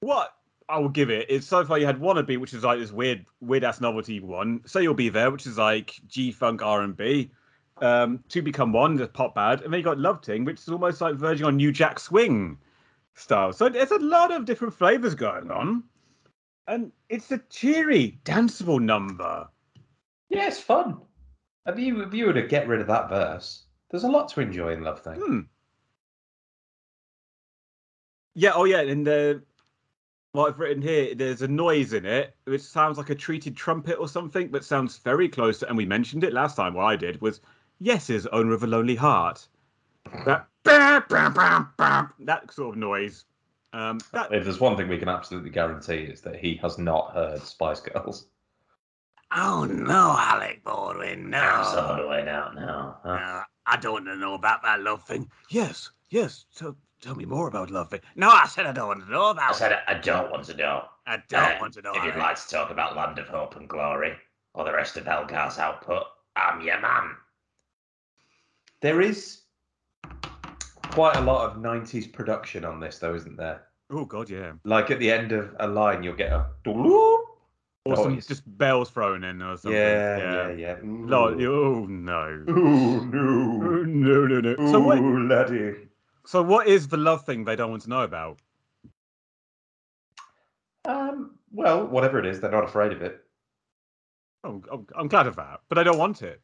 [0.00, 0.34] what
[0.68, 3.26] I will give it is so far you had Wannabe, which is like this weird,
[3.40, 4.60] weird ass novelty one.
[4.64, 7.30] So You'll Be There, which is like G Funk R and B.
[7.78, 10.68] Um, to Become One, the pop bad, and then you got Love Ting, which is
[10.68, 12.56] almost like verging on New Jack Swing
[13.14, 13.52] style.
[13.52, 15.82] So there's a lot of different flavors going on,
[16.68, 19.48] and it's a cheery, danceable number.
[20.30, 21.00] yeah, it's fun.
[21.66, 24.40] If you if you were to get rid of that verse, there's a lot to
[24.40, 25.14] enjoy in Love Thing.
[25.14, 25.40] Hmm.
[28.34, 28.52] Yeah.
[28.54, 28.80] Oh, yeah.
[28.80, 29.42] And the
[30.32, 33.94] what I've written here, there's a noise in it which sounds like a treated trumpet
[33.94, 35.60] or something, but sounds very close.
[35.60, 36.74] To, and we mentioned it last time.
[36.74, 37.40] What I did was
[37.80, 39.46] Yes's owner of a lonely heart.
[40.26, 43.24] That bam, bam, bam, bam, that sort of noise.
[43.72, 47.12] Um, that If there's one thing we can absolutely guarantee is that he has not
[47.12, 48.26] heard Spice Girls.
[49.36, 51.68] Oh no, Alec Baldwin, no.
[51.72, 52.52] So do I now?
[52.54, 52.96] No.
[53.02, 53.08] huh?
[53.10, 55.28] Uh, I don't want to know about that love thing.
[55.50, 56.44] yes, yes.
[56.50, 57.90] So tell me more about love.
[57.90, 58.00] Thing.
[58.14, 59.78] No, I said I don't want to know I about said it.
[59.88, 60.84] I don't want to know.
[61.06, 61.92] I don't Uh, want to know.
[61.94, 64.14] If you'd like to talk about Land of Hope and Glory
[64.52, 66.04] or the rest of Elgar's output,
[66.36, 67.10] I'm your man.
[68.84, 69.40] There is
[70.90, 73.62] quite a lot of 90s production on this, though, isn't there?
[73.90, 74.52] Oh god, yeah.
[74.64, 76.44] Like at the end of a line, you'll get a.
[76.66, 77.24] Or
[77.86, 79.80] Oh, some it's- just bells thrown in or something.
[79.80, 80.76] Yeah, yeah, yeah.
[80.82, 81.80] No, Ooh.
[81.80, 82.44] oh no.
[82.50, 83.20] Ooh, no.
[83.20, 84.70] Oh, no, no, no.
[84.70, 84.98] So what?
[85.00, 85.88] Laddie.
[86.26, 88.38] So what is the love thing they don't want to know about?
[90.84, 93.24] Um, well, whatever it is, they're not afraid of it.
[94.44, 94.62] Oh,
[94.94, 96.42] I'm, glad of that, but I don't want it.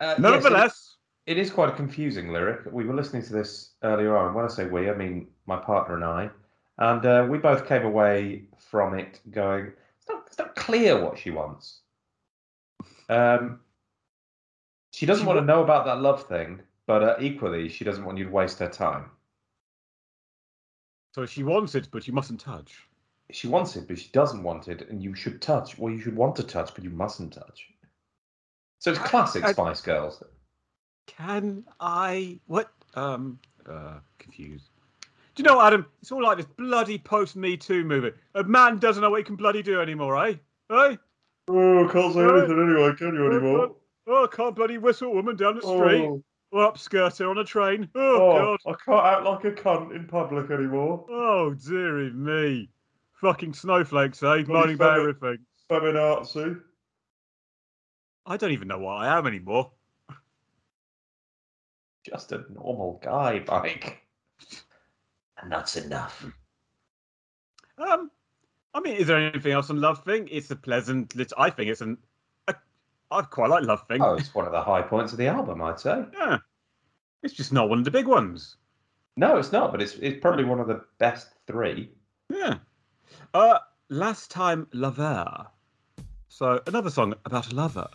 [0.00, 0.96] Uh, Nevertheless,
[1.28, 2.60] it is quite a confusing lyric.
[2.72, 4.34] We were listening to this earlier on.
[4.34, 6.30] When I say we, I mean my partner and I,
[6.78, 9.66] and uh, we both came away from it going,
[9.98, 11.80] "It's not, it's not clear what she wants."
[13.10, 13.60] Um,
[14.92, 18.04] she doesn't She want to know about that love thing, but uh, equally, she doesn't
[18.04, 19.10] want you to waste her time.
[21.14, 22.86] so she wants it, but she mustn't touch.
[23.30, 25.78] She wants it, but she doesn't want it, and you should touch.
[25.78, 27.68] Well, you should want to touch, but you mustn't touch.
[28.78, 30.22] So it's I- classic I- Spice Girls.
[31.08, 32.38] Can I?
[32.46, 32.70] What?
[32.94, 34.70] Um, uh, confused.
[35.34, 35.86] Do you know, Adam?
[36.00, 38.14] It's all like this bloody post Me Too movement.
[38.34, 40.34] A man doesn't know what he can bloody do anymore, eh?
[40.70, 40.96] Eh?
[41.48, 43.74] Oh, can't say anything anyway, can you anymore?
[44.06, 47.88] Oh, can't bloody whistle a woman down the street or upskirt her on a train.
[47.94, 48.74] Oh, God.
[48.74, 51.04] I can't act like a cunt in public anymore.
[51.08, 52.68] Oh, dearie me.
[53.14, 54.42] Fucking snowflakes, eh?
[54.42, 55.08] Bloody Moaning about fella.
[55.08, 55.38] everything.
[55.70, 56.60] Feminazi.
[58.26, 59.70] I don't even know what I am anymore.
[62.08, 64.02] Just a normal guy, Mike.
[65.40, 66.24] And that's enough.
[67.76, 68.10] Um,
[68.74, 70.28] I mean, is there anything else on Love Thing?
[70.30, 71.14] It's a pleasant.
[71.14, 71.98] Lit- I think it's an.
[72.48, 72.54] A,
[73.10, 74.02] I quite like Love Thing.
[74.02, 76.04] Oh, it's one of the high points of the album, I'd say.
[76.12, 76.38] Yeah,
[77.22, 78.56] it's just not one of the big ones.
[79.16, 81.90] No, it's not, but it's it's probably one of the best three.
[82.30, 82.58] Yeah.
[83.34, 83.58] Uh,
[83.88, 85.46] last time lover.
[86.28, 87.88] So another song about a lover.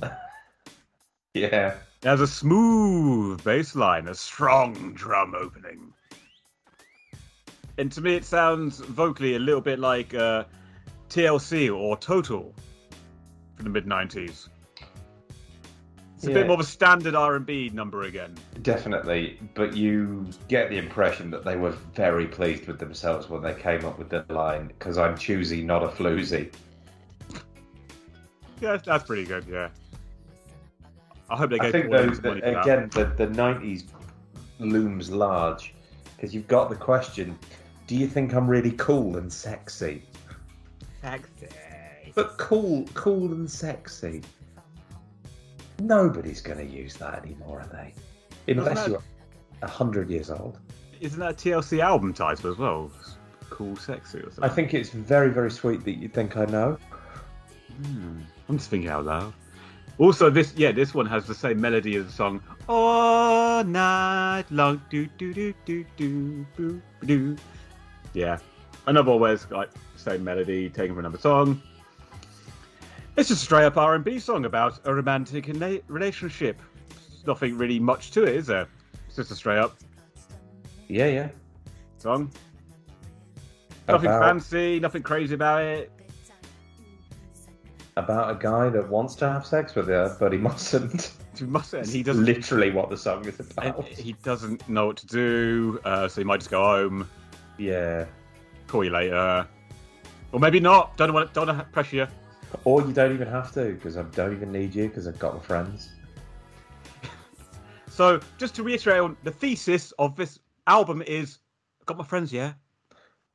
[1.36, 1.74] Yeah.
[2.02, 5.92] It has a smooth bass line, a strong drum opening.
[7.76, 10.44] And to me, it sounds vocally a little bit like uh,
[11.10, 12.54] TLC or Total
[13.56, 14.48] from the mid '90s.
[16.14, 16.34] It's a Yeah.
[16.34, 18.34] bit more of a standard R&B number again.
[18.62, 23.52] Definitely, but you get the impression that they were very pleased with themselves when they
[23.52, 26.50] came up with the line, because I'm choosy, not a floozy.
[28.62, 29.44] Yeah, that's pretty good.
[29.46, 29.68] Yeah.
[31.28, 33.84] I hope they I gave think Paul though, Evans money that, again, the, the 90s
[34.58, 35.74] looms large,
[36.16, 37.38] because you've got the question,
[37.86, 40.02] do you think I'm really cool and sexy?
[41.02, 41.48] Sexy.
[42.14, 44.22] But cool, cool and sexy.
[45.80, 48.52] Nobody's going to use that anymore, are they?
[48.52, 49.02] Unless that- you're
[49.62, 50.58] a hundred years old.
[51.00, 52.90] Isn't that a TLC album title as well?
[53.50, 54.44] Cool, sexy, or something.
[54.44, 56.78] I think it's very, very sweet that you think I know.
[57.84, 58.20] Hmm.
[58.48, 59.34] I'm just thinking out loud.
[59.98, 64.82] Also, this yeah, this one has the same melody as the song "All Night Long."
[64.90, 67.36] Do do do do do do do.
[68.12, 68.38] Yeah,
[68.86, 71.62] another it's like same melody taken from another song.
[73.16, 76.60] It's just a straight up R&B song about a romantic rela- relationship.
[76.90, 78.68] There's nothing really much to it, is there?
[79.06, 79.78] It's just a straight up
[80.88, 81.28] Yeah, yeah.
[81.96, 82.30] song.
[83.88, 85.90] Nothing About- fancy, nothing crazy about it.
[87.98, 91.12] About a guy that wants to have sex with her, but he mustn't.
[91.38, 93.84] You must, and he doesn't Literally what the song is And about.
[93.84, 97.08] he doesn't know what to do, uh, so he might just go home,
[97.58, 98.04] Yeah.
[98.66, 99.46] call you later,
[100.32, 100.96] or maybe not.
[100.98, 102.06] Don't want don't want to pressure you.
[102.64, 105.34] Or you don't even have to, because I don't even need you, because I've got
[105.34, 105.88] my friends.
[107.88, 111.38] So just to reiterate, on the thesis of this album is:
[111.80, 112.52] I've got my friends, yeah,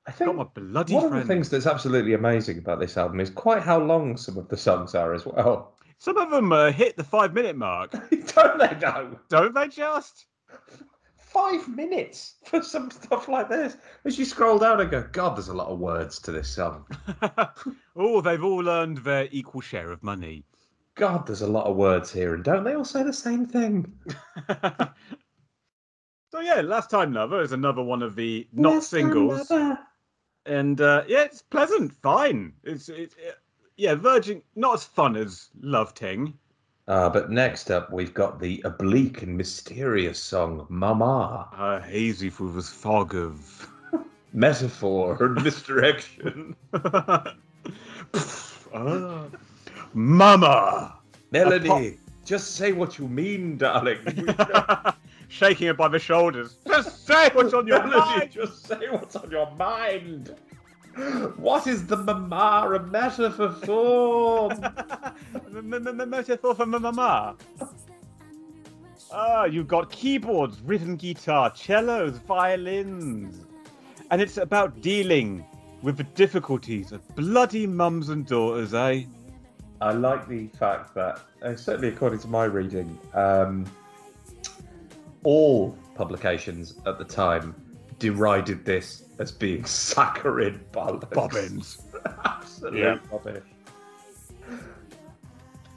[0.07, 3.19] I think got my bloody one of the things that's absolutely amazing about this album
[3.19, 5.75] is quite how long some of the songs are as well.
[5.99, 7.91] Some of them uh, hit the five minute mark,
[8.35, 9.19] don't they know?
[9.29, 9.67] don't they?
[9.67, 10.25] Just
[11.17, 13.77] Five minutes for some stuff like this.
[14.03, 16.85] As you scroll down and go, God, there's a lot of words to this song.
[17.95, 20.43] oh, they've all earned their equal share of money.
[20.95, 23.93] God, there's a lot of words here, and don't they all say the same thing?
[24.49, 29.49] so yeah, last time lover is another one of the not Last singles.
[30.45, 32.53] And uh, yeah, it's pleasant, fine.
[32.63, 33.34] It's it's uh,
[33.77, 36.34] yeah, Virgin not as fun as Love Ting.
[36.88, 42.53] Uh, but next up, we've got the oblique and mysterious song "Mama," Uh, hazy through
[42.53, 43.68] this fog of.
[44.34, 46.55] metaphor and misdirection.
[48.73, 49.26] Ah,
[49.93, 50.95] Mama,
[51.31, 53.99] Melody, just say what you mean, darling.
[55.31, 56.57] Shaking it by the shoulders.
[56.67, 58.31] Just say what's on your mind.
[58.31, 60.35] just say what's on your mind.
[61.37, 64.49] What is the mama a metaphor for?
[65.49, 67.35] Metaphor for Mama.
[69.13, 73.45] Ah, you've got keyboards, rhythm guitar, cellos, violins.
[74.09, 75.45] And it's about dealing
[75.81, 79.03] with the difficulties of bloody mums and daughters, eh?
[79.79, 83.65] I like the fact that, uh, certainly according to my reading, um,
[85.23, 87.56] all publications at the time
[87.99, 91.10] derided this as being saccharine bollocks.
[91.11, 91.81] Bobbins.
[92.26, 92.98] Absolute Yeah.
[93.11, 93.43] rubbish.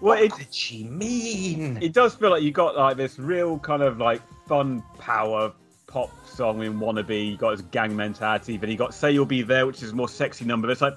[0.01, 1.79] Well, it, What did she mean?
[1.83, 5.53] it does feel like you got like this real kind of like fun power
[5.87, 7.31] pop song in Wannabe.
[7.31, 9.95] You got his gang mentality, but you got Say You'll Be There, which is a
[9.95, 10.71] more sexy number.
[10.71, 10.97] It's like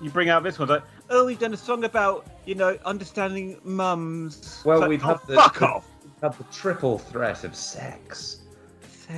[0.00, 2.76] you bring out this one, it's like, oh, we've done a song about, you know,
[2.84, 4.62] understanding mums.
[4.64, 5.86] Well, like, we've oh, had the- fuck the- off.
[6.22, 8.40] Had the triple threat of sex.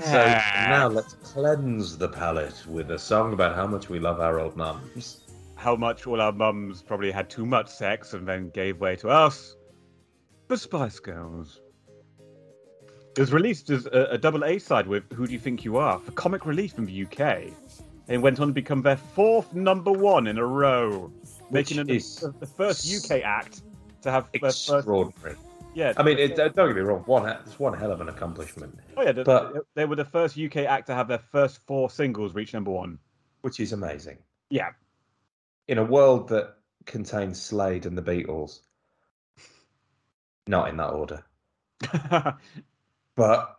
[0.02, 0.24] So
[0.68, 4.56] now let's cleanse the palate with a song about how much we love our old
[4.56, 5.22] mums.
[5.54, 9.08] how much all our mums probably had too much sex and then gave way to
[9.08, 9.56] us.
[10.48, 11.60] The Spice Girls.
[13.16, 15.76] It was released as a, a double A side with Who Do You Think You
[15.78, 17.52] Are for comic relief in the UK.
[18.08, 21.12] And went on to become their fourth number one in a row,
[21.48, 23.62] Which making it the, the first UK act
[24.02, 24.78] to have their first.
[25.74, 27.02] Yeah, I mean, it, uh, don't get me wrong.
[27.06, 30.56] One, it's one hell of an accomplishment, oh yeah, but- they were the first UK
[30.58, 32.98] act to have their first four singles reach number one.
[33.42, 34.18] which is amazing.
[34.50, 34.70] Yeah,
[35.68, 38.60] In a world that contains Slade and the Beatles,
[40.48, 41.24] not in that order.
[43.16, 43.58] But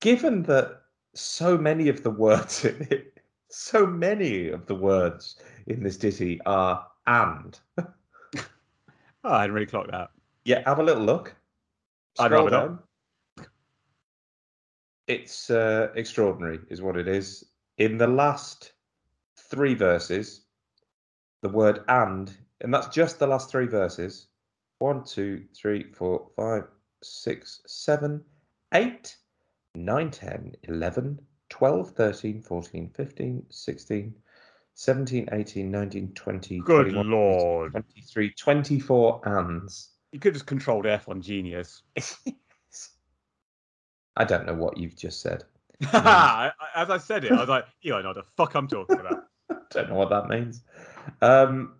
[0.00, 0.82] given that
[1.14, 6.40] so many of the words in it, so many of the words in this ditty
[6.44, 7.58] are and.
[7.78, 7.86] oh,
[9.24, 10.10] I didn't really clock that.
[10.44, 11.34] Yeah, have a little look.
[12.18, 13.46] I'd Scroll rather not.
[15.06, 17.44] It's uh, extraordinary, is what it is.
[17.78, 18.72] In the last
[19.36, 20.42] three verses,
[21.42, 24.28] the word and, and that's just the last three verses.
[24.78, 26.64] One, two, three, four, five,
[27.02, 28.22] six, seven,
[28.72, 29.16] eight,
[29.74, 34.14] nine, ten, eleven, twelve, thirteen, fourteen, fifteen, sixteen,
[34.74, 37.70] seventeen, eighteen, nineteen, twenty, Good 21, lord.
[37.72, 39.93] 23, 24 ands.
[40.14, 41.82] You could just controlled F on Genius.
[44.16, 45.42] I don't know what you've just said.
[45.82, 49.24] As I said it, I was like, you don't know the fuck I'm talking about.
[49.72, 50.62] don't know what that means.
[51.20, 51.74] Um,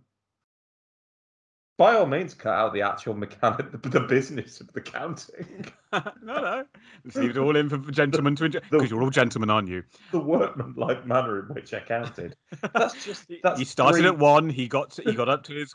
[1.79, 6.03] by all means, cut out the actual mechanic, the, the business of the counting, no,
[6.25, 6.65] no.
[7.05, 8.59] Let's leave it all in for the gentlemen to enjoy.
[8.69, 9.85] Because you're all gentlemen, aren't you?
[10.11, 12.35] the workmanlike manner in which I counted.
[12.75, 14.49] That's just He- that's he started three- at one.
[14.51, 15.73] He got to, he got up to his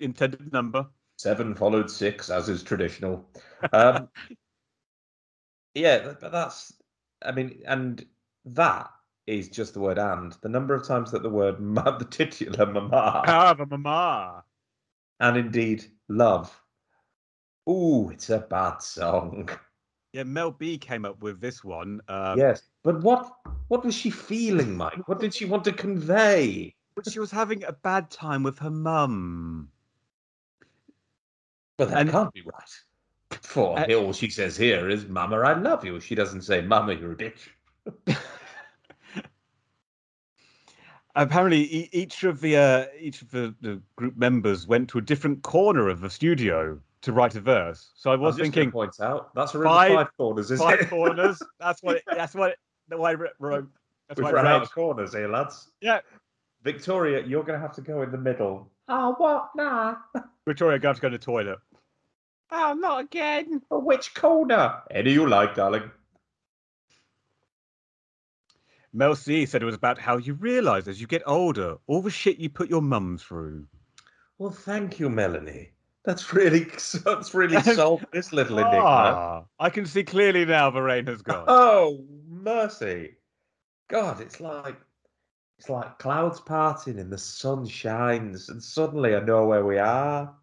[0.00, 0.88] intended number.
[1.20, 3.28] Seven followed six, as is traditional.
[3.72, 4.08] Um,
[5.74, 6.72] yeah, but that's,
[7.22, 8.04] I mean, and
[8.46, 8.90] that
[9.26, 10.34] is just the word and.
[10.42, 14.44] The number of times that the word ma- the titular mama the mama.
[15.20, 16.58] and indeed love.
[17.68, 19.50] Ooh, it's a bad song.
[20.12, 22.00] Yeah, Mel B came up with this one.
[22.08, 23.30] Um, yes, but what
[23.68, 25.06] what was she feeling, Mike?
[25.06, 26.74] What did she want to convey?
[27.08, 29.70] she was having a bad time with her mum.
[31.80, 33.40] But that And- can't be right.
[33.42, 36.92] For Uh, all she says here is "Mama, I love you." She doesn't say "Mama,
[36.92, 37.48] you're a bitch."
[41.16, 45.00] Apparently, e- each of the uh, each of the, the group members went to a
[45.00, 47.92] different corner of the studio to write a verse.
[47.94, 50.50] So I was I'm just gonna thinking point out that's a room five- five corners,
[50.50, 50.90] isn't five it?
[50.90, 51.42] corners.
[51.58, 51.96] That's what.
[51.96, 52.50] It, that's what.
[52.50, 52.58] It,
[52.90, 53.68] the way I wrote-.
[54.08, 55.70] That's We've run out of corners here, lads.
[55.80, 56.00] Yeah.
[56.62, 58.68] Victoria, you're going to have to go in the middle.
[58.88, 59.50] Oh, what?
[59.56, 59.94] Nah.
[60.46, 61.58] Victoria, going to go to the toilet.
[62.52, 63.62] Oh, not again.
[63.68, 64.82] For which corner?
[64.90, 65.90] Any you like, darling.
[68.92, 72.10] Mel C said it was about how you realise as you get older, all the
[72.10, 73.66] shit you put your mum through.
[74.38, 75.70] Well, thank you, Melanie.
[76.04, 76.64] That's really
[77.04, 78.80] that's really solved this little enigma.
[78.82, 81.44] Ah, I can see clearly now the rain has gone.
[81.46, 83.16] Oh, mercy.
[83.88, 84.76] God, it's like
[85.58, 90.34] it's like clouds parting and the sun shines, and suddenly I know where we are.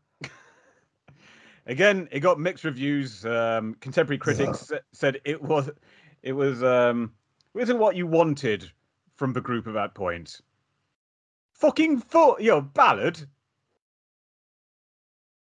[1.68, 3.26] Again, it got mixed reviews.
[3.26, 5.70] Um, contemporary critics sa- said it was,
[6.24, 7.12] it was, um,
[7.54, 8.72] it wasn't what you wanted
[9.18, 10.42] from the group at that point.
[11.54, 13.20] Fucking foot, yo, ballad.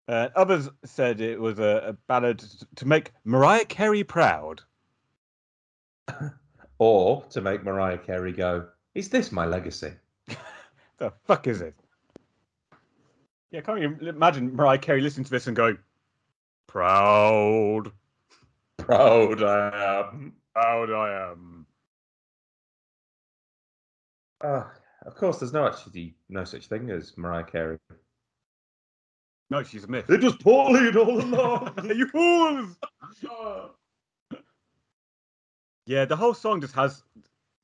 [0.08, 2.42] Uh, others said it was a, a ballad
[2.74, 4.62] to make Mariah Carey proud.
[6.80, 9.92] Or to make Mariah Carey go, is this my legacy?
[10.96, 11.74] The fuck is it?
[13.50, 15.78] Yeah, can't you imagine Mariah Carey listening to this and going,
[16.70, 17.90] proud,
[18.78, 20.32] Proud I am.
[20.54, 21.66] proud I am.
[24.40, 24.64] Uh,
[25.04, 27.78] of course, there's no actually no such thing as Mariah Carey.
[29.50, 30.08] No, she's a myth.
[30.08, 31.74] It was Pauline all along.
[31.94, 32.76] you fools!
[35.86, 37.02] Yeah, the whole song just has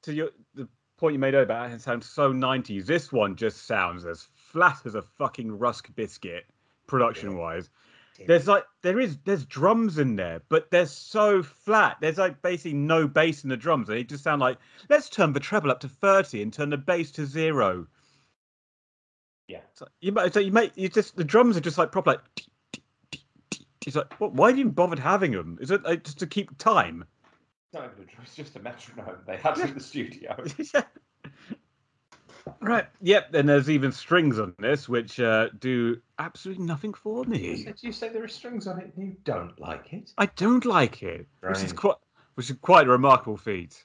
[0.02, 0.68] to your the
[0.98, 2.86] point you made earlier about it sounds so 90s.
[2.86, 6.46] This one just sounds as flat as a fucking rusk biscuit,
[6.88, 7.70] production wise.
[8.24, 11.98] There's like there is there's drums in there, but they're so flat.
[12.00, 13.88] There's like basically no bass in the drums.
[13.88, 17.10] They just sound like let's turn the treble up to 30 and turn the bass
[17.12, 17.86] to zero.
[19.48, 19.60] Yeah.
[19.80, 22.20] Like, you might so you make you just the drums are just like proper like
[23.86, 25.58] it's like what, why do you bother having them?
[25.60, 27.04] Is it like, just to keep time?
[27.66, 30.36] It's not even a drum, it's just a metronome they had in the studio.
[30.74, 30.82] Yeah.
[32.60, 32.86] Right.
[33.02, 33.34] Yep.
[33.34, 37.64] And there's even strings on this, which uh, do absolutely nothing for me.
[37.64, 40.12] Did you say there are strings on it and you don't like it?
[40.18, 41.96] I don't like it, which is quite,
[42.34, 43.84] which is quite a remarkable feat.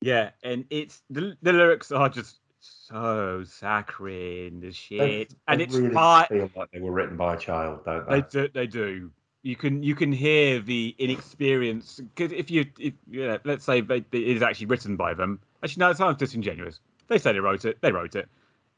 [0.00, 5.74] Yeah, and it's the, the lyrics are just so saccharine, the shit, and They it's
[5.74, 8.26] really fi- feel like they were written by a child, don't They they?
[8.30, 8.48] do.
[8.52, 9.10] They do.
[9.42, 13.80] You can you can hear the inexperience because if you if you know, let's say
[13.82, 15.40] they, it is actually written by them.
[15.62, 16.80] Actually, no, it sounds disingenuous.
[17.08, 17.78] They said they wrote it.
[17.80, 18.28] They wrote it.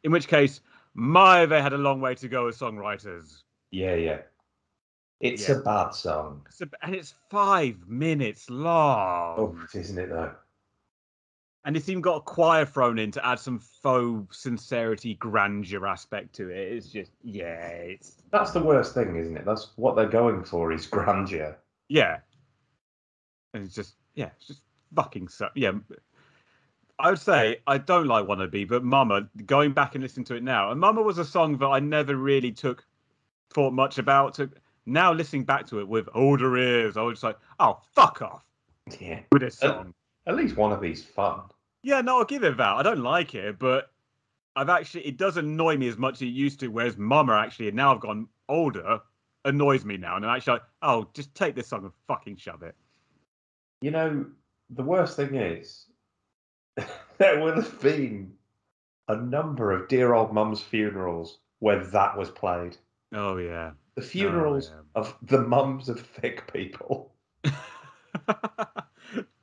[0.05, 0.61] In which case,
[0.95, 3.43] my they had a long way to go as songwriters.
[3.71, 4.19] Yeah, yeah.
[5.21, 5.57] It's Yeah.
[5.57, 6.47] a bad song.
[6.51, 9.39] So, and it's five minutes long.
[9.39, 10.35] Oh, isn't it though?
[11.65, 16.33] And it's even got a choir thrown in to add some faux sincerity, grandeur aspect
[16.37, 16.73] to it.
[16.73, 19.45] It's just, yeah, it's That's the worst thing, isn't it?
[19.45, 21.59] That's what they're going for is grandeur.
[21.89, 22.19] yeah,
[23.53, 24.61] and it's just, yeah, it's just
[24.95, 25.49] fucking so.
[25.57, 25.73] Yeah,
[26.99, 30.43] I would say I don't like Wannabe, but Mama, going back and listening to it
[30.43, 32.87] now, and Mama was a song that I never really took
[33.53, 34.35] thought much about.
[34.35, 34.53] Took
[34.87, 38.45] now listening back to it with older ears, I was just like, oh, fuck off
[38.99, 39.21] Yeah.
[39.33, 39.93] with this song.
[40.27, 41.43] At least one of these fun.
[41.83, 42.77] Yeah, no, I'll give it that.
[42.77, 43.91] I don't like it, but
[44.57, 46.69] I've actually it does annoy me as much as it used to.
[46.69, 49.01] Whereas Mama actually, now I've gone older,
[49.45, 52.63] annoys me now, and I'm actually like, oh, just take this song and fucking shove
[52.63, 52.75] it.
[53.83, 54.25] You know,
[54.71, 55.87] the worst thing is
[57.19, 58.33] there will have been
[59.09, 62.77] a number of dear old mum's funerals where that was played.
[63.13, 64.83] Oh yeah, The oh, funerals yeah.
[64.95, 67.13] of the mums of thick people.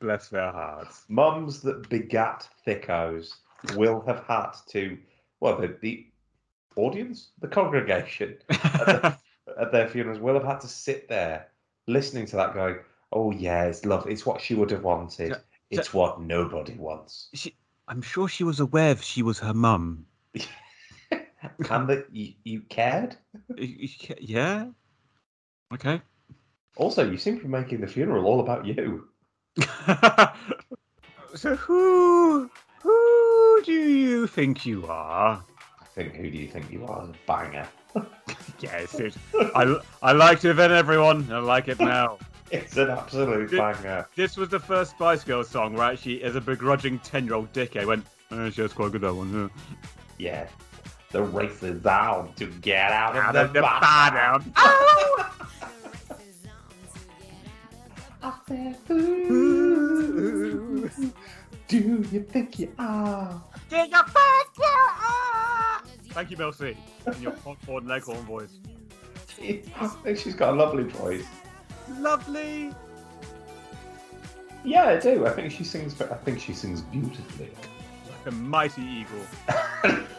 [0.03, 1.05] bless their hearts.
[1.07, 3.35] Mums that begat thickos
[3.75, 4.97] will have had to,
[5.39, 6.05] well, the, the
[6.75, 9.17] audience, the congregation at, the,
[9.57, 11.47] at their funerals will have had to sit there
[11.87, 12.77] listening to that going,
[13.13, 14.05] oh, yeah, it's love.
[14.07, 15.35] It's what she would have wanted.
[15.79, 17.29] It's what nobody wants.
[17.33, 17.55] She,
[17.87, 20.05] I'm sure she was aware she was her mum.
[21.11, 23.17] and that you, you cared.
[23.57, 24.67] Yeah.
[25.73, 26.01] Okay.
[26.77, 29.07] Also, you seem to be making the funeral all about you.
[31.35, 32.49] so who
[32.81, 35.43] who do you think you are?
[35.81, 37.07] I think, who do you think you are?
[37.07, 37.67] The banger.
[38.59, 39.13] Yes, it.
[39.55, 41.29] I I liked it then, everyone.
[41.31, 42.17] I like it now.
[42.53, 44.07] It's an absolute Did- banger.
[44.15, 48.05] This was the first Spice Girls song where actually, as a begrudging ten-year-old dickhead, went,
[48.31, 49.49] oh, "She was quite good that one."
[50.19, 50.47] Yeah.
[51.11, 53.29] The race is on to get out Yeah.
[53.29, 54.53] of Out the, of the bottom.
[54.55, 55.47] Ah!
[58.21, 58.75] bottom.
[61.67, 63.41] Do you think you are?
[66.09, 66.77] Thank you, Mel C.
[67.15, 68.59] In your Foghorn Leghorn voice.
[69.41, 71.25] I think she's got a lovely voice.
[71.99, 72.73] Lovely.
[74.63, 75.25] Yeah, I do.
[75.25, 75.99] I think she sings.
[76.01, 77.49] I think she sings beautifully.
[78.07, 79.25] Like a mighty eagle.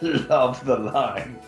[0.28, 1.38] Love the line.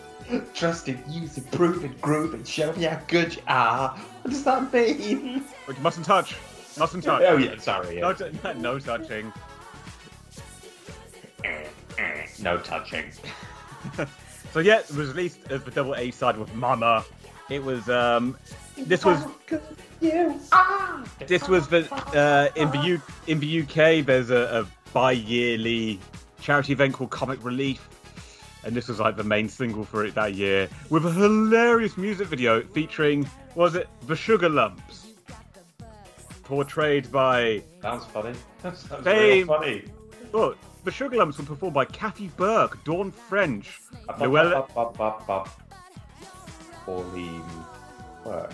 [0.53, 3.89] Trusted you to prove it, groove it, show me how good you are.
[4.23, 5.45] What does that mean?
[5.65, 6.35] But you mustn't touch.
[6.77, 7.21] Mustn't touch.
[7.25, 7.99] Oh yeah, sorry.
[8.01, 8.29] No, Yeah.
[8.29, 9.31] t- no touching.
[12.41, 13.05] No touching.
[14.53, 17.03] So yeah, it was released as the double A side with Mama.
[17.49, 18.37] It was um
[18.77, 19.23] this was
[21.27, 25.99] this was the uh in the U in the UK there's a, a bi-yearly
[26.41, 27.87] charity event called Comic Relief.
[28.63, 32.27] And this was like the main single for it that year, with a hilarious music
[32.27, 35.07] video featuring, was it, the Sugar Lumps,
[36.43, 38.33] portrayed by Sounds funny.
[38.63, 39.47] That sounds Fame.
[39.47, 39.83] real funny.
[40.33, 43.79] Oh, the Sugar Lumps were performed by Kathy Burke, Dawn French,
[44.09, 44.71] Up,
[46.87, 47.43] Pauline
[48.23, 48.53] Quirke.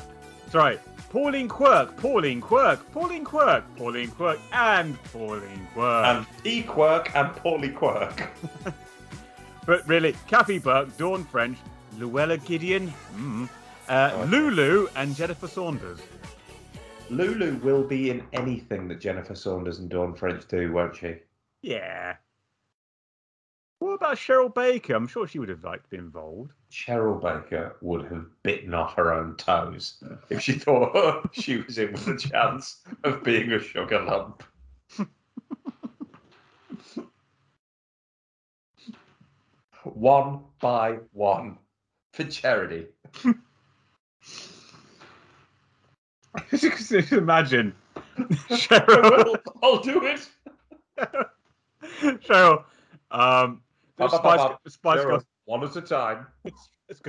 [0.49, 0.80] Sorry,
[1.11, 6.05] Pauline Quirke, Pauline Quirke, Pauline Quirke, Pauline Quirke, and Pauline Quirke.
[6.05, 8.27] And P Quirke and Paulie Quirke.
[9.68, 11.60] but really, Kathy Burke, Dawn French,
[11.99, 13.47] Llewella Gideon, mm,
[13.88, 14.26] uh, Oh.
[14.26, 15.99] Lulu, and Jennifer Saunders.
[17.11, 21.18] Lulu will be in anything that Jennifer Saunders and Dawn French do, won't she?
[21.61, 22.15] Yeah.
[23.84, 24.95] What about Cheryl Baker?
[24.95, 26.53] I'm sure she would have liked to be involved.
[26.72, 31.91] Cheryl Baker would have bitten off her own toes if she thought she was in
[31.91, 34.41] with a chance of being a sugar lump.
[39.84, 41.57] one by one
[42.14, 42.88] for charity.
[47.11, 47.76] Imagine
[48.49, 49.26] Cheryl.
[49.26, 50.30] will, I'll do it.
[52.22, 52.64] Cheryl.
[53.11, 53.61] Um,
[54.09, 54.57] Spice.
[54.67, 55.23] Spice Girls.
[55.45, 56.27] one at a time.
[56.89, 57.01] It's.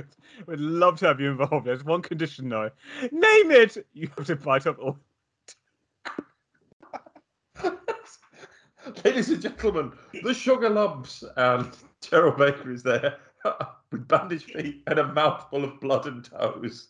[0.47, 1.67] We'd love to have you involved.
[1.67, 2.71] There's one condition though.
[3.11, 3.85] Name it.
[3.93, 4.97] You have to bite up all.
[9.03, 9.91] Ladies and gentlemen,
[10.23, 11.25] the sugar lumps.
[11.35, 13.17] And Cheryl Baker is there
[13.91, 16.87] with bandaged feet and a mouthful of blood and toes.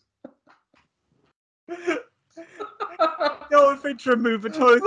[3.54, 4.78] Old thing to remove a toe.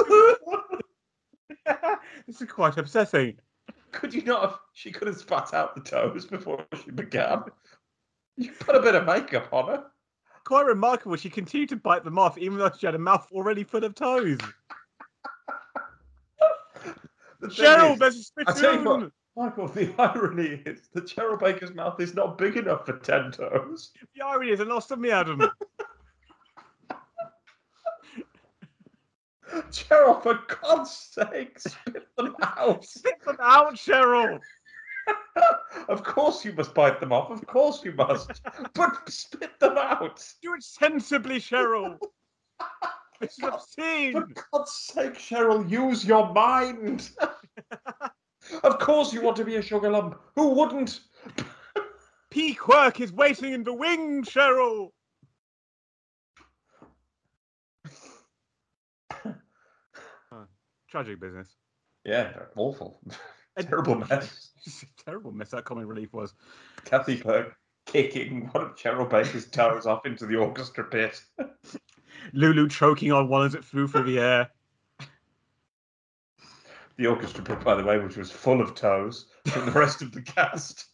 [2.28, 3.38] this is quite upsetting.
[3.92, 4.60] Could you not have?
[4.74, 7.44] She could have spat out the toes before she began.
[8.38, 9.86] You put a bit of makeup on her.
[10.46, 11.16] Quite remarkable.
[11.16, 13.96] She continued to bite them off, even though she had a mouth already full of
[13.96, 14.38] toes.
[17.44, 19.12] Cheryl, is, there's a I tell you what.
[19.36, 23.92] Michael, the irony is that Cheryl Baker's mouth is not big enough for ten toes.
[24.16, 25.40] The irony is, I lost me, Adam.
[29.72, 32.86] Cheryl, for God's sake, spit them out.
[33.00, 34.40] Spit them out, Cheryl.
[35.90, 37.32] of course you must bite them off.
[37.32, 38.42] Of course you must.
[38.74, 40.24] but spit them out.
[40.42, 41.98] Do it sensibly, Cheryl.
[43.20, 44.14] This is obscene.
[44.14, 47.10] For God's sake, Cheryl, use your mind.
[48.64, 50.20] of course you want to be a sugar lump.
[50.36, 51.02] Who wouldn't?
[52.30, 52.54] P.
[52.54, 54.92] Quirke is waiting in the wing, Cheryl.
[60.32, 60.46] Huh.
[60.90, 61.48] Tragic business.
[62.06, 63.00] Yeah, awful.
[63.60, 64.50] Terrible mess.
[65.06, 66.34] Terrible mess that comic relief was.
[66.86, 71.22] Kathy Burke kicking one of Cheryl Baker's toes off into the orchestra pit.
[72.34, 74.50] Lulu choking on one as it flew through the air.
[76.98, 80.12] The orchestra pit, by the way, which was full of toes from the rest of
[80.12, 80.86] the cast.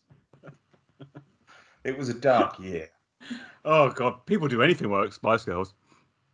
[1.83, 2.89] It was a dark year.
[3.63, 5.73] Oh god, people do anything work, Spice Girls.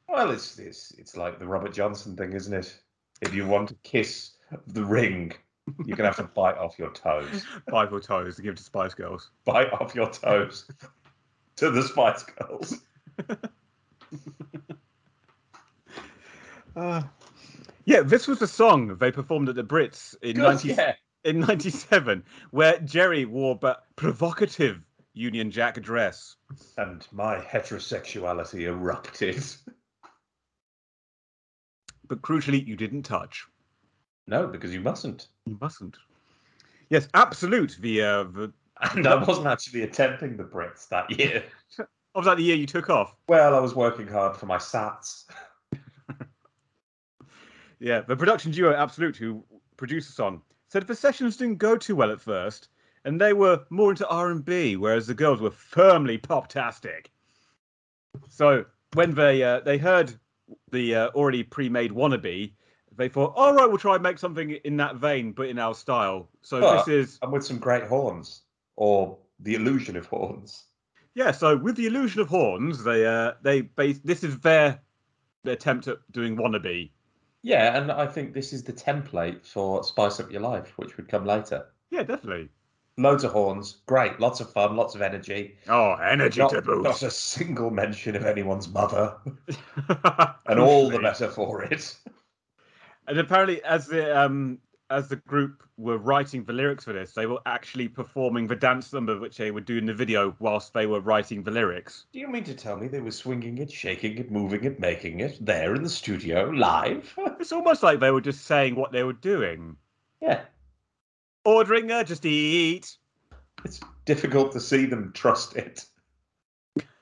[0.08, 2.78] Well, it's it's it's like the Robert Johnson thing, isn't it?
[3.22, 4.32] If you want to kiss
[4.68, 5.34] the ring,
[5.86, 7.46] you're gonna have to bite off your toes.
[7.70, 9.32] Five your toes to give to Spice Girls.
[9.46, 10.66] Bite off your toes
[11.58, 12.80] to the Spice Girls.
[16.76, 17.04] Uh,
[17.86, 20.94] yeah, this was the song they performed at the Brits in Good, 90, yeah.
[21.26, 24.80] in 97, where Geri wore but provocative
[25.14, 26.38] Union Jack dress.
[26.78, 29.44] And my heterosexuality erupted.
[32.12, 33.46] But crucially, you didn't touch.
[34.28, 35.28] No, because you mustn't.
[35.46, 35.96] You mustn't.
[36.90, 37.78] Yes, absolute.
[37.80, 38.52] The uh, the
[38.82, 41.42] And I wasn't actually attempting the Brits that year.
[42.16, 43.16] of that the year you took off.
[43.30, 45.24] Well, I was working hard for my SATs.
[47.80, 49.42] Yeah, the production duo Absolute, who
[49.78, 52.68] produced the song, said the sessions didn't go too well at first,
[53.06, 57.10] and they were more into R and B, whereas the girls were firmly pop-tastic.
[58.28, 58.66] So
[58.96, 60.20] when they uh, they heard
[60.72, 62.54] the uh, already pre-made "Wannabe,"
[62.96, 65.74] they thought, "All right, we'll try and make something in that vein, but in our
[65.74, 68.42] style." So But- this is And with some great horns.
[68.78, 70.66] Or the illusion of horns.
[71.14, 71.32] yeah.
[71.32, 74.80] So with the illusion of horns, they uh, they base this is their,
[75.44, 76.90] their attempt at doing "Wannabe."
[77.44, 81.08] Yeah, and I think this is the template for Spice Up Your Life, which would
[81.10, 81.66] come later.
[81.90, 82.50] Yeah, definitely.
[83.02, 85.56] Loads of horns, great, lots of fun, lots of energy.
[85.68, 86.84] Oh, energy Not, to boot.
[86.84, 89.16] not a single mention of anyone's mother,
[90.48, 91.98] and all the better for it.
[93.08, 94.60] And apparently, as the um
[94.90, 98.92] as the group were writing the lyrics for this, they were actually performing the dance
[98.92, 102.06] number which they would do in the video whilst they were writing the lyrics.
[102.12, 105.22] Do you mean to tell me they were swinging it, shaking it, moving it, making
[105.22, 107.18] it there in the studio live?
[107.40, 109.78] It's almost like they were just saying what they were doing.
[110.22, 110.42] yeah,
[111.46, 112.98] Ordering her just eat.
[113.66, 115.86] it's difficult to see them trust it.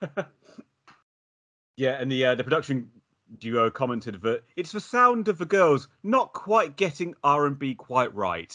[1.77, 2.89] Yeah, and the uh, the production
[3.37, 7.73] duo commented that it's the sound of the girls not quite getting R and B
[7.73, 8.53] quite right.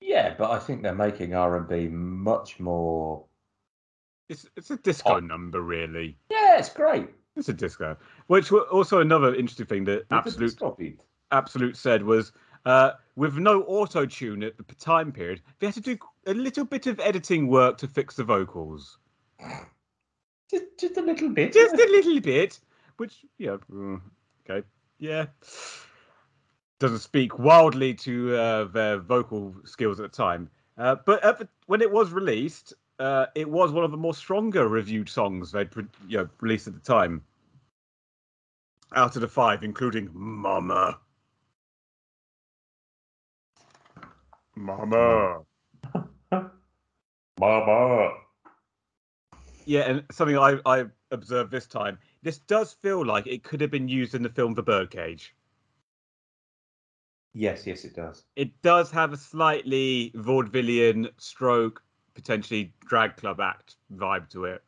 [0.00, 3.24] Yeah, but I think they're making R and B much more.
[4.28, 5.20] It's it's a disco Oh.
[5.20, 6.18] number, really.
[6.28, 7.08] Yeah, it's great.
[7.36, 7.96] It's a disco.
[8.26, 10.60] Which also another interesting thing that Absolute.
[11.30, 12.32] Absolute said was
[12.64, 16.64] uh, with no auto tune at the time period, they had to do a little
[16.64, 18.98] bit of editing work to fix the vocals.
[20.50, 21.52] Just, just a little bit.
[21.52, 22.60] Just a little bit,
[22.96, 24.00] which, yeah, mm,
[24.48, 24.66] okay,
[24.98, 25.26] yeah.
[26.78, 30.50] Doesn't speak wildly to uh, their vocal skills at the time.
[30.78, 34.14] Uh, but at the, when it was released, uh, it was one of the more
[34.14, 35.70] stronger reviewed songs they'd
[36.08, 37.22] you know, released at the time.
[38.94, 40.98] Out of the five, including Mama.
[44.54, 45.40] Mama.
[47.40, 48.10] Mama.
[49.64, 51.98] Yeah, and something I, I observed this time.
[52.22, 55.34] This does feel like it could have been used in the film The Birdcage.
[57.34, 58.24] Yes, yes, it does.
[58.36, 61.82] It does have a slightly vaudevillian stroke,
[62.14, 64.62] potentially drag club act vibe to it.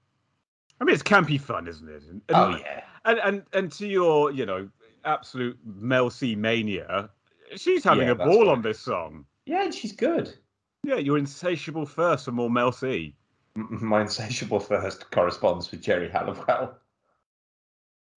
[0.81, 2.03] I mean, it's campy fun, isn't it?
[2.05, 2.83] And, and, Oh yeah.
[3.05, 4.69] and, and and to your, you know,
[5.05, 7.11] absolute Mel C mania,
[7.57, 8.53] she's having Yeah, a ball right.
[8.57, 9.27] on this song.
[9.47, 10.35] Yeah, and she's good.
[10.85, 13.15] Yeah, you're insatiable first for more Mel C.
[13.57, 16.77] My insatiable thirst corresponds with Geri Halliwell.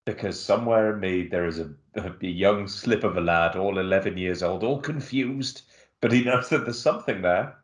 [0.05, 4.17] Because somewhere in me there is a, a young slip of a lad, all 11
[4.17, 5.63] years old, all confused,
[6.01, 7.57] but he knows that there's something there.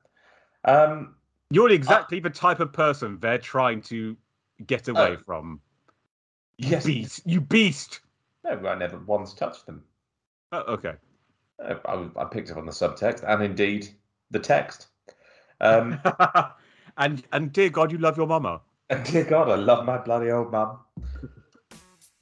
[0.65, 1.15] Um,
[1.49, 4.18] You're exactly the type of person they're trying to
[4.68, 5.23] get away Oh.
[5.26, 5.61] from.
[6.57, 8.02] yes, Beast, you beast.
[8.44, 9.84] no, I never once touched them.
[10.52, 10.94] Oh, okay.
[11.64, 13.90] Uh, I, I picked up on the subtext and indeed
[14.32, 14.88] the text.
[15.62, 16.00] Um,
[16.98, 18.62] and and dear God, you love your mama.
[18.90, 20.80] and dear God, I love my bloody old mum.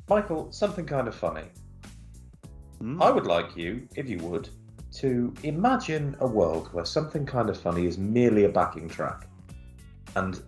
[0.10, 1.46] Michael, something kind of funny.
[2.80, 3.02] Hmm.
[3.02, 4.50] I would like you, if you would,
[4.94, 9.28] to imagine a world where something kind of funny is merely a backing track,
[10.16, 10.42] and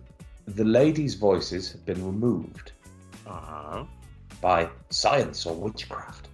[0.46, 2.72] the ladies' voices have been removed
[3.26, 3.84] Uh-huh.
[4.42, 6.28] by science or witchcraft.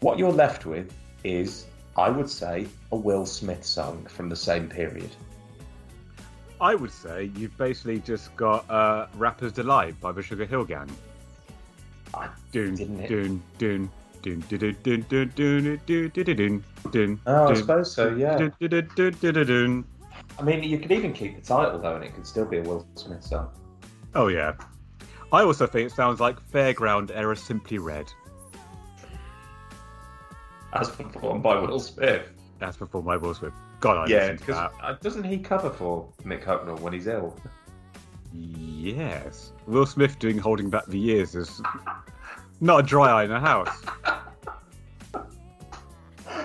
[0.00, 0.92] What you're left with
[1.24, 1.66] is,
[1.96, 5.10] I would say, a Will Smith song from the same period.
[6.60, 10.90] I would say you've basically just got uh, Rapper's Delight by the Sugar Hill Gang.
[12.12, 13.08] I Didn't it?
[13.08, 13.92] dun, dun,
[17.26, 18.36] Oh, I suppose so, yeah.
[20.38, 22.62] I mean, you could even keep the title though, and it could still be a
[22.62, 23.50] Will Smith song.
[24.14, 24.54] Oh yeah.
[25.32, 28.12] I also think it sounds like Fairground era Simply Red.
[30.72, 32.28] As performed by Will Smith.
[32.60, 33.52] As performed by Will Smith.
[33.80, 37.36] God, I yeah, because uh, doesn't he cover for Mick Hucknall when he's ill?
[38.32, 39.52] Yes.
[39.66, 41.60] Will Smith doing Holding Back the Years is
[42.60, 43.82] not a dry eye in the house.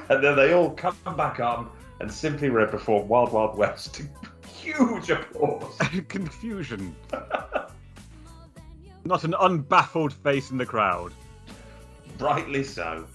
[0.09, 1.69] And then they all come back on
[1.99, 4.03] and simply red perform Wild Wild West.
[4.47, 5.77] Huge applause.
[6.07, 6.95] Confusion.
[9.03, 11.11] Not an unbaffled face in the crowd.
[12.19, 13.07] Rightly so.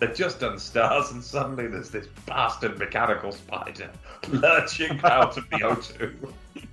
[0.00, 3.90] They've just done stars, and suddenly there's this bastard mechanical spider
[4.28, 6.14] lurching out of the O2.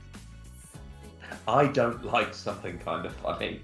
[1.48, 3.62] I don't like something kind of funny.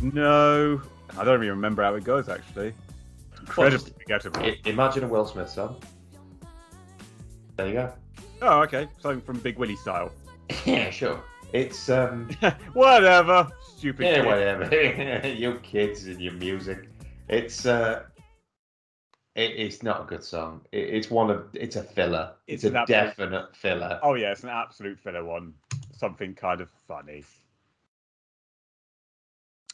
[0.00, 0.80] No.
[1.18, 2.72] I don't even remember how it goes, actually.
[3.40, 4.40] Incredibly forgettable.
[4.40, 5.80] I- imagine a Will Smith song.
[7.56, 7.92] There you go.
[8.42, 8.86] Oh, okay.
[9.00, 10.12] Something from Big Willie style.
[10.66, 11.22] Yeah, sure.
[11.52, 12.28] It's um.
[12.72, 13.48] Whatever.
[13.76, 14.26] Stupid Yeah, kid.
[14.26, 15.28] whatever.
[15.28, 16.88] you kids and your music.
[17.28, 18.02] It's uh,
[19.40, 20.60] it, it's not a good song.
[20.72, 22.32] It, it's one of it's a filler.
[22.46, 23.98] It's It's, a absolute- definite filler.
[24.02, 25.54] Oh yeah, it's an absolute filler one.
[25.92, 27.24] Something kind of funny.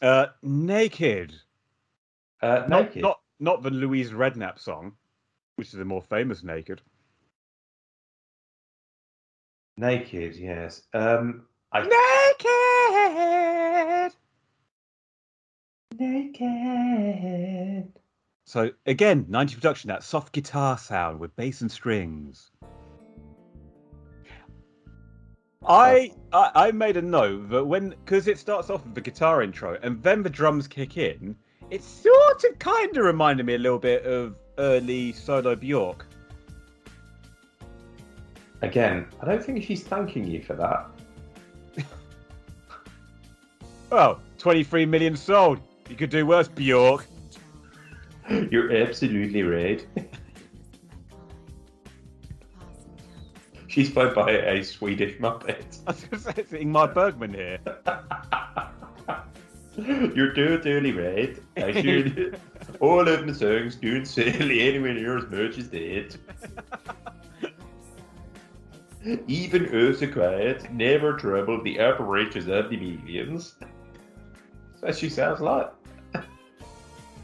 [0.02, 1.34] Uh, naked.
[2.42, 3.02] Uh, Not, naked.
[3.02, 4.92] not not the Louise Redknapp song,
[5.56, 6.80] which is the more famous naked.
[9.76, 10.36] naked.
[10.36, 10.82] Yes.
[10.94, 11.46] Um.
[11.72, 11.80] I
[14.08, 14.14] Naked.
[15.98, 17.92] naked.
[18.46, 22.52] So again, 90 production, that soft guitar sound with bass and strings.
[25.66, 29.42] I, I I made a note that when because it starts off with the guitar
[29.42, 31.34] intro and then the drums kick in,
[31.70, 36.06] it sort of kind of reminded me a little bit of early solo Bjork.
[38.62, 40.86] Again, I don't think she's thanking you for that.
[43.92, 45.60] Oh, 23 million sold.
[45.88, 47.06] You could do worse, Bjork.
[48.50, 49.86] You're absolutely right.
[53.68, 55.78] She's played by a Swedish Muppet.
[55.86, 57.58] I was going to say it's Ingmar Bergman here.
[59.76, 61.38] You're totally right.
[61.58, 62.40] I should.
[62.80, 66.16] All of my songs don't sell anywhere near as much as that.
[69.28, 73.56] Even Earth so Quiet never troubled the upper reaches of the millions.
[74.80, 75.70] So she sounds like.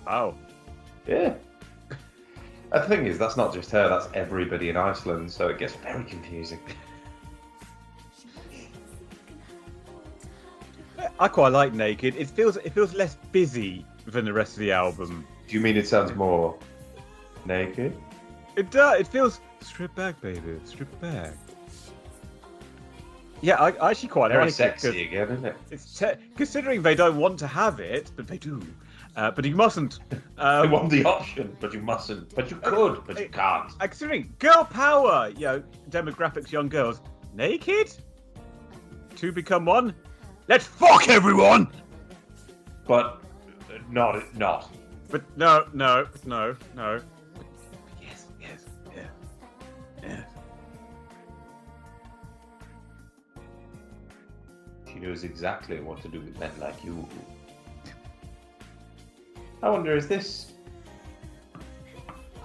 [0.06, 0.36] Wow.
[1.06, 1.34] Yeah.
[2.72, 6.04] The thing is, that's not just her, that's everybody in Iceland, so it gets very
[6.04, 6.58] confusing.
[11.18, 12.16] I quite like Naked.
[12.16, 15.26] It feels it feels less busy than the rest of the album.
[15.48, 16.56] Do you mean it sounds more
[17.44, 17.96] naked?
[18.56, 19.00] It does.
[19.00, 20.58] It feels Strip back, baby.
[20.64, 21.34] Strip back.
[23.42, 24.54] Yeah, I, I actually quite Very like it.
[24.54, 25.56] sexy again, isn't it?
[25.70, 28.60] It's te- considering they don't want to have it, but they do.
[29.14, 29.98] Uh, but you mustn't.
[30.38, 32.34] I Um, want the option, but you mustn't.
[32.34, 33.70] But you could, but you can't.
[33.80, 37.00] uh, considering girl power, you know, demographics, young girls,
[37.34, 37.92] naked,
[39.14, 39.94] two become one.
[40.48, 41.68] Let's fuck everyone.
[42.86, 43.22] But
[43.70, 44.70] uh, not not.
[45.10, 47.00] But no, no, no, no.
[48.00, 48.64] Yes, yes,
[48.96, 49.02] yeah,
[50.02, 50.24] yeah.
[54.90, 57.06] She knows exactly what to do with men like you.
[59.62, 60.52] I wonder, is this?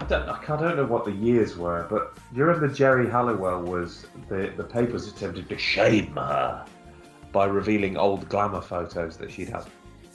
[0.00, 4.06] I don't, I don't know what the years were, but you remember Geri Halliwell was
[4.28, 6.64] the the papers attempted to shame her
[7.32, 9.64] by revealing old glamour photos that she'd had.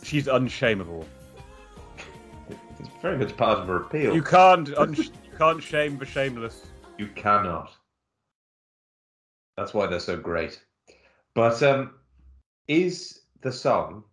[0.02, 1.06] She's unshameable.
[2.80, 4.16] It's very much part of her appeal.
[4.16, 6.66] You can't, un- you can't shame the shameless.
[6.98, 7.74] You cannot.
[9.58, 10.62] That's why they're so great.
[11.36, 11.96] But um,
[12.68, 14.04] is the song?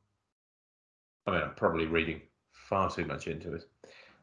[1.26, 2.20] I mean, I'm probably reading
[2.70, 3.64] far too much into it.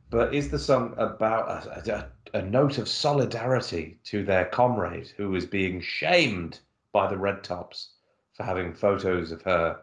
[0.10, 5.36] But is the song about a, a, a note of solidarity to their comrade who
[5.36, 6.62] is being shamed
[6.94, 7.90] by the Red Tops
[8.34, 9.82] for having photos of her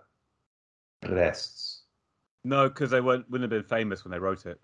[1.02, 1.82] breasts?
[2.42, 4.58] No, because they weren't, wouldn't have been famous when they wrote it.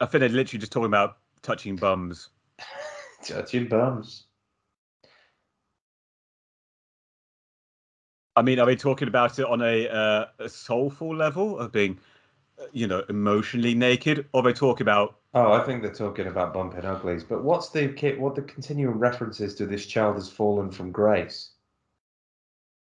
[0.00, 2.30] I think they're literally just talking about touching bums.
[3.24, 4.27] Touching bums.
[8.38, 11.98] I mean, are we talking about it on a, uh, a soulful level of being,
[12.60, 16.28] uh, you know, emotionally naked, or are they talking about Oh, I think they're talking
[16.28, 17.24] about bumping uglies.
[17.24, 17.88] But what's the
[18.18, 21.50] what the continuing references to this child has fallen from grace?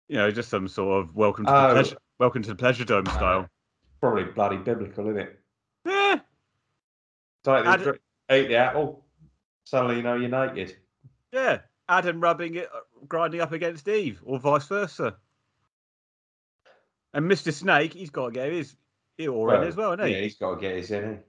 [0.09, 1.67] you know just some sort of welcome to Oh.
[1.69, 3.47] the pleasure, welcome to the pleasure dome style?
[4.01, 5.39] Probably bloody biblical, isn't it?
[5.85, 6.19] Yeah.
[7.45, 7.93] Like they
[8.29, 9.05] ate the apple,
[9.63, 10.75] suddenly you know you're naked.
[11.31, 15.15] yeah, Adam rubbing it, uh, grinding up against Eve, or vice versa.
[17.13, 17.53] And Mr.
[17.53, 18.75] Snake, he's got to get his
[19.17, 20.15] ear all in as well, hasn't he?
[20.15, 21.19] Yeah, he's got to get his in.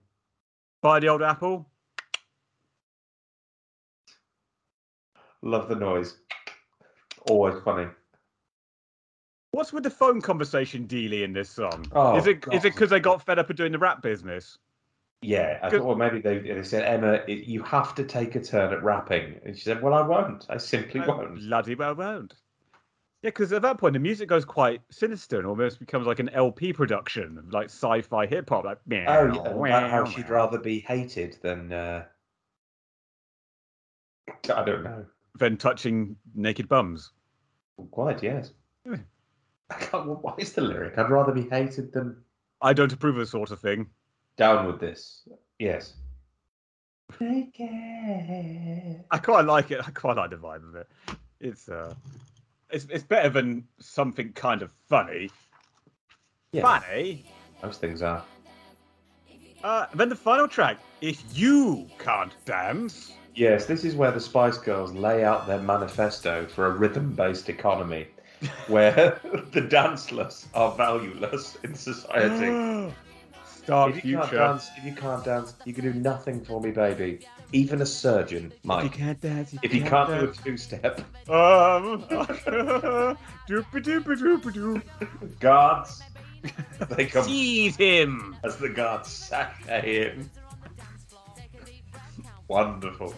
[0.83, 1.69] Buy the old apple.
[5.43, 6.17] Love the noise.
[7.29, 7.89] Always funny.
[9.53, 11.87] What's with the phone conversation dealy in this song?
[11.93, 12.55] Oh, is it is God.
[12.55, 14.59] it because they got fed up of doing the rap business?
[15.23, 18.73] Yeah, I thought well maybe they they said Emma, you have to take a turn
[18.73, 20.47] at rapping, and she said, "Well, I won't.
[20.49, 22.35] I simply I won't." bloody well won't.
[23.23, 26.29] Yeah, because at that point the music goes quite sinister and almost becomes like an
[26.29, 28.65] LP production, like sci-fi hip hop.
[28.65, 31.73] Like, Oh, yeah, about how she'd rather be hated than.
[31.73, 32.05] Uh...
[34.55, 35.05] I don't know.
[35.39, 37.11] than touching naked bums.
[37.91, 38.53] Quite yes.
[38.85, 38.97] Yeah.
[39.81, 40.97] Can't, what is the lyric?
[40.97, 42.17] I'd rather be hated than
[42.63, 43.87] I don't approve of this sort of thing.
[44.37, 45.27] down with this.
[45.59, 45.95] Yes.
[47.21, 49.81] I quite like it.
[49.87, 50.89] I quite like the vibe of it.
[51.41, 51.95] It's uh,
[52.71, 55.31] it's it's better than something kind of funny.
[56.53, 56.63] Yeah.
[56.63, 57.25] Funny.
[57.63, 58.25] Most things are.
[59.63, 60.79] Uh, then the final track.
[61.01, 66.45] If you can't dance, Yes, this is where the Spice Girls lay out their manifesto
[66.47, 68.09] for a rhythm-based economy,
[68.67, 69.21] where
[69.53, 72.93] the danceless are valueless in society.
[73.69, 76.71] start if you can't dance, if you can't dance, you can do nothing for me,
[76.71, 77.21] baby.
[77.53, 78.93] Even a surgeon If you might.
[78.93, 82.03] can't dance, If you can't do a two-step, Um,
[83.49, 84.83] doopy doopy doopy doo.
[85.41, 86.03] guards,
[86.97, 88.37] they come Seize him!
[88.43, 90.31] as the guards sashay in.
[92.49, 93.15] Wonderful.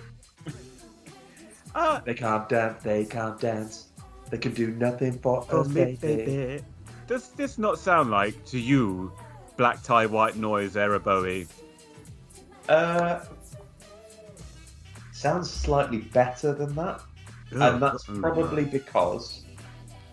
[1.77, 2.83] Ah, They can't dance.
[2.83, 3.87] They can't dance.
[4.31, 6.25] They can do nothing for us, me, baby.
[6.27, 6.65] baby.
[7.07, 9.13] Does this not sound like to you,
[9.61, 11.47] black tie, white noise, Era Bowie?
[12.67, 13.23] Uh,
[15.13, 17.03] sounds slightly better than that,
[17.51, 19.45] and that's probably because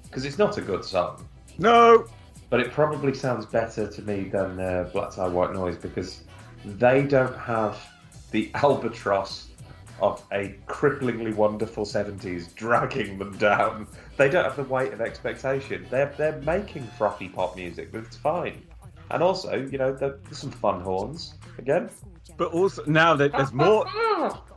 [0.03, 1.25] because it's not a good song,
[1.59, 2.07] no.
[2.49, 6.23] but it probably sounds better to me than uh, Black Tie White Noise because
[6.65, 7.79] they don't have
[8.31, 9.47] the albatross
[10.01, 13.87] of a cripplingly wonderful 70s dragging them down.
[14.17, 15.87] They don't have the weight of expectation.
[15.89, 18.61] They're they're making frothy pop music, but it's fine.
[19.09, 21.89] And also, you know, there's some fun horns again.
[22.37, 23.85] But also now that there's more,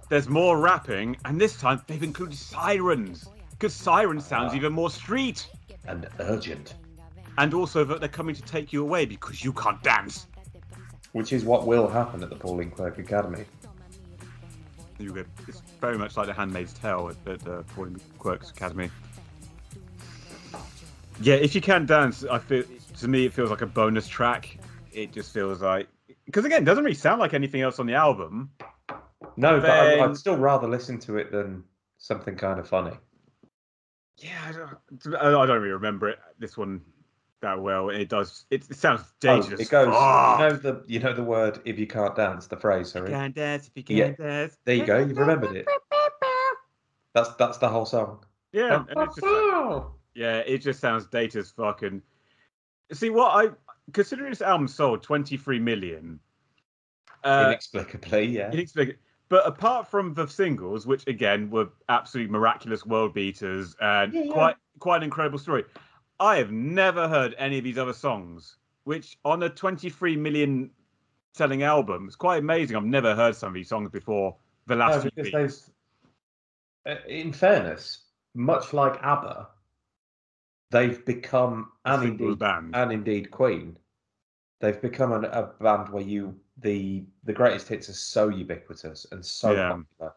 [0.09, 5.48] there's more rapping, and this time they've included sirens because sirens sounds even more street,
[5.86, 6.74] and urgent,
[7.39, 10.27] and also that they're coming to take you away because you can't dance.
[11.12, 13.44] which is what will happen at the Pauline Quirke Academy.
[14.98, 18.90] You get, it's very much like the Handmaid's Tale at, at uh, Pauline Quirke's Academy.
[21.20, 22.64] Yeah, if you can dance, I feel
[23.01, 24.59] to me it feels like a bonus track.
[24.93, 25.89] It just feels like
[26.27, 28.51] because again, it doesn't really sound like anything else on the album.
[29.36, 31.64] No, but I, Then- I'd still rather listen to it than
[31.98, 32.97] something kind of funny.
[34.16, 36.18] Yeah, I don't, I don't really remember it.
[36.39, 36.82] This one
[37.40, 37.89] that well.
[37.89, 38.44] It does.
[38.51, 39.60] It, it sounds Oh, dangerous.
[39.60, 39.86] it goes.
[39.86, 42.47] You know the you know the word if you can't dance.
[42.47, 42.93] The phrase.
[42.93, 43.10] Sorry.
[43.10, 44.59] Can't dance if you can't dance.
[44.64, 44.98] There you go.
[44.98, 45.66] You've remembered it.
[47.14, 48.24] That's that's the whole song.
[48.52, 49.82] Yeah, and it's just like-
[50.14, 51.82] yeah, it just sounds dated as fuck.
[52.92, 53.50] See what I
[53.92, 56.20] considering this album sold 23 million.
[57.24, 58.50] Uh, Inexplicably, yeah.
[58.50, 58.98] inexplicable.
[59.28, 64.32] But apart from the singles, which again were absolute miraculous world beaters and Yeah, yeah.
[64.32, 65.64] quite quite an incredible story,
[66.18, 68.56] I have never heard any of these other songs.
[68.84, 70.70] Which on a 23 million
[71.34, 72.76] selling album, it's quite amazing.
[72.76, 74.36] I've never heard some of these songs before
[74.66, 75.70] the last No, few because weeks.
[76.86, 78.00] uh, in fairness,
[78.34, 79.48] much like ABBA,
[80.70, 82.74] they've become and indeed band.
[82.74, 83.76] and indeed Queen.
[84.60, 89.24] They've become an, a band where you the the greatest hits are so ubiquitous and
[89.24, 89.68] so Yeah.
[89.70, 90.14] popular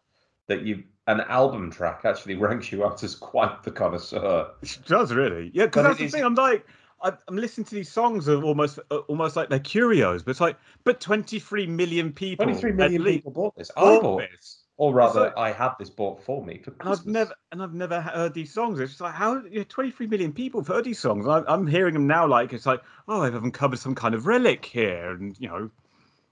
[0.47, 4.51] that you an album track actually ranks you out as quite the connoisseur.
[4.61, 5.65] It does really, yeah.
[5.65, 6.23] Because that's the is- thing.
[6.25, 6.65] I'm like,
[7.01, 10.23] I- I'm listening to these songs of almost, uh, almost like they're curios.
[10.23, 13.71] But it's like, but 23 million people, Twenty three at million least people bought this.
[13.77, 14.62] I bought this.
[14.77, 16.99] Or rather, like- I had this bought for me for Christmas.
[16.99, 18.79] I've never, and I've never heard these songs.
[18.79, 21.27] It's just like, how, you know, 23 million people have heard these songs.
[21.27, 24.65] I, I'm hearing them now, like it's like, oh, I've uncovered some kind of relic
[24.65, 25.69] here, and you know,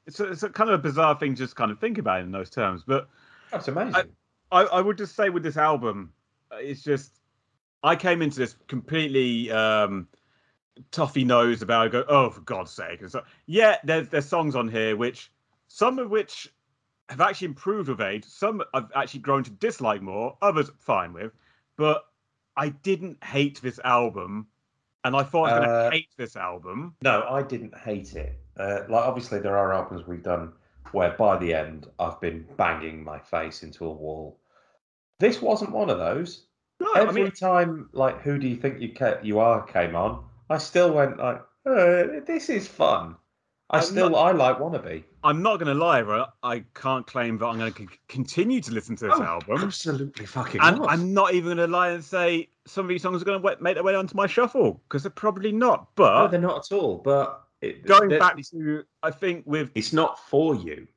[0.07, 2.21] it's a, it's a kind of a bizarre thing to just kind of think about
[2.21, 2.83] in those terms.
[2.85, 3.07] But
[3.51, 4.11] That's amazing.
[4.51, 6.11] I, I would just say with this album,
[6.51, 7.19] uh, it's just
[7.83, 10.07] I came into this completely um
[10.91, 11.91] toffee nosed about.
[11.91, 13.01] Go, oh, for God's sake!
[13.01, 15.31] And so, yeah, there's there's songs on here which
[15.67, 16.51] some of which
[17.11, 18.23] have actually improved with age.
[18.25, 20.37] Some I've actually grown to dislike more.
[20.41, 21.33] Others fine with,
[21.77, 22.05] but
[22.57, 24.47] I didn't hate this album,
[25.03, 26.95] and I thought I was going Uh, to hate this album.
[27.03, 28.39] No, I didn't hate it.
[28.57, 30.53] Uh, like obviously there are albums we've done
[30.91, 34.39] where by the end I've been banging my face into a wall.
[35.19, 36.45] This wasn't one of those.
[36.79, 39.95] No, Every I mean, time like Who Do You Think You Ca- You Are came
[39.95, 43.15] on, I still went like, uh, this is fun.
[43.71, 45.03] I I'm still I like Wannabe.
[45.23, 46.25] I'm not going to lie.
[46.43, 49.61] I can't claim that I'm going to continue to listen to this Oh, album.
[49.61, 50.87] Absolutely fucking And was.
[50.91, 53.57] I'm not even going to lie and say some of these songs are going to
[53.61, 55.79] make their way onto my shuffle because they're probably not.
[55.81, 56.97] no, But they're not at all.
[56.97, 60.87] But it, going back to, I think with it's not for you.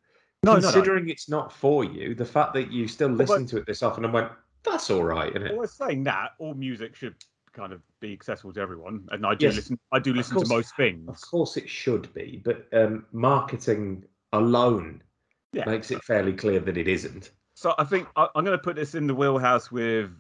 [0.43, 0.73] no, no, no.
[0.73, 3.83] Considering it's not for you, the fact that you still but- listen to it this
[3.85, 4.33] often and went,
[4.65, 5.57] that's all right, isn't I it?
[5.59, 7.15] was saying that all music should
[7.55, 9.79] kind of be accessible to everyone, and I do Yes, listen.
[9.93, 11.09] I do listen to most things.
[11.09, 15.03] Of course, it should be, but um, marketing alone
[15.53, 15.65] Yeah.
[15.65, 17.31] makes it fairly clear that it isn't.
[17.55, 20.11] So I think I, I'm going to put this in the wheelhouse with,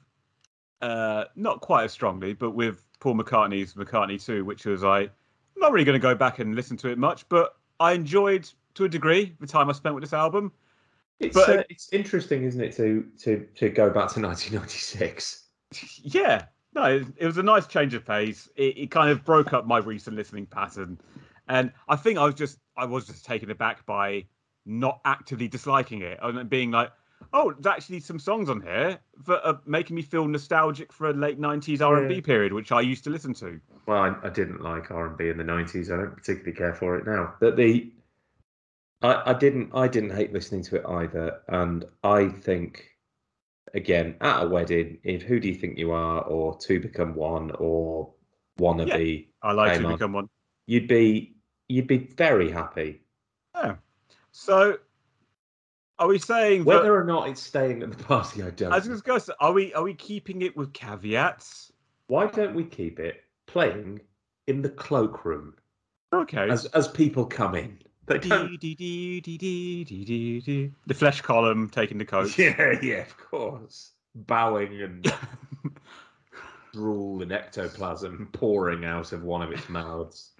[0.81, 5.11] uh, not quite as strongly, but with Paul McCartney's McCartney 2, which was I'm
[5.56, 8.85] not really going to go back and listen to it much, but I enjoyed to
[8.85, 10.52] a degree the time I spent with this album.
[11.20, 15.48] It's But- uh, it's interesting, isn't it, to to to go back to 1996.
[16.02, 16.44] yeah,
[16.74, 18.48] no, it, it was a nice change of pace.
[18.56, 20.98] It, it kind of broke up my recent listening pattern,
[21.48, 24.24] and I think I was just I was just taken aback by
[24.66, 26.90] not actively disliking it and being like,
[27.32, 31.12] oh, there's actually some songs on here that are making me feel nostalgic for a
[31.12, 32.20] late '90s R&B Yeah.
[32.22, 33.60] period, which I used to listen to.
[33.86, 35.92] Well, I, I didn't like R&B in the 90s.
[35.92, 37.34] I don't particularly care for it now.
[37.40, 37.92] But the
[39.02, 42.93] I, I didn't I didn't hate listening to it either, and I think
[43.74, 47.51] again at a wedding, if Who Do You Think You Are or Two Become One
[47.59, 48.12] or
[48.59, 49.94] Wannabe, I like Came to on.
[49.94, 50.28] become one.
[50.66, 51.34] you'd be
[51.68, 53.02] you'd be very happy.
[53.55, 53.76] Yeah.
[54.32, 54.78] So,
[55.98, 56.66] are we saying that?
[56.66, 58.72] Whether or not it's staying at the party, I don't.
[58.72, 61.72] I was going to say, are we are we keeping it with caveats?
[62.06, 64.01] Why don't we keep it playing
[64.46, 65.55] in the cloakroom
[66.12, 66.48] Okay.
[66.51, 67.78] as as people come in?
[70.86, 72.36] The flesh column taking the coat.
[72.39, 73.93] Yeah, yeah, of course.
[74.14, 75.12] Bowing and
[76.72, 80.32] drool and ectoplasm pouring out of one of its mouths.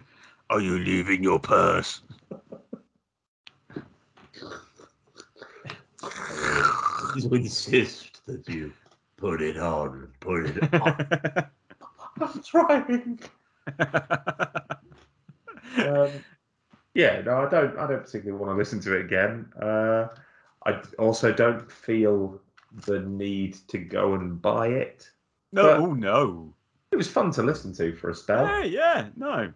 [0.51, 2.03] Are you leaving your purse?
[7.17, 8.73] You insist that you
[9.17, 11.07] put it on, put it on.
[12.21, 13.21] I'm trying.
[15.79, 16.11] Um,
[16.95, 17.77] yeah, no, I don't.
[17.79, 19.53] I don't particularly want to listen to it again.
[19.61, 20.09] Uh,
[20.67, 22.41] I also don't feel
[22.87, 25.11] the need to go and buy it.
[25.53, 26.55] no, oh no.
[26.91, 28.47] It was fun to listen to for a spell.
[28.47, 29.53] Yeah, yeah, no.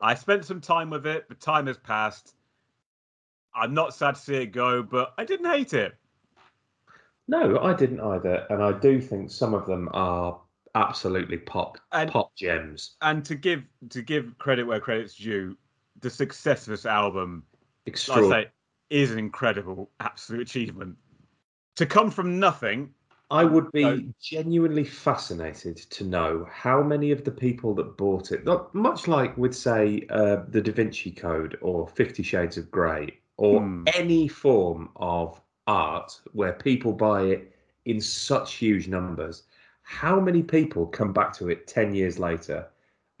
[0.00, 1.26] I spent some time with it.
[1.28, 2.34] but time has passed.
[3.54, 5.94] I'm not sad to see it go, but I didn't hate it.
[7.28, 10.40] No, I didn't either, and I do think some of them are
[10.74, 12.96] absolutely pop And- pop gems.
[13.00, 15.56] And to give to give credit where credit's due,
[16.06, 18.44] the success of this album, like Extraordinary.
[18.44, 18.50] say,
[18.90, 20.96] is an incredible, absolute achievement.
[21.76, 22.94] To come from nothing,
[23.28, 28.44] I would be genuinely fascinated to know how many of the people that bought it,
[28.44, 33.18] not much like with say uh, the Da Vinci Code or Fifty Shades of Grey
[33.36, 33.84] or Hmm.
[33.92, 37.52] any form of art where people buy it
[37.84, 39.42] in such huge numbers,
[39.82, 42.68] how many people come back to it ten years later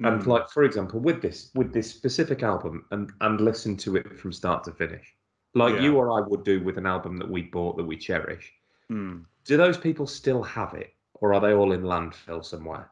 [0.04, 0.30] and Hmm.
[0.30, 4.32] like for example with this with this specific album and and listen to it from
[4.32, 5.14] start to finish
[5.54, 5.82] like Yeah.
[5.82, 8.52] you or I would do with an album that we bought that we cherish
[8.88, 9.20] Hmm.
[9.44, 12.90] do those people still have it or are they all in landfill somewhere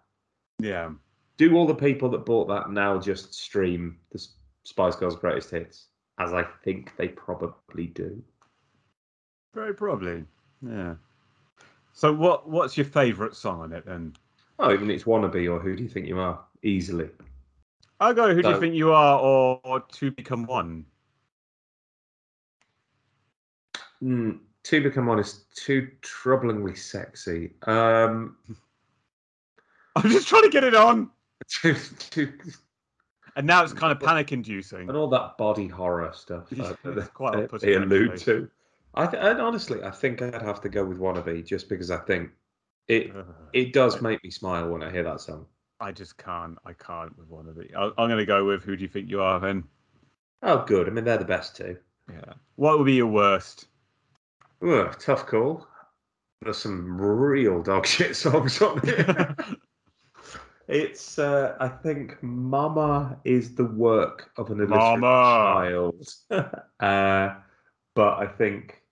[0.60, 0.92] yeah,
[1.36, 4.24] do all the people that bought that now just stream the
[4.62, 8.22] spice girls greatest hits as i think they probably do
[9.52, 10.24] very probably.
[10.62, 10.94] Yeah.
[11.92, 14.16] So, what what's your favourite song on it then?
[14.58, 17.08] Oh even it's wannabe or who do you think you are easily
[18.00, 18.34] I'll go.
[18.34, 20.84] Who do you think you are, or, or to become one?
[24.02, 28.36] mm, to become one is too troublingly sexy um
[29.96, 31.10] I'm just trying to get it on,
[31.48, 31.74] too,
[32.10, 32.32] too,
[33.36, 34.88] and now it's kind of panic-inducing.
[34.88, 38.34] and all that body horror stuff uh, it's that quite they, they allude actually.
[38.34, 38.50] to.
[38.96, 41.98] I th- and honestly, I think I'd have to go with "Wannabe" just because I
[41.98, 42.30] think
[42.88, 43.12] it
[43.52, 45.46] it does make me smile when I hear that song.
[45.80, 46.56] I just can't.
[46.64, 47.68] I can't with one of the.
[47.76, 49.64] I- I'm going to go with who do you think you are then?
[50.42, 50.86] Oh, good.
[50.88, 51.76] I mean, they're the best two.
[52.10, 52.34] Yeah.
[52.56, 53.66] What would be your worst?
[54.66, 55.66] Ugh, tough call.
[56.42, 59.34] There's some real dog shit songs on here.
[60.68, 65.64] it's, uh, I think, "Mama" is the work of an illiterate Mama.
[66.30, 66.54] child.
[66.80, 67.34] uh,
[67.94, 68.82] but I think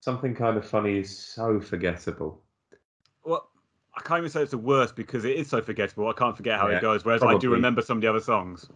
[0.00, 2.42] something kind of funny is so forgettable.
[3.24, 3.50] Well,
[3.96, 6.08] I can't even say it's the worst because it is so forgettable.
[6.08, 7.04] I can't forget how Yeah, it goes.
[7.04, 8.68] Whereas I do remember some of the other songs.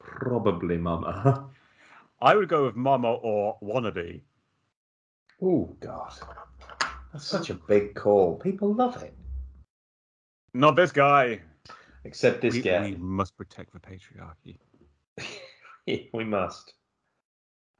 [0.00, 1.48] Probably "Mama."
[2.20, 4.22] I would go with Mama or Wannabe.
[5.42, 6.12] Oh God,
[7.12, 8.36] that's such a big call.
[8.36, 9.14] People love it,
[10.54, 11.40] Not this guy.
[12.04, 12.80] except this we, guy.
[12.80, 14.58] we must protect the patriarchy.
[16.14, 16.72] we must,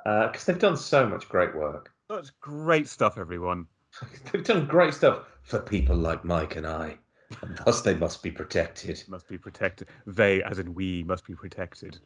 [0.04, 1.92] uh, because they've done so much great work.
[2.10, 3.66] That's great stuff, everyone.
[4.32, 6.96] they've done great stuff for people like Mike and I,
[7.42, 9.02] and thus they must be protected.
[9.08, 9.88] Must be protected.
[10.06, 11.98] They, as in we, must be protected.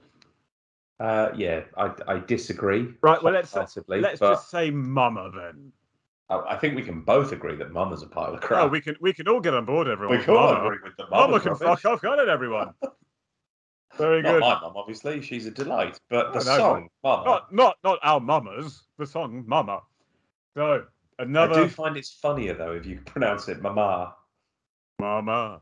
[1.01, 2.89] Uh, yeah, I, I disagree.
[3.03, 3.23] Right.
[3.23, 5.73] Well, let's let's just say Mama then.
[6.29, 8.65] I I think we can both agree that Mama's a pile of crap.
[8.65, 10.19] Oh, we can we can all get on board, everyone.
[10.19, 10.67] we can all Mama.
[10.67, 11.83] agree with the Mama Mama's can rubbish.
[11.83, 12.75] fuck off, can't it, everyone?
[13.97, 14.41] Very Not good.
[14.41, 15.21] my mum, obviously.
[15.23, 15.99] She's a delight.
[16.11, 18.83] But the Oh, no, song, Mama, Not not not our mamas.
[18.99, 19.81] The song Mama.
[21.21, 24.15] So I do find it's funnier though if you pronounce it Mama.
[25.01, 25.61] Mama.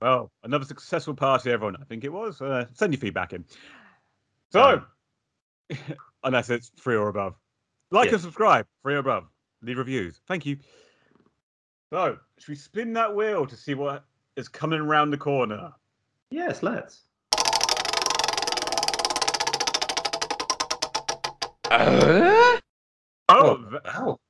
[0.00, 1.76] Well, another successful party, everyone.
[1.80, 2.40] I think it was.
[2.40, 3.44] Uh, send your feedback in.
[4.52, 4.82] So,
[6.24, 7.34] unless it's free or above,
[7.90, 8.12] like Yeah.
[8.14, 9.24] and subscribe, free or above.
[9.62, 10.20] Leave reviews.
[10.28, 10.58] Thank you.
[11.90, 14.04] So, should we spin that wheel to see what
[14.36, 15.72] is coming around the corner?
[16.30, 17.02] Yes, let's.
[23.28, 24.20] Oh, Oh, wow.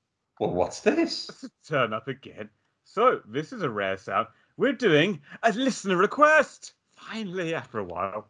[0.41, 1.45] Well, what's this?
[1.69, 2.49] Turn up again.
[2.85, 4.29] So, this is a rare sound.
[4.57, 6.73] We're doing a listener request.
[6.97, 8.29] Finally, after a while.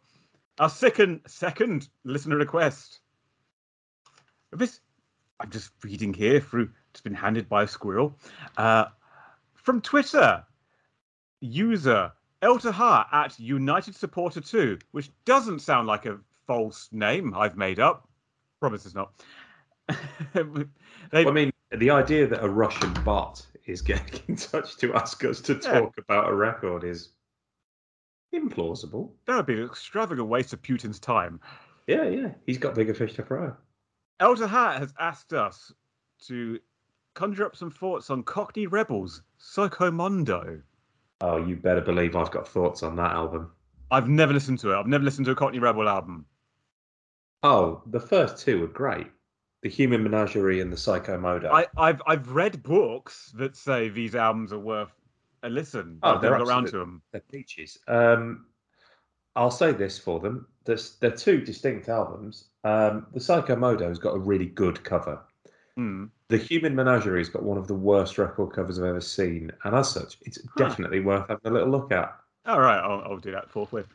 [0.59, 2.99] Our second second listener request.
[4.51, 4.81] This
[5.39, 8.17] I'm just reading here through it's been handed by a squirrel.
[8.57, 8.85] Uh,
[9.53, 10.43] from Twitter.
[11.39, 12.11] User
[12.41, 16.17] Eltahar at United Supporter 2, which doesn't sound like a
[16.47, 18.07] false name I've made up.
[18.59, 19.13] Promise it's not.
[21.13, 25.41] I mean, the idea that a Russian bot is getting in touch to ask us
[25.41, 25.79] to Yeah.
[25.79, 27.09] talk about a record is
[28.33, 29.11] implausible.
[29.25, 31.39] That would be an extravagant waste of Putin's time.
[31.87, 32.31] Yeah, yeah.
[32.45, 33.51] He's got bigger fish to fry.
[34.19, 35.71] Elder Hat has asked us
[36.27, 36.59] to
[37.13, 40.61] conjure up some thoughts on Cockney Rebels, Psychomondo.
[41.21, 43.51] Oh, you better believe I've got thoughts on that album.
[43.89, 44.75] I've never listened to it.
[44.75, 46.25] I've never listened to a Cockney Rebel album.
[47.43, 49.07] Oh, the first two were great.
[49.61, 51.19] The Human Menagerie and the Psycho.
[51.51, 54.93] I, I've I've read books that say these albums are worth
[55.43, 55.99] a listen.
[56.03, 57.01] Oh, they're around to them.
[57.11, 57.77] They're peaches.
[57.87, 58.45] Um,
[59.35, 62.49] I'll say this for them: There's, they're two distinct albums.
[62.63, 65.21] Um, the Psycho Modo's got a really good cover.
[65.75, 66.05] Hmm.
[66.29, 69.91] The Human Menagerie's got one of the worst record covers I've ever seen, and as
[69.91, 72.13] such, it's definitely worth having a little look at.
[72.45, 73.87] All right, I'll, I'll do that forthwith.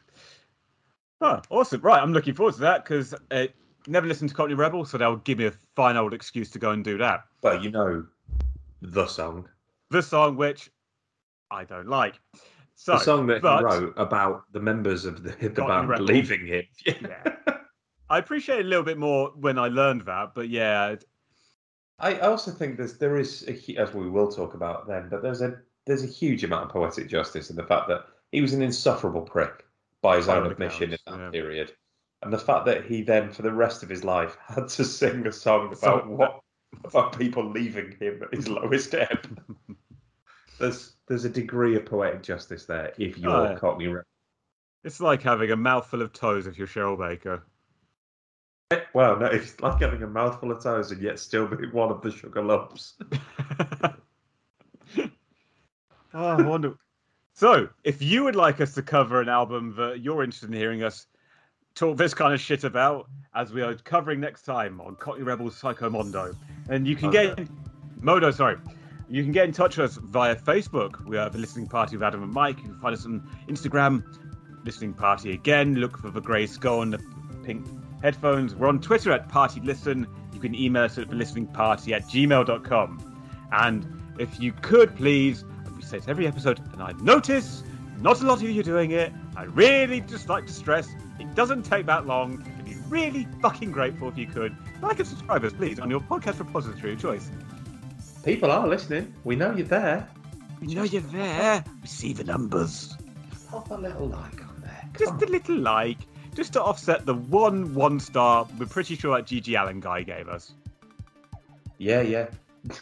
[1.21, 1.81] Oh, awesome!
[1.83, 3.47] Right, I'm looking forward to that because uh,
[3.87, 6.71] never listened to Cockney Rebel, so they'll give me a fine old excuse to go
[6.71, 7.25] and do that.
[7.43, 8.07] Well, you know,
[8.81, 9.49] the song.
[9.91, 10.71] the song which
[11.51, 12.19] I don't like.
[12.75, 16.05] So, the song that but- he wrote about the members of the, the band Rebel.
[16.05, 16.65] leaving him.
[16.87, 17.37] Yeah.
[18.11, 20.97] I appreciate it a little bit more when I learned that, but yeah,
[21.99, 25.41] I also think there's there is a, as we will talk about then, but there's
[25.41, 28.61] a there's a huge amount of poetic justice in the fact that he was an
[28.61, 29.65] insufferable prick
[30.03, 31.31] by his own admission in that yeah.
[31.31, 31.73] period,
[32.23, 35.27] and the fact that he then for the rest of his life had to sing
[35.27, 36.41] a song So- about what
[36.85, 39.39] about people leaving him at his lowest ebb.
[40.59, 43.57] there's there's a degree of poetic justice there if you're yeah.
[43.57, 44.07] Cockney Rebel.
[44.83, 47.43] it's like having a mouthful of toes if you're Cheryl Baker.
[48.71, 51.91] Eh, well, no, it's like having a mouthful of toes and yet still being one
[51.91, 52.95] of the sugar lumps.
[53.13, 53.91] oh,
[56.15, 56.75] ah, I wonder.
[57.35, 60.83] So, if you would like us to cover an album that you're interested in hearing
[60.83, 61.07] us
[61.75, 65.57] talk this kind of shit about, as we are covering next time on Cockney Rebels
[65.57, 66.35] Psycho Mondo,
[66.69, 67.35] and you can oh, Mondo.
[67.35, 67.49] get
[68.01, 68.57] Modo, sorry.
[69.09, 71.05] You can get in touch with us via Facebook.
[71.07, 72.59] We are the Listening Party with Adam and Mike.
[72.59, 74.03] You can find us on Instagram,
[74.65, 75.75] Listening Party again.
[75.75, 77.01] Look for the grey skull and the
[77.45, 77.67] pink
[78.03, 78.55] headphones.
[78.55, 80.07] We're on Twitter at Party Listen.
[80.33, 83.23] You can email us at the listening party at gmail.com.
[83.53, 85.45] And if you could please,
[85.77, 87.63] we say it every episode, and I notice
[88.01, 89.13] not a lot of you are doing it.
[89.37, 90.89] I really just like to stress
[91.23, 92.45] it doesn't take that long.
[92.59, 96.01] It'd be really fucking grateful if you could like and subscribe us, please, on your
[96.01, 97.31] podcast repository of choice.
[98.25, 99.15] People are listening.
[99.23, 100.09] We know you're there.
[100.61, 101.65] We know you're there.
[101.81, 102.97] We see the numbers.
[103.49, 104.89] Pop a little like on there.
[104.99, 105.99] Just a little like,
[106.35, 110.29] just to offset the one one star we're pretty sure that GG Allin guy gave
[110.29, 110.55] us.
[111.79, 112.27] Yeah, yeah.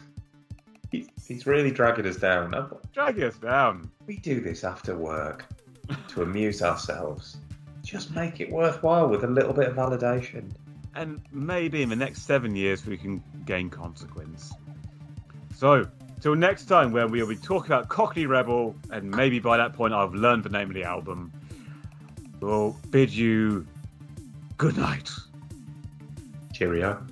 [0.91, 2.55] he's, he's really dragging us down.
[2.95, 3.91] Dragging us down.
[4.07, 5.45] We do this after work
[6.09, 7.37] to amuse ourselves.
[7.91, 10.53] Just make it worthwhile with a little bit of validation.
[10.95, 14.53] and maybe in the next seven years we can gain consequence.
[15.57, 15.87] So,
[16.21, 19.93] till next time, where we'll be talking about Cockney Rebel, and maybe by that point
[19.93, 21.33] I've learned the name of the album,
[22.41, 23.67] we'll bid you
[24.57, 25.11] good night.
[26.53, 27.05] Cheerio.